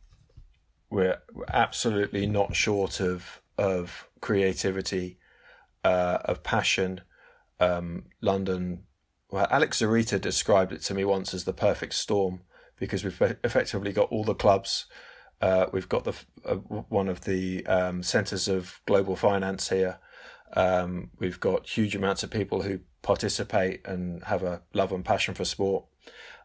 we're, 0.89 1.19
we're 1.33 1.45
absolutely 1.47 2.25
not 2.25 2.55
short 2.55 2.99
of 2.99 3.41
of 3.57 4.09
creativity, 4.19 5.19
uh, 5.83 6.17
of 6.25 6.43
passion. 6.43 7.01
Um, 7.59 8.05
London. 8.19 8.83
Well, 9.29 9.47
Alex 9.49 9.79
Zarita 9.79 10.19
described 10.19 10.73
it 10.73 10.81
to 10.83 10.93
me 10.93 11.05
once 11.05 11.33
as 11.33 11.45
the 11.45 11.53
perfect 11.53 11.93
storm 11.93 12.41
because 12.77 13.03
we've 13.03 13.21
effectively 13.43 13.93
got 13.93 14.11
all 14.11 14.23
the 14.23 14.35
clubs. 14.35 14.85
Uh, 15.43 15.67
we've 15.73 15.89
got 15.89 16.05
the 16.05 16.15
uh, 16.45 16.55
one 16.55 17.09
of 17.09 17.25
the 17.25 17.65
um, 17.65 18.01
centres 18.01 18.47
of 18.47 18.79
global 18.85 19.17
finance 19.17 19.67
here. 19.67 19.99
Um, 20.53 21.09
we've 21.19 21.41
got 21.41 21.67
huge 21.67 21.97
amounts 21.97 22.23
of 22.23 22.29
people 22.29 22.61
who 22.61 22.79
participate 23.01 23.85
and 23.85 24.23
have 24.23 24.41
a 24.41 24.61
love 24.73 24.93
and 24.93 25.03
passion 25.03 25.33
for 25.33 25.43
sport. 25.43 25.83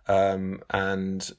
Um, 0.09 0.63
and 0.71 1.31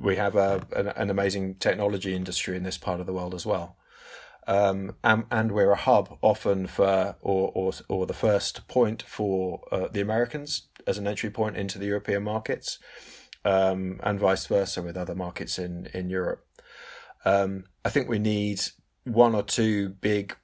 we 0.00 0.16
have 0.16 0.34
a, 0.34 0.66
an, 0.74 0.88
an, 0.88 1.10
amazing 1.10 1.56
technology 1.56 2.12
industry 2.12 2.56
in 2.56 2.64
this 2.64 2.78
part 2.78 2.98
of 2.98 3.06
the 3.06 3.12
world 3.12 3.34
as 3.34 3.46
well. 3.46 3.76
Um, 4.48 4.96
and, 5.04 5.26
and, 5.30 5.52
we're 5.52 5.70
a 5.70 5.76
hub 5.76 6.18
often 6.22 6.66
for, 6.66 7.14
or, 7.20 7.52
or, 7.54 7.72
or 7.88 8.06
the 8.06 8.14
first 8.14 8.66
point 8.66 9.02
for 9.02 9.60
uh, 9.70 9.86
the 9.92 10.00
Americans 10.00 10.68
as 10.88 10.98
an 10.98 11.06
entry 11.06 11.30
point 11.30 11.56
into 11.56 11.78
the 11.78 11.86
European 11.86 12.24
markets, 12.24 12.78
um, 13.44 14.00
and 14.02 14.18
vice 14.18 14.46
versa 14.46 14.82
with 14.82 14.96
other 14.96 15.14
markets 15.14 15.58
in, 15.58 15.88
in 15.94 16.08
Europe. 16.10 16.47
Um, 17.24 17.64
I 17.84 17.90
think 17.90 18.08
we 18.08 18.18
need 18.18 18.60
one 19.04 19.34
or 19.34 19.42
two 19.42 19.90
big 19.90 20.36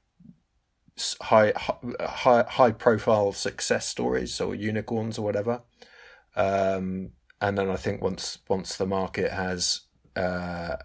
high 1.21 1.53
high 2.01 2.45
high 2.49 2.71
profile 2.71 3.33
success 3.33 3.87
stories 3.87 4.41
or 4.41 4.55
unicorns 4.55 5.19
or 5.19 5.23
whatever 5.23 5.63
um, 6.37 7.11
and 7.41 7.59
then 7.59 7.71
I 7.71 7.77
think 7.77 8.03
once 8.03 8.39
once 8.49 8.77
the 8.77 8.87
market 8.87 9.33
has 9.33 9.83
uh, 10.17 10.77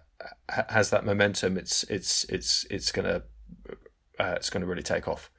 has 0.48 0.90
that 0.90 1.04
momentum, 1.04 1.56
it's 1.56 1.84
it's 1.84 2.24
it's 2.24 2.66
it's 2.70 2.92
gonna 2.92 3.22
uh, 4.18 4.34
it's 4.36 4.50
gonna 4.50 4.66
really 4.66 4.82
take 4.82 5.08
off. 5.08 5.30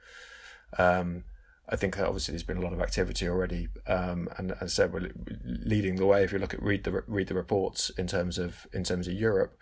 Um, 0.78 1.24
I 1.68 1.76
think 1.76 1.98
obviously 1.98 2.32
there's 2.32 2.42
been 2.42 2.56
a 2.58 2.62
lot 2.62 2.72
of 2.72 2.80
activity 2.80 3.28
already, 3.28 3.68
um, 3.86 4.28
and 4.36 4.52
as 4.52 4.62
I 4.62 4.66
said, 4.66 4.92
we're 4.92 5.12
leading 5.44 5.96
the 5.96 6.06
way. 6.06 6.24
If 6.24 6.32
you 6.32 6.38
look 6.38 6.54
at 6.54 6.62
read 6.62 6.84
the 6.84 7.02
read 7.06 7.28
the 7.28 7.34
reports 7.34 7.90
in 7.90 8.06
terms 8.06 8.38
of 8.38 8.66
in 8.72 8.84
terms 8.84 9.06
of 9.06 9.14
Europe, 9.14 9.56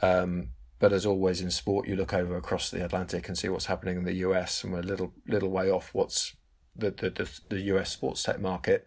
um, 0.00 0.48
but 0.78 0.92
as 0.92 1.06
always 1.06 1.40
in 1.40 1.50
sport, 1.50 1.86
you 1.86 1.94
look 1.94 2.12
over 2.12 2.36
across 2.36 2.70
the 2.70 2.84
Atlantic 2.84 3.28
and 3.28 3.38
see 3.38 3.48
what's 3.48 3.66
happening 3.66 3.96
in 3.98 4.04
the 4.04 4.14
US, 4.14 4.64
and 4.64 4.72
we're 4.72 4.80
a 4.80 4.82
little 4.82 5.12
little 5.28 5.50
way 5.50 5.70
off 5.70 5.90
what's 5.92 6.34
the 6.74 6.90
the, 6.90 7.10
the, 7.10 7.40
the 7.50 7.60
US 7.74 7.92
sports 7.92 8.22
tech 8.22 8.40
market. 8.40 8.86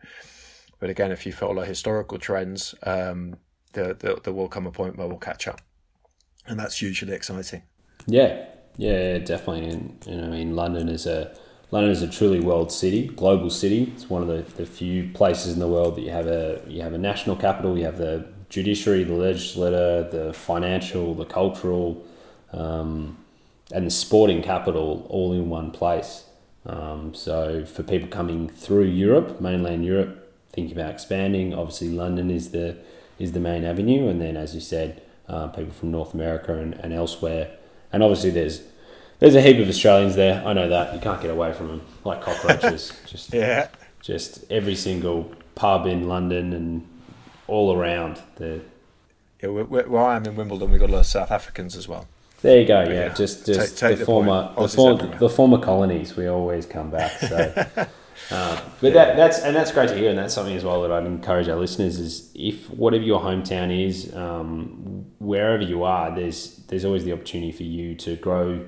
But 0.80 0.90
again, 0.90 1.12
if 1.12 1.26
you 1.26 1.32
follow 1.32 1.64
historical 1.64 2.18
trends, 2.18 2.76
um, 2.84 3.38
there, 3.72 3.96
will 4.28 4.50
come 4.50 4.68
a 4.68 4.72
point 4.72 4.98
where 4.98 5.08
we'll 5.08 5.18
catch 5.18 5.48
up, 5.48 5.62
and 6.48 6.60
that's 6.60 6.80
hugely 6.80 7.14
exciting. 7.14 7.64
Yeah, 8.08 8.46
yeah, 8.78 9.18
definitely. 9.20 9.70
And, 9.70 10.08
and 10.08 10.26
I 10.26 10.28
mean, 10.28 10.56
London 10.56 10.90
is 10.90 11.06
a 11.06 11.36
London 11.72 11.92
is 11.92 12.02
a 12.02 12.08
truly 12.08 12.40
world 12.40 12.72
city, 12.72 13.08
global 13.08 13.50
city. 13.50 13.92
It's 13.96 14.10
one 14.10 14.22
of 14.22 14.28
the, 14.28 14.44
the 14.56 14.66
few 14.66 15.10
places 15.14 15.54
in 15.54 15.60
the 15.60 15.68
world 15.68 15.96
that 15.96 16.02
you 16.02 16.12
have 16.12 16.28
a 16.28 16.62
you 16.68 16.82
have 16.82 16.94
a 16.94 16.98
national 16.98 17.36
capital, 17.36 17.78
you 17.78 17.86
have 17.86 17.98
the 17.98 18.28
judiciary, 18.50 19.04
the 19.04 19.14
legislature, 19.14 20.08
the 20.10 20.34
financial, 20.34 21.14
the 21.14 21.26
cultural, 21.26 22.06
um, 22.52 23.18
and 23.72 23.86
the 23.86 23.92
sporting 23.92 24.42
capital 24.42 25.06
all 25.10 25.34
in 25.34 25.50
one 25.50 25.72
place. 25.72 26.26
Um, 26.66 27.14
so 27.14 27.66
for 27.66 27.84
people 27.84 28.08
coming 28.08 28.50
through 28.50 28.86
Europe, 28.86 29.40
mainland 29.40 29.86
Europe, 29.86 30.34
thinking 30.52 30.76
about 30.76 30.92
expanding, 30.92 31.54
obviously 31.54 31.90
London 31.90 32.32
is 32.32 32.52
the 32.52 32.78
is 33.18 33.32
the 33.32 33.40
main 33.40 33.64
avenue, 33.64 34.10
and 34.10 34.20
then 34.20 34.36
as 34.36 34.54
you 34.54 34.60
said, 34.60 35.02
uh, 35.30 35.48
people 35.48 35.72
from 35.72 35.92
North 35.92 36.14
America 36.14 36.54
and, 36.54 36.74
and 36.76 36.94
elsewhere, 36.94 37.52
and 37.94 38.04
obviously 38.04 38.30
there's 38.32 38.64
there's 39.20 39.36
a 39.36 39.42
heap 39.42 39.58
of 39.60 39.70
Australians 39.70 40.16
there. 40.16 40.46
I 40.46 40.54
know 40.54 40.68
that 40.70 40.94
you 40.94 41.00
can't 41.00 41.22
get 41.22 41.32
away 41.32 41.54
from 41.54 41.68
them 41.68 41.82
like 42.04 42.22
cockroaches. 42.22 42.92
just 43.06 43.34
yeah, 43.34 43.70
just 44.02 44.50
every 44.52 44.76
single 44.76 45.32
pub 45.54 45.86
in 45.86 46.08
London 46.08 46.52
and 46.54 46.88
all 47.48 47.76
around 47.76 48.22
the. 48.36 48.62
Yeah, 49.42 49.50
where 49.50 50.02
I 50.02 50.16
am 50.16 50.26
in 50.26 50.36
Wimbledon, 50.36 50.72
we've 50.72 50.80
got 50.80 50.90
a 50.90 50.94
lot 50.94 51.00
of 51.00 51.06
South 51.06 51.30
Africans 51.30 51.76
as 51.76 51.88
well. 51.88 52.08
There 52.42 52.60
you 52.60 52.68
go. 52.68 52.84
Yeah, 52.84 52.90
yeah. 52.90 53.14
just 53.14 53.46
just 53.46 53.78
take, 53.78 53.90
take 53.90 53.98
the, 53.98 54.00
the, 54.00 54.06
former 54.06 54.54
the, 54.56 55.18
the, 55.20 55.30
former 55.30 55.58
colonies. 55.58 56.16
We 56.16 56.28
always 56.28 56.66
come 56.66 56.92
back. 56.92 57.12
So, 57.20 57.54
uh, 58.32 58.62
but 58.82 58.94
that 58.94 59.16
that's 59.16 59.40
and 59.40 59.56
that's 59.56 59.72
great 59.72 59.90
to 59.90 59.96
hear, 59.96 60.10
and 60.10 60.18
that's 60.18 60.34
something 60.34 60.56
as 60.56 60.64
well 60.64 60.82
that 60.84 60.92
I'd 60.92 61.06
encourage 61.06 61.48
our 61.50 61.56
listeners 61.56 61.98
is 61.98 62.32
if 62.36 62.70
whatever 62.70 63.04
your 63.04 63.20
hometown 63.20 63.76
is, 63.88 64.14
um, 64.16 65.06
wherever 65.20 65.64
you 65.64 65.84
are, 65.84 66.14
there's 66.14 66.58
there's 66.68 66.86
always 66.86 67.04
the 67.04 67.14
opportunity 67.14 67.52
for 67.52 67.64
you 67.64 67.96
to 67.96 68.16
grow 68.16 68.66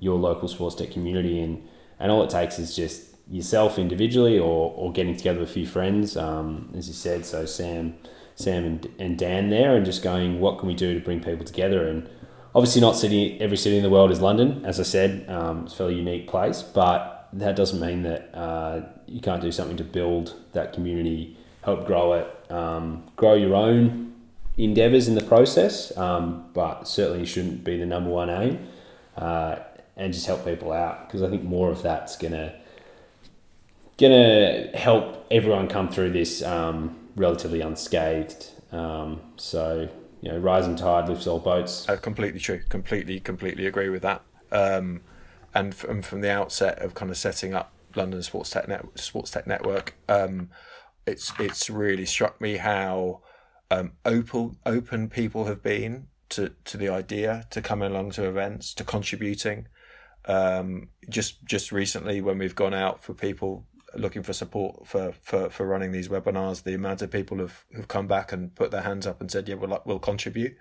your 0.00 0.18
local 0.18 0.48
sports 0.48 0.74
tech 0.74 0.90
community, 0.90 1.40
and 1.40 1.66
and 1.98 2.10
all 2.10 2.22
it 2.24 2.30
takes 2.30 2.58
is 2.58 2.74
just 2.74 3.14
yourself 3.30 3.78
individually 3.78 4.38
or, 4.38 4.72
or 4.74 4.92
getting 4.92 5.16
together 5.16 5.38
with 5.38 5.50
a 5.50 5.52
few 5.52 5.66
friends, 5.66 6.16
um, 6.16 6.72
as 6.76 6.88
you 6.88 6.94
said. 6.94 7.24
So 7.24 7.46
Sam, 7.46 7.94
Sam 8.34 8.64
and, 8.64 8.88
and 8.98 9.18
Dan 9.18 9.50
there, 9.50 9.76
and 9.76 9.84
just 9.84 10.02
going, 10.02 10.40
what 10.40 10.58
can 10.58 10.68
we 10.68 10.74
do 10.74 10.94
to 10.94 11.00
bring 11.00 11.22
people 11.22 11.44
together? 11.44 11.86
And 11.86 12.08
obviously, 12.54 12.80
not 12.80 12.96
city 12.96 13.40
every 13.40 13.56
city 13.56 13.76
in 13.76 13.82
the 13.82 13.90
world 13.90 14.10
is 14.10 14.20
London. 14.20 14.64
As 14.64 14.80
I 14.80 14.84
said, 14.84 15.28
um, 15.28 15.64
it's 15.64 15.74
a 15.74 15.76
fairly 15.76 15.96
unique 15.96 16.28
place, 16.28 16.62
but 16.62 17.28
that 17.32 17.56
doesn't 17.56 17.80
mean 17.80 18.02
that 18.02 18.34
uh, 18.34 18.82
you 19.06 19.20
can't 19.20 19.42
do 19.42 19.52
something 19.52 19.76
to 19.76 19.84
build 19.84 20.34
that 20.52 20.72
community, 20.72 21.36
help 21.62 21.86
grow 21.86 22.14
it, 22.14 22.50
um, 22.50 23.04
grow 23.16 23.34
your 23.34 23.54
own 23.54 24.14
endeavors 24.56 25.08
in 25.08 25.14
the 25.14 25.22
process. 25.22 25.96
Um, 25.96 26.46
but 26.54 26.88
certainly 26.88 27.26
shouldn't 27.26 27.64
be 27.64 27.76
the 27.76 27.86
number 27.86 28.10
one 28.10 28.30
aim. 28.30 28.66
Uh, 29.16 29.56
and 30.00 30.14
just 30.14 30.26
help 30.26 30.44
people 30.44 30.72
out 30.72 31.06
because 31.06 31.22
I 31.22 31.28
think 31.28 31.44
more 31.44 31.70
of 31.70 31.82
that's 31.82 32.16
gonna 32.16 32.54
gonna 33.98 34.68
help 34.74 35.26
everyone 35.30 35.68
come 35.68 35.90
through 35.90 36.12
this 36.12 36.42
um, 36.42 36.96
relatively 37.20 37.60
unscathed. 37.60 38.50
Um, 38.72 39.20
so 39.36 39.88
you 40.20 40.32
know, 40.32 40.38
rising 40.38 40.76
tide 40.76 41.08
lifts 41.08 41.26
all 41.26 41.38
boats. 41.38 41.88
Uh, 41.88 41.96
completely 41.96 42.40
true. 42.40 42.60
Completely, 42.68 43.20
completely 43.20 43.66
agree 43.66 43.88
with 43.88 44.02
that. 44.02 44.22
Um, 44.52 45.02
and 45.54 45.74
from, 45.74 46.02
from 46.02 46.20
the 46.20 46.30
outset 46.30 46.78
of 46.80 46.94
kind 46.94 47.10
of 47.10 47.16
setting 47.16 47.54
up 47.54 47.72
London 47.96 48.22
Sports 48.22 48.50
Tech 48.50 48.68
Net, 48.68 48.84
Sports 48.96 49.30
Tech 49.30 49.46
Network, 49.46 49.94
um, 50.08 50.50
it's 51.06 51.32
it's 51.38 51.70
really 51.70 52.06
struck 52.06 52.40
me 52.40 52.58
how 52.58 53.22
um, 53.70 53.92
open 54.04 54.56
open 54.66 55.08
people 55.08 55.46
have 55.46 55.62
been 55.62 56.06
to 56.30 56.52
to 56.64 56.76
the 56.76 56.88
idea 56.88 57.46
to 57.50 57.62
coming 57.62 57.90
along 57.90 58.12
to 58.12 58.28
events, 58.28 58.74
to 58.74 58.84
contributing. 58.84 59.66
Um, 60.26 60.88
just 61.08 61.44
just 61.44 61.72
recently, 61.72 62.20
when 62.20 62.38
we've 62.38 62.54
gone 62.54 62.74
out 62.74 63.02
for 63.02 63.14
people 63.14 63.66
looking 63.94 64.22
for 64.22 64.32
support 64.32 64.86
for, 64.86 65.12
for, 65.20 65.50
for 65.50 65.66
running 65.66 65.92
these 65.92 66.08
webinars, 66.08 66.62
the 66.62 66.74
amount 66.74 67.02
of 67.02 67.10
people 67.10 67.38
have 67.38 67.64
who've 67.72 67.88
come 67.88 68.06
back 68.06 68.32
and 68.32 68.54
put 68.54 68.70
their 68.70 68.82
hands 68.82 69.06
up 69.06 69.20
and 69.20 69.30
said, 69.30 69.48
"Yeah, 69.48 69.56
we'll 69.56 69.82
we'll 69.84 69.98
contribute," 69.98 70.56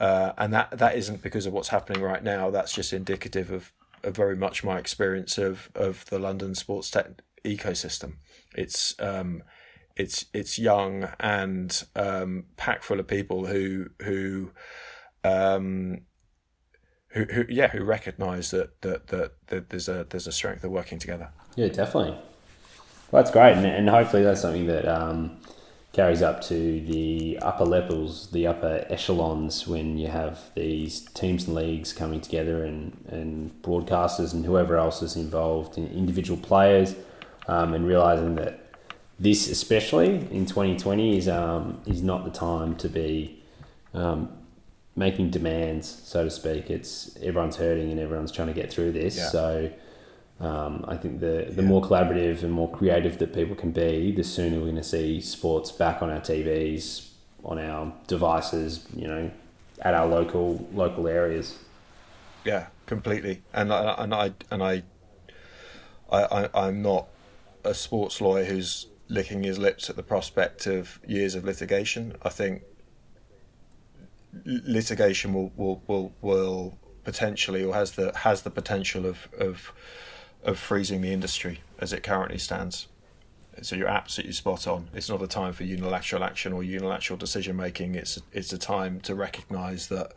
uh, 0.00 0.32
and 0.38 0.52
that 0.52 0.78
that 0.78 0.96
isn't 0.96 1.22
because 1.22 1.46
of 1.46 1.52
what's 1.52 1.68
happening 1.68 2.02
right 2.02 2.22
now. 2.22 2.50
That's 2.50 2.72
just 2.72 2.92
indicative 2.92 3.50
of, 3.50 3.72
of 4.02 4.16
very 4.16 4.36
much 4.36 4.64
my 4.64 4.78
experience 4.78 5.38
of 5.38 5.70
of 5.74 6.04
the 6.06 6.18
London 6.18 6.54
sports 6.54 6.90
tech 6.90 7.22
ecosystem. 7.44 8.14
It's 8.54 8.94
um, 9.00 9.42
it's 9.96 10.26
it's 10.32 10.58
young 10.58 11.08
and 11.20 11.84
um, 11.94 12.46
packed 12.56 12.84
full 12.84 13.00
of 13.00 13.06
people 13.06 13.46
who 13.46 13.86
who 14.02 14.50
um, 15.22 16.02
who, 17.08 17.24
who 17.24 17.44
yeah 17.48 17.68
who 17.68 17.84
recognise 17.84 18.50
that, 18.50 18.80
that 18.82 19.08
that 19.08 19.32
that 19.48 19.70
there's 19.70 19.88
a 19.88 20.06
there's 20.08 20.26
a 20.26 20.32
strength 20.32 20.64
of 20.64 20.70
working 20.70 20.98
together. 20.98 21.30
Yeah, 21.56 21.68
definitely. 21.68 22.18
Well, 23.14 23.22
that's 23.22 23.32
great, 23.32 23.52
and, 23.52 23.64
and 23.64 23.88
hopefully 23.88 24.24
that's 24.24 24.40
something 24.40 24.66
that 24.66 24.88
um, 24.88 25.36
carries 25.92 26.20
up 26.20 26.40
to 26.46 26.80
the 26.80 27.38
upper 27.40 27.64
levels, 27.64 28.28
the 28.32 28.48
upper 28.48 28.84
echelons, 28.90 29.68
when 29.68 29.98
you 29.98 30.08
have 30.08 30.52
these 30.56 31.02
teams 31.14 31.46
and 31.46 31.54
leagues 31.54 31.92
coming 31.92 32.20
together, 32.20 32.64
and 32.64 32.92
and 33.08 33.52
broadcasters 33.62 34.34
and 34.34 34.44
whoever 34.44 34.76
else 34.76 35.00
is 35.00 35.14
involved, 35.14 35.78
and 35.78 35.88
individual 35.92 36.36
players, 36.40 36.96
um, 37.46 37.72
and 37.72 37.86
realizing 37.86 38.34
that 38.34 38.74
this, 39.20 39.48
especially 39.48 40.16
in 40.32 40.44
2020, 40.44 41.16
is 41.16 41.28
um, 41.28 41.80
is 41.86 42.02
not 42.02 42.24
the 42.24 42.32
time 42.32 42.74
to 42.78 42.88
be 42.88 43.40
um, 43.94 44.28
making 44.96 45.30
demands, 45.30 46.02
so 46.02 46.24
to 46.24 46.30
speak. 46.32 46.68
It's 46.68 47.16
everyone's 47.18 47.58
hurting 47.58 47.92
and 47.92 48.00
everyone's 48.00 48.32
trying 48.32 48.48
to 48.48 48.54
get 48.54 48.72
through 48.72 48.90
this. 48.90 49.16
Yeah. 49.16 49.28
So 49.28 49.70
um, 50.40 50.84
I 50.88 50.96
think 50.96 51.20
the 51.20 51.46
the 51.50 51.62
yeah. 51.62 51.68
more 51.68 51.82
collaborative 51.82 52.42
and 52.42 52.52
more 52.52 52.70
creative 52.70 53.18
that 53.18 53.32
people 53.32 53.54
can 53.54 53.70
be, 53.70 54.12
the 54.12 54.24
sooner 54.24 54.56
we're 54.58 54.64
going 54.64 54.76
to 54.76 54.82
see 54.82 55.20
sports 55.20 55.70
back 55.70 56.02
on 56.02 56.10
our 56.10 56.20
TVs, 56.20 57.08
on 57.44 57.58
our 57.58 57.92
devices. 58.06 58.86
You 58.94 59.06
know, 59.06 59.30
at 59.80 59.94
our 59.94 60.06
local 60.06 60.68
local 60.72 61.08
areas. 61.08 61.58
Yeah, 62.44 62.66
completely. 62.86 63.42
And 63.52 63.72
I, 63.72 63.94
and 63.98 64.14
I 64.14 64.32
and 64.50 64.62
I, 64.62 64.82
I, 66.10 66.22
I 66.24 66.66
I'm 66.66 66.82
not 66.82 67.08
a 67.64 67.74
sports 67.74 68.20
lawyer 68.20 68.44
who's 68.44 68.86
licking 69.08 69.42
his 69.42 69.58
lips 69.58 69.90
at 69.90 69.96
the 69.96 70.02
prospect 70.02 70.66
of 70.66 70.98
years 71.06 71.34
of 71.34 71.44
litigation. 71.44 72.16
I 72.22 72.28
think 72.28 72.62
litigation 74.44 75.32
will, 75.32 75.52
will, 75.56 75.82
will, 75.86 76.12
will 76.20 76.78
potentially 77.04 77.62
or 77.62 77.74
has 77.74 77.92
the 77.92 78.12
has 78.16 78.42
the 78.42 78.50
potential 78.50 79.06
of, 79.06 79.28
of 79.38 79.72
of 80.44 80.58
freezing 80.58 81.00
the 81.00 81.12
industry 81.12 81.60
as 81.78 81.92
it 81.92 82.02
currently 82.02 82.38
stands. 82.38 82.86
So 83.62 83.76
you're 83.76 83.88
absolutely 83.88 84.32
spot 84.32 84.66
on. 84.66 84.88
It's 84.94 85.08
not 85.08 85.22
a 85.22 85.28
time 85.28 85.52
for 85.52 85.64
unilateral 85.64 86.24
action 86.24 86.52
or 86.52 86.62
unilateral 86.62 87.16
decision 87.16 87.56
making. 87.56 87.94
It's 87.94 88.20
it's 88.32 88.52
a 88.52 88.58
time 88.58 89.00
to 89.00 89.14
recognise 89.14 89.88
that 89.88 90.12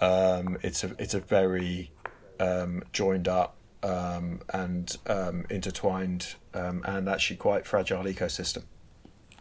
um, 0.00 0.58
it's 0.62 0.84
a 0.84 0.94
it's 0.98 1.14
a 1.14 1.20
very 1.20 1.90
um, 2.38 2.82
joined 2.92 3.26
up 3.26 3.56
um, 3.82 4.40
and 4.52 4.96
um, 5.06 5.46
intertwined 5.48 6.34
um, 6.52 6.82
and 6.84 7.08
actually 7.08 7.36
quite 7.36 7.66
fragile 7.66 8.04
ecosystem. 8.04 8.64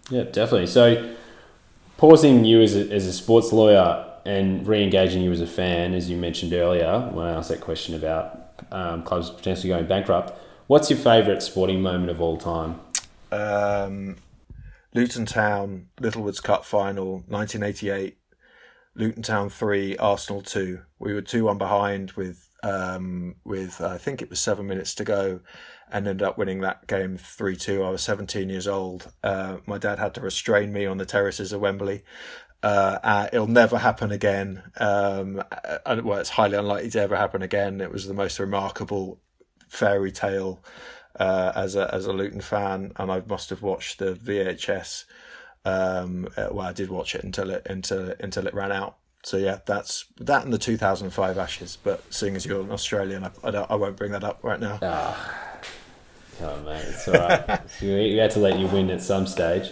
Yeah, 0.09 0.23
definitely. 0.23 0.67
So 0.67 1.15
pausing 1.97 2.45
you 2.45 2.61
as 2.61 2.75
a, 2.75 2.89
as 2.91 3.07
a 3.07 3.13
sports 3.13 3.51
lawyer 3.51 4.05
and 4.25 4.65
re-engaging 4.65 5.21
you 5.21 5.31
as 5.31 5.41
a 5.41 5.47
fan, 5.47 5.93
as 5.93 6.09
you 6.09 6.15
mentioned 6.15 6.53
earlier 6.53 7.09
when 7.11 7.25
I 7.25 7.31
asked 7.31 7.49
that 7.49 7.61
question 7.61 7.95
about 7.95 8.46
um, 8.71 9.03
clubs 9.03 9.29
potentially 9.29 9.69
going 9.69 9.87
bankrupt, 9.87 10.33
what's 10.67 10.89
your 10.89 10.99
favourite 10.99 11.41
sporting 11.41 11.81
moment 11.81 12.09
of 12.09 12.21
all 12.21 12.37
time? 12.37 12.79
Um, 13.31 14.17
Luton 14.93 15.25
Town, 15.25 15.87
Littlewoods 15.99 16.39
Cup 16.39 16.65
final, 16.65 17.23
1988. 17.27 18.17
Luton 18.95 19.21
Town 19.21 19.49
three, 19.49 19.95
Arsenal 19.97 20.41
two. 20.41 20.81
We 20.97 21.13
were 21.13 21.21
two 21.21 21.45
one 21.45 21.59
behind 21.59 22.13
with 22.13 22.49
um, 22.63 23.35
with 23.43 23.79
I 23.79 23.97
think 23.97 24.21
it 24.21 24.29
was 24.29 24.39
seven 24.39 24.65
minutes 24.65 24.95
to 24.95 25.03
go, 25.03 25.41
and 25.91 26.07
ended 26.07 26.25
up 26.25 26.37
winning 26.37 26.61
that 26.61 26.87
game 26.87 27.17
3 27.17 27.55
2. 27.55 27.83
I 27.83 27.89
was 27.89 28.01
17 28.01 28.49
years 28.49 28.67
old. 28.67 29.11
Uh, 29.23 29.57
my 29.65 29.77
dad 29.77 29.99
had 29.99 30.13
to 30.15 30.21
restrain 30.21 30.73
me 30.73 30.85
on 30.85 30.97
the 30.97 31.05
terraces 31.05 31.53
of 31.53 31.61
Wembley. 31.61 32.03
Uh, 32.67 32.99
uh, 33.01 33.29
it'll 33.31 33.47
never 33.47 33.77
happen 33.77 34.11
again. 34.11 34.61
Um, 34.77 35.41
uh, 35.85 36.01
well, 36.03 36.19
it's 36.19 36.27
highly 36.27 36.57
unlikely 36.57 36.89
to 36.89 36.99
ever 36.99 37.15
happen 37.15 37.41
again. 37.41 37.79
It 37.79 37.93
was 37.93 38.07
the 38.07 38.13
most 38.13 38.39
remarkable 38.39 39.21
fairy 39.69 40.11
tale 40.11 40.61
uh, 41.17 41.53
as 41.55 41.77
a 41.77 41.93
as 41.95 42.07
a 42.07 42.11
Luton 42.11 42.41
fan, 42.41 42.91
and 42.97 43.09
I 43.09 43.21
must 43.25 43.51
have 43.51 43.61
watched 43.61 43.99
the 43.99 44.15
VHS. 44.15 45.05
Um, 45.63 46.27
uh, 46.35 46.49
well, 46.51 46.67
I 46.67 46.73
did 46.73 46.89
watch 46.89 47.15
it 47.15 47.23
until 47.23 47.51
it 47.51 47.65
until 47.69 48.13
until 48.19 48.45
it 48.47 48.53
ran 48.53 48.73
out. 48.73 48.97
So 49.23 49.37
yeah, 49.37 49.59
that's 49.65 50.03
that 50.19 50.43
and 50.43 50.51
the 50.51 50.57
2005 50.57 51.37
Ashes. 51.37 51.77
But 51.81 52.13
seeing 52.13 52.35
as 52.35 52.45
you're 52.45 52.59
an 52.59 52.71
Australian, 52.71 53.23
I, 53.23 53.31
I, 53.45 53.49
I 53.51 53.75
won't 53.75 53.95
bring 53.95 54.11
that 54.11 54.25
up 54.25 54.43
right 54.43 54.59
now. 54.59 54.77
Oh. 54.81 56.63
mate, 56.65 56.83
it's 56.85 57.07
all 57.07 57.13
right. 57.13 57.61
we 57.81 58.17
had 58.17 58.31
to 58.31 58.39
let 58.39 58.59
you 58.59 58.67
win 58.67 58.89
at 58.89 59.01
some 59.01 59.25
stage. 59.25 59.71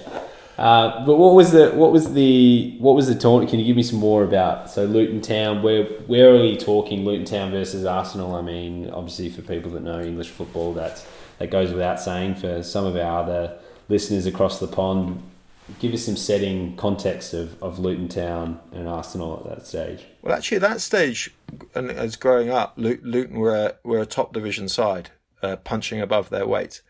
Uh, 0.57 1.05
but 1.05 1.17
what 1.17 1.33
was 1.33 1.51
the 1.51 1.71
what 1.71 1.91
was 1.91 2.13
the 2.13 2.75
what 2.79 2.95
was 2.95 3.07
the 3.07 3.15
tournament? 3.15 3.49
Can 3.49 3.59
you 3.59 3.65
give 3.65 3.75
me 3.75 3.83
some 3.83 3.99
more 3.99 4.23
about 4.23 4.69
so 4.69 4.85
Luton 4.85 5.21
Town? 5.21 5.61
Where 5.61 5.83
where 6.07 6.33
are 6.33 6.39
we 6.39 6.55
talking? 6.55 7.03
Luton 7.03 7.25
Town 7.25 7.51
versus 7.51 7.85
Arsenal. 7.85 8.35
I 8.35 8.41
mean, 8.41 8.89
obviously 8.89 9.29
for 9.29 9.41
people 9.41 9.71
that 9.71 9.83
know 9.83 10.01
English 10.01 10.29
football, 10.29 10.73
that's 10.73 11.05
that 11.39 11.51
goes 11.51 11.71
without 11.71 11.99
saying. 11.99 12.35
For 12.35 12.63
some 12.63 12.85
of 12.85 12.95
our 12.95 13.23
other 13.23 13.57
listeners 13.89 14.25
across 14.25 14.59
the 14.59 14.67
pond, 14.67 15.21
give 15.79 15.93
us 15.93 16.05
some 16.05 16.15
setting 16.15 16.75
context 16.77 17.33
of, 17.33 17.61
of 17.61 17.79
Luton 17.79 18.07
Town 18.07 18.59
and 18.71 18.87
Arsenal 18.87 19.37
at 19.39 19.57
that 19.57 19.65
stage. 19.65 20.05
Well, 20.21 20.33
actually, 20.33 20.57
at 20.57 20.61
that 20.61 20.81
stage, 20.81 21.33
and 21.73 21.91
as 21.91 22.15
growing 22.15 22.49
up, 22.49 22.73
Luton 22.77 23.39
were 23.39 23.55
a, 23.55 23.75
were 23.83 23.99
a 23.99 24.05
top 24.05 24.33
division 24.33 24.69
side, 24.69 25.11
uh, 25.41 25.57
punching 25.57 25.99
above 25.99 26.29
their 26.29 26.47
weight. 26.47 26.81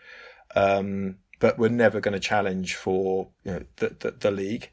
Um, 0.55 1.17
but 1.45 1.59
we're 1.59 1.69
never 1.69 1.99
going 1.99 2.15
to 2.15 2.19
challenge 2.19 2.73
for 2.73 3.29
you 3.43 3.51
know 3.51 3.63
the 3.75 3.95
the, 3.99 4.11
the 4.19 4.31
league. 4.31 4.71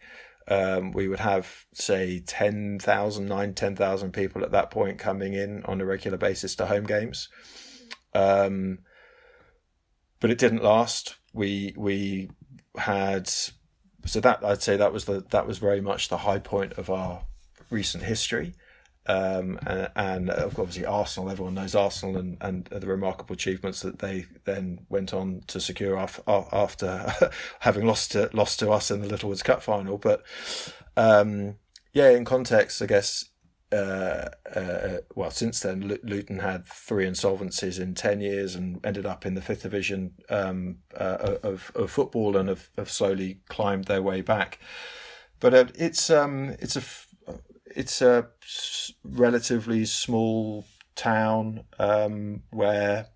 Um, 0.49 0.91
we 0.93 1.07
would 1.07 1.21
have 1.21 1.67
say 1.75 2.19
10,000, 2.19 3.27
9, 3.27 3.55
10,000 3.55 4.13
people 4.13 4.43
at 4.43 4.53
that 4.53 4.71
point 4.71 4.99
coming 4.99 5.35
in 5.35 5.63
on 5.67 5.83
a 5.83 5.85
regular 5.85 6.17
basis 6.17 6.57
to 6.57 6.67
home 6.67 6.85
games. 6.85 7.29
Um, 8.15 8.79
but 10.19 10.31
it 10.31 10.39
didn't 10.39 10.63
last. 10.63 11.17
We 11.35 11.75
we 11.77 12.31
had 12.79 13.29
so 13.29 14.21
that 14.21 14.43
I'd 14.43 14.63
say 14.63 14.79
that 14.79 14.95
was 14.95 15.05
the 15.05 15.27
that 15.29 15.47
was 15.47 15.59
very 15.59 15.83
much 15.83 16.09
the 16.09 16.25
high 16.29 16.39
point 16.39 16.73
of 16.79 16.89
our 16.89 17.27
recent 17.69 18.05
history. 18.05 18.55
Um, 19.07 19.59
and, 19.67 19.91
and, 19.97 20.31
obviously 20.31 20.87
Arsenal, 20.87 21.31
everyone 21.31 21.55
knows 21.55 21.75
Arsenal 21.75 22.19
and, 22.19 22.37
and 22.41 22.67
the 22.67 22.87
remarkable 22.87 23.35
achievements 23.35 23.81
that 23.81 23.99
they 23.99 24.27
then 24.45 24.87
went 24.89 25.13
on 25.13 25.43
to 25.49 25.61
secure 25.61 25.99
after, 25.99 26.23
after 26.29 27.13
having 27.61 27.85
lost 27.85 28.13
to, 28.13 28.31
lost 28.33 28.61
to 28.61 28.71
us 28.71 28.93
in 28.93 29.01
the 29.01 29.09
Littlewoods 29.09 29.43
Cup 29.43 29.61
final. 29.61 29.99
But 29.99 30.23
um, 30.97 31.57
yeah, 31.93 32.11
in 32.11 32.25
context, 32.25 32.81
I 32.81 32.87
guess, 32.87 33.25
uh, 33.73 34.29
uh, 34.55 34.99
well, 35.17 35.31
since 35.31 35.61
then, 35.61 35.99
Luton 36.05 36.39
had 36.39 36.67
three 36.67 37.07
insolvencies 37.07 37.81
in 37.81 37.95
10 37.95 38.21
years 38.21 38.55
and 38.55 38.85
ended 38.85 39.07
up 39.07 39.27
in 39.27 39.35
the 39.35 39.43
fifth 39.43 39.63
division 39.63 40.13
um, 40.29 40.79
uh, 40.97 41.37
of, 41.43 41.73
of 41.75 41.91
football 41.91 42.37
and 42.37 42.49
have, 42.49 42.71
have 42.79 42.91
slowly 42.91 43.41
climbed 43.49 43.87
their 43.87 44.03
way 44.03 44.21
back. 44.21 44.59
But 45.41 45.55
uh, 45.55 45.65
it's 45.75 46.09
um, 46.09 46.55
it's 46.61 46.77
a 46.77 46.83
it's 47.75 48.03
a 48.03 48.29
relatively 49.05 49.85
small 49.85 50.65
town 50.95 51.65
um, 51.79 52.43
where 52.51 53.07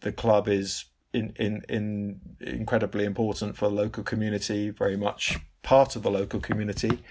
the 0.00 0.12
club 0.12 0.48
is 0.48 0.86
in, 1.12 1.34
in 1.36 1.62
in 1.68 2.20
incredibly 2.40 3.04
important 3.04 3.56
for 3.56 3.68
the 3.68 3.74
local 3.74 4.02
community, 4.02 4.70
very 4.70 4.96
much 4.96 5.38
part 5.62 5.96
of 5.96 6.02
the 6.02 6.10
local 6.10 6.40
community. 6.40 7.02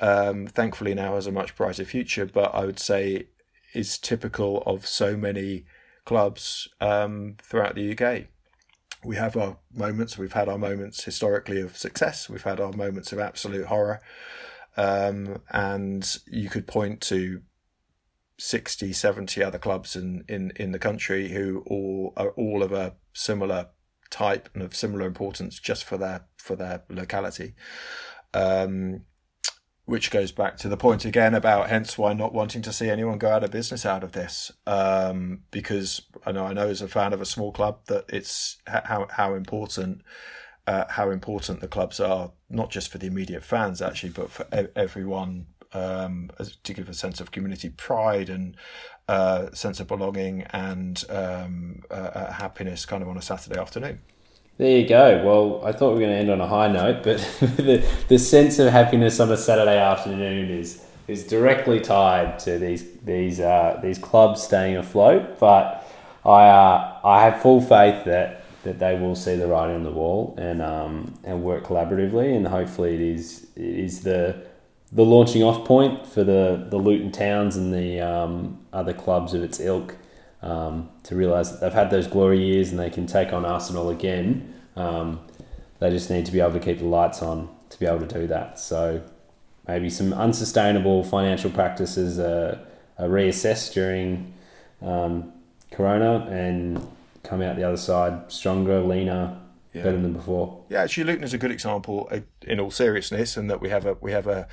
Um, 0.00 0.46
thankfully, 0.46 0.94
now 0.94 1.14
has 1.14 1.26
a 1.26 1.32
much 1.32 1.56
brighter 1.56 1.84
future, 1.84 2.26
but 2.26 2.54
I 2.54 2.64
would 2.66 2.78
say 2.78 3.28
is 3.74 3.98
typical 3.98 4.62
of 4.66 4.86
so 4.86 5.16
many 5.16 5.64
clubs 6.04 6.68
um, 6.80 7.36
throughout 7.42 7.74
the 7.74 7.92
UK. 7.92 8.24
We 9.04 9.16
have 9.16 9.36
our 9.36 9.58
moments. 9.74 10.16
We've 10.16 10.32
had 10.32 10.48
our 10.48 10.58
moments 10.58 11.04
historically 11.04 11.60
of 11.60 11.76
success. 11.76 12.28
We've 12.28 12.42
had 12.42 12.60
our 12.60 12.72
moments 12.72 13.12
of 13.12 13.18
absolute 13.18 13.66
horror. 13.66 14.00
Um, 14.76 15.42
and 15.50 16.16
you 16.26 16.50
could 16.50 16.66
point 16.66 17.00
to 17.02 17.42
60, 18.38 18.92
70 18.92 19.42
other 19.42 19.58
clubs 19.58 19.96
in, 19.96 20.24
in, 20.28 20.52
in 20.56 20.72
the 20.72 20.78
country 20.78 21.30
who 21.30 21.64
all 21.66 22.12
are 22.16 22.30
all 22.30 22.62
of 22.62 22.72
a 22.72 22.94
similar 23.12 23.68
type 24.10 24.48
and 24.54 24.62
of 24.62 24.74
similar 24.74 25.06
importance 25.06 25.58
just 25.58 25.84
for 25.84 25.96
their 25.96 26.26
for 26.36 26.56
their 26.56 26.82
locality. 26.88 27.54
Um, 28.34 29.02
which 29.86 30.10
goes 30.10 30.32
back 30.32 30.56
to 30.56 30.68
the 30.68 30.76
point 30.76 31.04
again 31.04 31.32
about 31.32 31.70
hence 31.70 31.96
why 31.96 32.12
not 32.12 32.34
wanting 32.34 32.60
to 32.60 32.72
see 32.72 32.90
anyone 32.90 33.18
go 33.18 33.30
out 33.30 33.44
of 33.44 33.52
business 33.52 33.86
out 33.86 34.02
of 34.02 34.12
this. 34.12 34.50
Um, 34.66 35.42
because 35.52 36.02
I 36.26 36.32
know 36.32 36.44
I 36.44 36.52
know 36.52 36.68
as 36.68 36.82
a 36.82 36.88
fan 36.88 37.12
of 37.12 37.20
a 37.20 37.26
small 37.26 37.52
club 37.52 37.86
that 37.86 38.04
it's 38.08 38.58
how 38.66 39.06
how 39.10 39.34
important 39.34 40.02
uh, 40.66 40.84
how 40.88 41.10
important 41.10 41.60
the 41.60 41.68
clubs 41.68 42.00
are, 42.00 42.32
not 42.50 42.70
just 42.70 42.90
for 42.90 42.98
the 42.98 43.06
immediate 43.06 43.44
fans 43.44 43.80
actually, 43.80 44.10
but 44.10 44.30
for 44.30 44.46
e- 44.56 44.68
everyone 44.74 45.46
um, 45.72 46.30
to 46.62 46.72
give 46.72 46.88
a 46.88 46.94
sense 46.94 47.20
of 47.20 47.30
community 47.30 47.68
pride 47.68 48.28
and 48.28 48.56
uh, 49.08 49.50
sense 49.52 49.78
of 49.80 49.86
belonging 49.86 50.42
and 50.50 51.04
um, 51.10 51.82
uh, 51.90 51.94
uh, 51.94 52.32
happiness 52.32 52.84
kind 52.86 53.02
of 53.02 53.08
on 53.08 53.16
a 53.16 53.22
Saturday 53.22 53.58
afternoon. 53.58 54.00
There 54.58 54.78
you 54.80 54.88
go. 54.88 55.22
Well, 55.22 55.66
I 55.66 55.72
thought 55.72 55.88
we 55.88 55.94
were 55.94 56.00
going 56.00 56.12
to 56.12 56.16
end 56.16 56.30
on 56.30 56.40
a 56.40 56.48
high 56.48 56.68
note, 56.68 57.02
but 57.02 57.18
the, 57.56 57.86
the 58.08 58.18
sense 58.18 58.58
of 58.58 58.72
happiness 58.72 59.20
on 59.20 59.30
a 59.30 59.36
Saturday 59.36 59.78
afternoon 59.78 60.50
is 60.50 60.82
is 61.08 61.24
directly 61.24 61.78
tied 61.78 62.38
to 62.40 62.58
these 62.58 62.84
these 63.04 63.38
uh, 63.38 63.78
these 63.82 63.98
clubs 63.98 64.42
staying 64.42 64.76
afloat. 64.76 65.38
But 65.38 65.86
I 66.24 66.48
uh, 66.48 67.00
I 67.04 67.22
have 67.24 67.42
full 67.42 67.60
faith 67.60 68.04
that 68.06 68.45
that 68.66 68.78
they 68.78 68.98
will 68.98 69.14
see 69.14 69.36
the 69.36 69.46
writing 69.46 69.76
on 69.76 69.82
the 69.84 69.90
wall 69.90 70.34
and 70.36 70.60
um, 70.60 71.14
and 71.24 71.42
work 71.42 71.64
collaboratively, 71.64 72.36
and 72.36 72.46
hopefully 72.46 72.94
it 72.94 73.00
is 73.00 73.46
it 73.56 73.62
is 73.64 74.02
the 74.02 74.44
the 74.92 75.04
launching 75.04 75.42
off 75.42 75.66
point 75.66 76.06
for 76.06 76.22
the, 76.22 76.66
the 76.70 76.76
Luton 76.76 77.10
Towns 77.10 77.56
and 77.56 77.74
the 77.74 78.00
um, 78.00 78.64
other 78.72 78.92
clubs 78.92 79.34
of 79.34 79.42
its 79.42 79.58
ilk 79.58 79.96
um, 80.42 80.88
to 81.02 81.16
realise 81.16 81.50
that 81.50 81.60
they've 81.60 81.72
had 81.72 81.90
those 81.90 82.06
glory 82.06 82.42
years 82.42 82.70
and 82.70 82.78
they 82.78 82.90
can 82.90 83.06
take 83.06 83.32
on 83.32 83.44
Arsenal 83.44 83.90
again. 83.90 84.54
Um, 84.76 85.20
they 85.80 85.90
just 85.90 86.08
need 86.08 86.24
to 86.26 86.32
be 86.32 86.40
able 86.40 86.52
to 86.52 86.60
keep 86.60 86.78
the 86.78 86.84
lights 86.84 87.20
on 87.20 87.48
to 87.70 87.78
be 87.78 87.86
able 87.86 88.06
to 88.06 88.06
do 88.06 88.26
that. 88.28 88.60
So 88.60 89.02
maybe 89.66 89.90
some 89.90 90.12
unsustainable 90.12 91.02
financial 91.02 91.50
practices 91.50 92.20
are, 92.20 92.60
are 92.96 93.08
reassessed 93.08 93.74
during 93.74 94.34
um, 94.80 95.32
Corona 95.72 96.26
and 96.30 96.86
come 97.26 97.42
out 97.42 97.56
the 97.56 97.64
other 97.64 97.76
side 97.76 98.30
stronger, 98.30 98.80
leaner, 98.80 99.40
yeah. 99.76 99.82
better 99.82 100.00
than 100.00 100.12
before. 100.12 100.64
Yeah, 100.68 100.82
actually, 100.82 101.04
Luton 101.04 101.24
is 101.24 101.34
a 101.34 101.38
good 101.38 101.50
example 101.50 102.08
uh, 102.10 102.20
in 102.42 102.58
all 102.58 102.70
seriousness, 102.70 103.36
and 103.36 103.50
that 103.50 103.60
we 103.60 103.68
have 103.68 103.86
a 103.86 103.94
we 104.00 104.12
have 104.12 104.26
a 104.26 104.48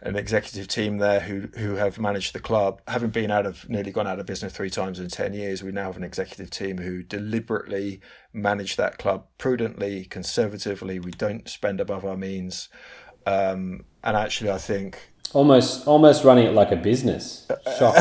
an 0.00 0.16
executive 0.16 0.68
team 0.68 0.98
there 0.98 1.20
who 1.20 1.48
who 1.56 1.76
have 1.76 1.98
managed 1.98 2.34
the 2.34 2.40
club, 2.40 2.80
having 2.88 3.10
been 3.10 3.30
out 3.30 3.46
of 3.46 3.68
nearly 3.68 3.92
gone 3.92 4.06
out 4.06 4.18
of 4.18 4.26
business 4.26 4.52
three 4.52 4.70
times 4.70 4.98
in 4.98 5.08
ten 5.08 5.32
years. 5.34 5.62
We 5.62 5.72
now 5.72 5.84
have 5.84 5.96
an 5.96 6.04
executive 6.04 6.50
team 6.50 6.78
who 6.78 7.02
deliberately 7.02 8.00
manage 8.32 8.76
that 8.76 8.98
club 8.98 9.26
prudently, 9.38 10.04
conservatively. 10.04 10.98
We 10.98 11.12
don't 11.12 11.48
spend 11.48 11.80
above 11.80 12.04
our 12.04 12.16
means, 12.16 12.68
um, 13.26 13.84
and 14.02 14.16
actually, 14.16 14.50
I 14.50 14.58
think 14.58 15.12
almost 15.32 15.86
almost 15.86 16.24
running 16.24 16.46
it 16.46 16.54
like 16.54 16.72
a 16.72 16.76
business. 16.76 17.46
Shock 17.78 17.96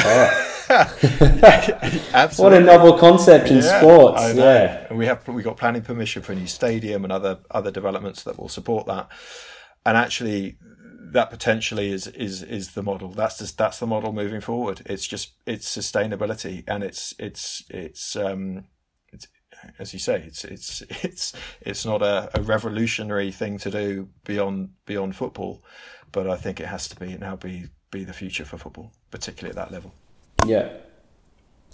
Absolutely. 0.69 2.43
What 2.43 2.53
a 2.53 2.59
novel 2.59 2.97
concept 2.97 3.49
in 3.49 3.57
yeah, 3.57 3.79
sports. 3.79 4.33
Yeah. 4.35 4.87
And 4.89 4.97
we 4.97 5.05
have 5.05 5.27
we 5.27 5.43
got 5.43 5.57
planning 5.57 5.81
permission 5.81 6.21
for 6.21 6.31
a 6.31 6.35
new 6.35 6.47
stadium 6.47 7.03
and 7.03 7.13
other 7.13 7.39
other 7.51 7.71
developments 7.71 8.23
that 8.23 8.39
will 8.39 8.49
support 8.49 8.87
that. 8.87 9.09
And 9.85 9.97
actually 9.97 10.57
that 11.11 11.29
potentially 11.29 11.91
is 11.91 12.07
is 12.07 12.43
is 12.43 12.71
the 12.71 12.83
model. 12.83 13.09
That's 13.09 13.37
just 13.39 13.57
that's 13.57 13.79
the 13.79 13.87
model 13.87 14.11
moving 14.11 14.41
forward. 14.41 14.81
It's 14.85 15.07
just 15.07 15.33
it's 15.45 15.75
sustainability 15.75 16.63
and 16.67 16.83
it's 16.83 17.13
it's 17.19 17.63
it's 17.69 18.15
um 18.15 18.65
it's 19.11 19.27
as 19.79 19.93
you 19.93 19.99
say, 19.99 20.23
it's 20.25 20.43
it's 20.43 20.81
it's 21.03 21.33
it's 21.61 21.85
not 21.85 22.01
a, 22.01 22.29
a 22.33 22.41
revolutionary 22.41 23.31
thing 23.31 23.57
to 23.59 23.71
do 23.71 24.09
beyond 24.23 24.69
beyond 24.85 25.15
football 25.15 25.63
but 26.15 26.29
I 26.29 26.37
think 26.37 26.61
it 26.61 26.67
has 26.67 26.87
to 26.87 26.95
be 26.95 27.11
and 27.11 27.19
now 27.19 27.35
be 27.35 27.65
be 27.91 28.05
the 28.05 28.13
future 28.13 28.45
for 28.45 28.57
football, 28.57 28.89
particularly 29.11 29.49
at 29.49 29.57
that 29.57 29.71
level. 29.71 29.93
Yeah. 30.45 30.69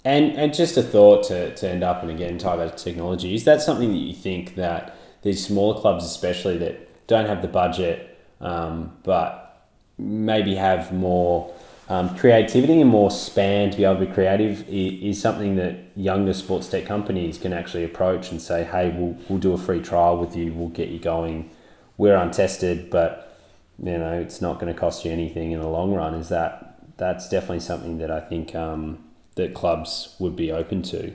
And 0.04 0.36
and 0.36 0.52
just 0.52 0.76
a 0.76 0.82
thought 0.82 1.22
to, 1.28 1.54
to 1.54 1.70
end 1.70 1.84
up 1.84 2.02
and 2.02 2.10
again 2.10 2.38
tie 2.38 2.56
back 2.56 2.76
to 2.76 2.84
technology, 2.84 3.34
is 3.34 3.44
that 3.44 3.62
something 3.62 3.92
that 3.92 3.98
you 3.98 4.12
think 4.12 4.56
that 4.56 4.96
these 5.22 5.46
smaller 5.46 5.80
clubs 5.80 6.04
especially 6.04 6.58
that 6.58 7.06
don't 7.06 7.26
have 7.26 7.40
the 7.40 7.48
budget 7.48 8.18
um, 8.40 8.92
but 9.04 9.68
maybe 9.96 10.56
have 10.56 10.92
more 10.92 11.54
um, 11.88 12.16
creativity 12.18 12.80
and 12.80 12.90
more 12.90 13.12
span 13.12 13.70
to 13.70 13.76
be 13.76 13.84
able 13.84 14.00
to 14.00 14.06
be 14.06 14.12
creative 14.12 14.68
is, 14.68 15.16
is, 15.16 15.20
something 15.20 15.54
that 15.56 15.76
younger 15.94 16.32
sports 16.32 16.66
tech 16.66 16.86
companies 16.86 17.38
can 17.38 17.52
actually 17.52 17.84
approach 17.84 18.32
and 18.32 18.40
say, 18.40 18.64
hey, 18.64 18.88
we'll, 18.96 19.16
we'll 19.28 19.38
do 19.38 19.52
a 19.52 19.58
free 19.58 19.80
trial 19.80 20.16
with 20.16 20.34
you, 20.34 20.52
we'll 20.52 20.70
get 20.70 20.88
you 20.88 20.98
going. 20.98 21.50
We're 21.98 22.16
untested, 22.16 22.88
but 22.88 23.31
you 23.78 23.98
know 23.98 24.12
it's 24.12 24.40
not 24.40 24.58
going 24.58 24.72
to 24.72 24.78
cost 24.78 25.04
you 25.04 25.10
anything 25.10 25.52
in 25.52 25.60
the 25.60 25.68
long 25.68 25.92
run. 25.92 26.14
Is 26.14 26.28
that 26.28 26.78
that's 26.96 27.28
definitely 27.28 27.60
something 27.60 27.98
that 27.98 28.10
I 28.10 28.20
think 28.20 28.54
um, 28.54 29.04
that 29.34 29.54
clubs 29.54 30.16
would 30.18 30.36
be 30.36 30.50
open 30.52 30.82
to, 30.82 31.12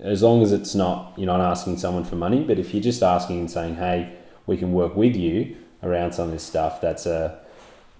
as 0.00 0.22
long 0.22 0.42
as 0.42 0.52
it's 0.52 0.74
not 0.74 1.14
you're 1.16 1.26
not 1.26 1.40
asking 1.40 1.78
someone 1.78 2.04
for 2.04 2.16
money. 2.16 2.42
But 2.44 2.58
if 2.58 2.72
you're 2.72 2.82
just 2.82 3.02
asking 3.02 3.40
and 3.40 3.50
saying, 3.50 3.76
"Hey, 3.76 4.16
we 4.46 4.56
can 4.56 4.72
work 4.72 4.96
with 4.96 5.16
you 5.16 5.56
around 5.82 6.12
some 6.12 6.26
of 6.26 6.32
this 6.32 6.44
stuff," 6.44 6.80
that's 6.80 7.06
a 7.06 7.40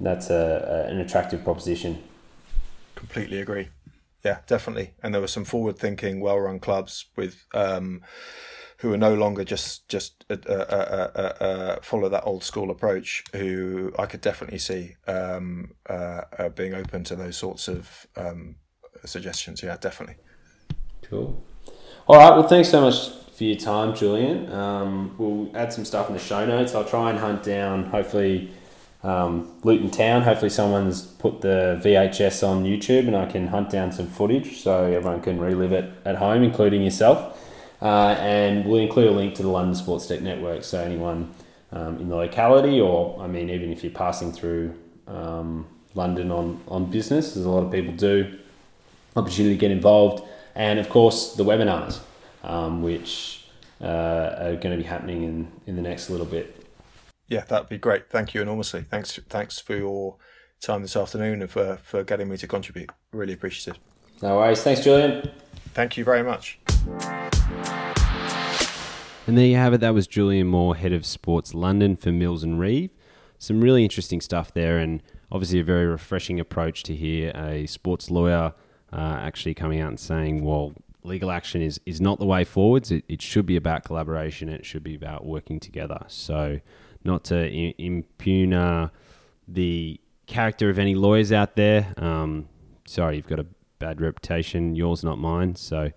that's 0.00 0.30
a, 0.30 0.86
a 0.88 0.90
an 0.90 1.00
attractive 1.00 1.44
proposition. 1.44 2.02
Completely 2.94 3.40
agree. 3.40 3.68
Yeah, 4.24 4.38
definitely. 4.48 4.94
And 5.02 5.14
there 5.14 5.20
were 5.20 5.28
some 5.28 5.44
forward-thinking, 5.44 6.20
well-run 6.20 6.58
clubs 6.58 7.06
with 7.16 7.44
um, 7.54 8.02
who 8.78 8.92
are 8.92 8.98
no 8.98 9.14
longer 9.14 9.44
just 9.44 9.88
just 9.88 10.24
uh, 10.30 10.34
uh, 10.48 11.32
uh, 11.40 11.76
follow 11.82 12.08
that 12.08 12.24
old 12.24 12.44
school 12.44 12.70
approach. 12.70 13.24
Who 13.34 13.92
I 13.98 14.06
could 14.06 14.20
definitely 14.20 14.58
see 14.58 14.96
um, 15.06 15.72
being 16.54 16.74
open 16.74 17.04
to 17.04 17.16
those 17.16 17.36
sorts 17.36 17.68
of 17.68 18.06
um, 18.16 18.56
suggestions. 19.04 19.62
Yeah, 19.62 19.76
definitely. 19.80 20.16
Cool. 21.02 21.42
All 22.06 22.16
right. 22.16 22.30
Well, 22.30 22.46
thanks 22.46 22.68
so 22.70 22.80
much 22.80 23.10
for 23.36 23.44
your 23.44 23.56
time, 23.56 23.94
Julian. 23.94 24.50
Um, 24.52 25.14
we'll 25.18 25.50
add 25.56 25.72
some 25.72 25.84
stuff 25.84 26.08
in 26.08 26.14
the 26.14 26.20
show 26.20 26.46
notes. 26.46 26.74
I'll 26.74 26.84
try 26.84 27.10
and 27.10 27.18
hunt 27.18 27.42
down, 27.42 27.84
hopefully, 27.84 28.50
um, 29.02 29.58
Luton 29.64 29.90
Town. 29.90 30.22
Hopefully, 30.22 30.50
someone's 30.50 31.02
put 31.02 31.40
the 31.40 31.80
VHS 31.84 32.46
on 32.46 32.64
YouTube 32.64 33.06
and 33.06 33.16
I 33.16 33.26
can 33.26 33.48
hunt 33.48 33.70
down 33.70 33.92
some 33.92 34.06
footage 34.06 34.60
so 34.60 34.84
everyone 34.84 35.20
can 35.20 35.40
relive 35.40 35.72
it 35.72 35.90
at 36.04 36.16
home, 36.16 36.42
including 36.42 36.82
yourself. 36.82 37.44
Uh, 37.80 38.16
and 38.18 38.64
we'll 38.64 38.80
include 38.80 39.08
a 39.08 39.12
link 39.12 39.34
to 39.36 39.42
the 39.42 39.48
London 39.48 39.74
Sports 39.74 40.06
Tech 40.06 40.20
Network 40.20 40.64
so 40.64 40.80
anyone 40.80 41.32
um, 41.70 41.98
in 41.98 42.08
the 42.08 42.16
locality, 42.16 42.80
or 42.80 43.20
I 43.20 43.26
mean, 43.26 43.50
even 43.50 43.70
if 43.70 43.84
you're 43.84 43.92
passing 43.92 44.32
through 44.32 44.74
um, 45.06 45.66
London 45.94 46.30
on, 46.30 46.60
on 46.68 46.90
business, 46.90 47.36
as 47.36 47.44
a 47.44 47.50
lot 47.50 47.64
of 47.64 47.70
people 47.70 47.94
do, 47.94 48.38
opportunity 49.16 49.54
to 49.54 49.60
get 49.60 49.70
involved. 49.70 50.26
And 50.54 50.78
of 50.78 50.88
course, 50.88 51.34
the 51.34 51.44
webinars, 51.44 52.00
um, 52.42 52.82
which 52.82 53.46
uh, 53.80 53.84
are 53.84 54.56
going 54.56 54.76
to 54.76 54.76
be 54.76 54.82
happening 54.82 55.22
in, 55.22 55.52
in 55.66 55.76
the 55.76 55.82
next 55.82 56.10
little 56.10 56.26
bit. 56.26 56.66
Yeah, 57.28 57.44
that'd 57.44 57.68
be 57.68 57.78
great. 57.78 58.10
Thank 58.10 58.34
you 58.34 58.42
enormously. 58.42 58.82
Thanks, 58.82 59.18
thanks 59.28 59.60
for 59.60 59.76
your 59.76 60.16
time 60.60 60.82
this 60.82 60.96
afternoon 60.96 61.42
and 61.42 61.50
for, 61.50 61.78
for 61.82 62.02
getting 62.02 62.28
me 62.28 62.36
to 62.38 62.46
contribute. 62.46 62.90
Really 63.12 63.34
appreciative. 63.34 63.80
No 64.22 64.36
worries. 64.38 64.62
Thanks, 64.62 64.82
Julian. 64.82 65.30
Thank 65.74 65.96
you 65.96 66.04
very 66.04 66.22
much. 66.22 66.58
And 69.28 69.36
there 69.36 69.44
you 69.44 69.56
have 69.56 69.74
it. 69.74 69.82
That 69.82 69.92
was 69.92 70.06
Julian 70.06 70.46
Moore, 70.46 70.74
head 70.74 70.94
of 70.94 71.04
sports 71.04 71.52
London 71.52 71.96
for 71.96 72.10
Mills 72.10 72.42
and 72.42 72.58
Reeve. 72.58 72.96
Some 73.36 73.60
really 73.60 73.84
interesting 73.84 74.22
stuff 74.22 74.54
there, 74.54 74.78
and 74.78 75.02
obviously 75.30 75.60
a 75.60 75.64
very 75.64 75.84
refreshing 75.84 76.40
approach 76.40 76.82
to 76.84 76.96
hear 76.96 77.32
a 77.36 77.66
sports 77.66 78.10
lawyer 78.10 78.54
uh, 78.90 79.18
actually 79.20 79.52
coming 79.52 79.82
out 79.82 79.88
and 79.88 80.00
saying, 80.00 80.42
well, 80.42 80.72
legal 81.02 81.30
action 81.30 81.60
is, 81.60 81.78
is 81.84 82.00
not 82.00 82.18
the 82.18 82.24
way 82.24 82.42
forwards. 82.42 82.90
It, 82.90 83.04
it 83.06 83.20
should 83.20 83.44
be 83.44 83.56
about 83.56 83.84
collaboration. 83.84 84.48
It 84.48 84.64
should 84.64 84.82
be 84.82 84.94
about 84.94 85.26
working 85.26 85.60
together. 85.60 86.00
So, 86.06 86.60
not 87.04 87.24
to 87.24 87.50
impugn 87.78 88.54
uh, 88.54 88.88
the 89.46 90.00
character 90.24 90.70
of 90.70 90.78
any 90.78 90.94
lawyers 90.94 91.32
out 91.32 91.54
there. 91.54 91.92
Um, 91.98 92.48
sorry, 92.86 93.16
you've 93.16 93.28
got 93.28 93.40
a 93.40 93.46
bad 93.78 94.00
reputation. 94.00 94.74
Yours, 94.74 95.04
not 95.04 95.18
mine. 95.18 95.54
So, 95.54 95.90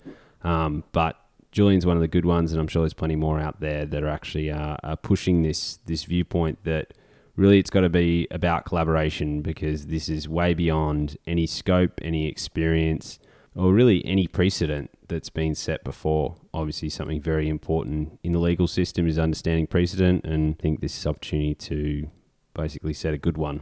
um, 0.44 0.84
but 0.92 1.21
Julian's 1.52 1.86
one 1.86 1.98
of 1.98 2.02
the 2.02 2.08
good 2.08 2.26
ones, 2.26 2.52
and 2.52 2.62
I'm 2.62 2.68
sure 2.68 2.82
there's 2.82 2.94
plenty 2.94 3.16
more 3.16 3.40
out 3.40 3.60
there 3.60 3.86
that 3.86 4.04
are 4.04 4.10
actually 4.10 4.50
uh, 4.50 4.78
are 4.84 4.96
pushing 4.96 5.44
this 5.44 5.80
this 5.86 6.06
viewpoint 6.06 6.64
that 6.64 6.94
really 7.36 7.60
it's 7.60 7.70
got 7.70 7.82
to 7.82 7.90
be 7.90 8.28
about 8.32 8.66
collaboration 8.66 9.42
because 9.42 9.88
this 9.88 10.08
is 10.08 10.30
way 10.30 10.54
beyond 10.54 11.18
any 11.28 11.46
scope, 11.46 12.00
any 12.02 12.28
experience, 12.28 13.20
or 13.56 13.74
really 13.74 14.06
any 14.06 14.28
precedent 14.28 14.92
that's 15.08 15.30
been 15.30 15.54
set 15.54 15.84
before. 15.84 16.36
Obviously, 16.54 16.90
something 16.90 17.22
very 17.22 17.50
important 17.50 18.20
in 18.24 18.32
the 18.32 18.40
legal 18.40 18.68
system 18.68 19.08
is 19.08 19.20
understanding 19.20 19.68
precedent, 19.68 20.24
and 20.24 20.56
I 20.58 20.62
think 20.62 20.80
this 20.80 20.98
is 20.98 21.06
opportunity 21.06 21.56
to 21.56 22.10
basically 22.54 22.94
set 22.94 23.14
a 23.14 23.18
good 23.18 23.38
one 23.38 23.62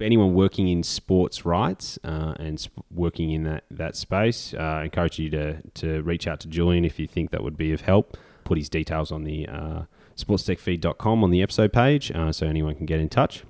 for 0.00 0.04
anyone 0.04 0.32
working 0.32 0.66
in 0.66 0.82
sports 0.82 1.44
rights 1.44 1.98
uh, 2.04 2.32
and 2.38 2.58
sp- 2.58 2.80
working 2.90 3.32
in 3.32 3.42
that, 3.42 3.64
that 3.70 3.94
space, 3.94 4.54
uh, 4.54 4.56
I 4.56 4.84
encourage 4.84 5.18
you 5.18 5.28
to, 5.28 5.60
to 5.74 6.00
reach 6.00 6.26
out 6.26 6.40
to 6.40 6.48
Julian 6.48 6.86
if 6.86 6.98
you 6.98 7.06
think 7.06 7.32
that 7.32 7.42
would 7.44 7.58
be 7.58 7.70
of 7.74 7.82
help. 7.82 8.16
Put 8.44 8.56
his 8.56 8.70
details 8.70 9.12
on 9.12 9.24
the 9.24 9.46
uh, 9.46 9.82
sportstechfeed.com 10.16 11.22
on 11.22 11.30
the 11.30 11.42
episode 11.42 11.74
page 11.74 12.10
uh, 12.12 12.32
so 12.32 12.46
anyone 12.46 12.76
can 12.76 12.86
get 12.86 12.98
in 12.98 13.10
touch. 13.10 13.44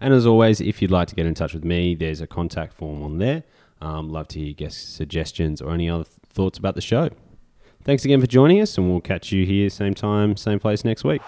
And 0.00 0.14
as 0.14 0.24
always, 0.24 0.58
if 0.62 0.80
you'd 0.80 0.90
like 0.90 1.08
to 1.08 1.14
get 1.14 1.26
in 1.26 1.34
touch 1.34 1.52
with 1.52 1.66
me, 1.66 1.94
there's 1.94 2.22
a 2.22 2.26
contact 2.26 2.72
form 2.72 3.02
on 3.02 3.18
there. 3.18 3.42
Um, 3.82 4.08
love 4.08 4.28
to 4.28 4.40
hear 4.40 4.54
guest 4.54 4.96
suggestions 4.96 5.60
or 5.60 5.74
any 5.74 5.90
other 5.90 6.04
th- 6.04 6.16
thoughts 6.30 6.56
about 6.56 6.76
the 6.76 6.80
show. 6.80 7.10
Thanks 7.82 8.06
again 8.06 8.22
for 8.22 8.26
joining 8.26 8.58
us, 8.62 8.78
and 8.78 8.90
we'll 8.90 9.02
catch 9.02 9.32
you 9.32 9.44
here 9.44 9.68
same 9.68 9.92
time, 9.92 10.38
same 10.38 10.58
place 10.58 10.82
next 10.82 11.04
week. 11.04 11.20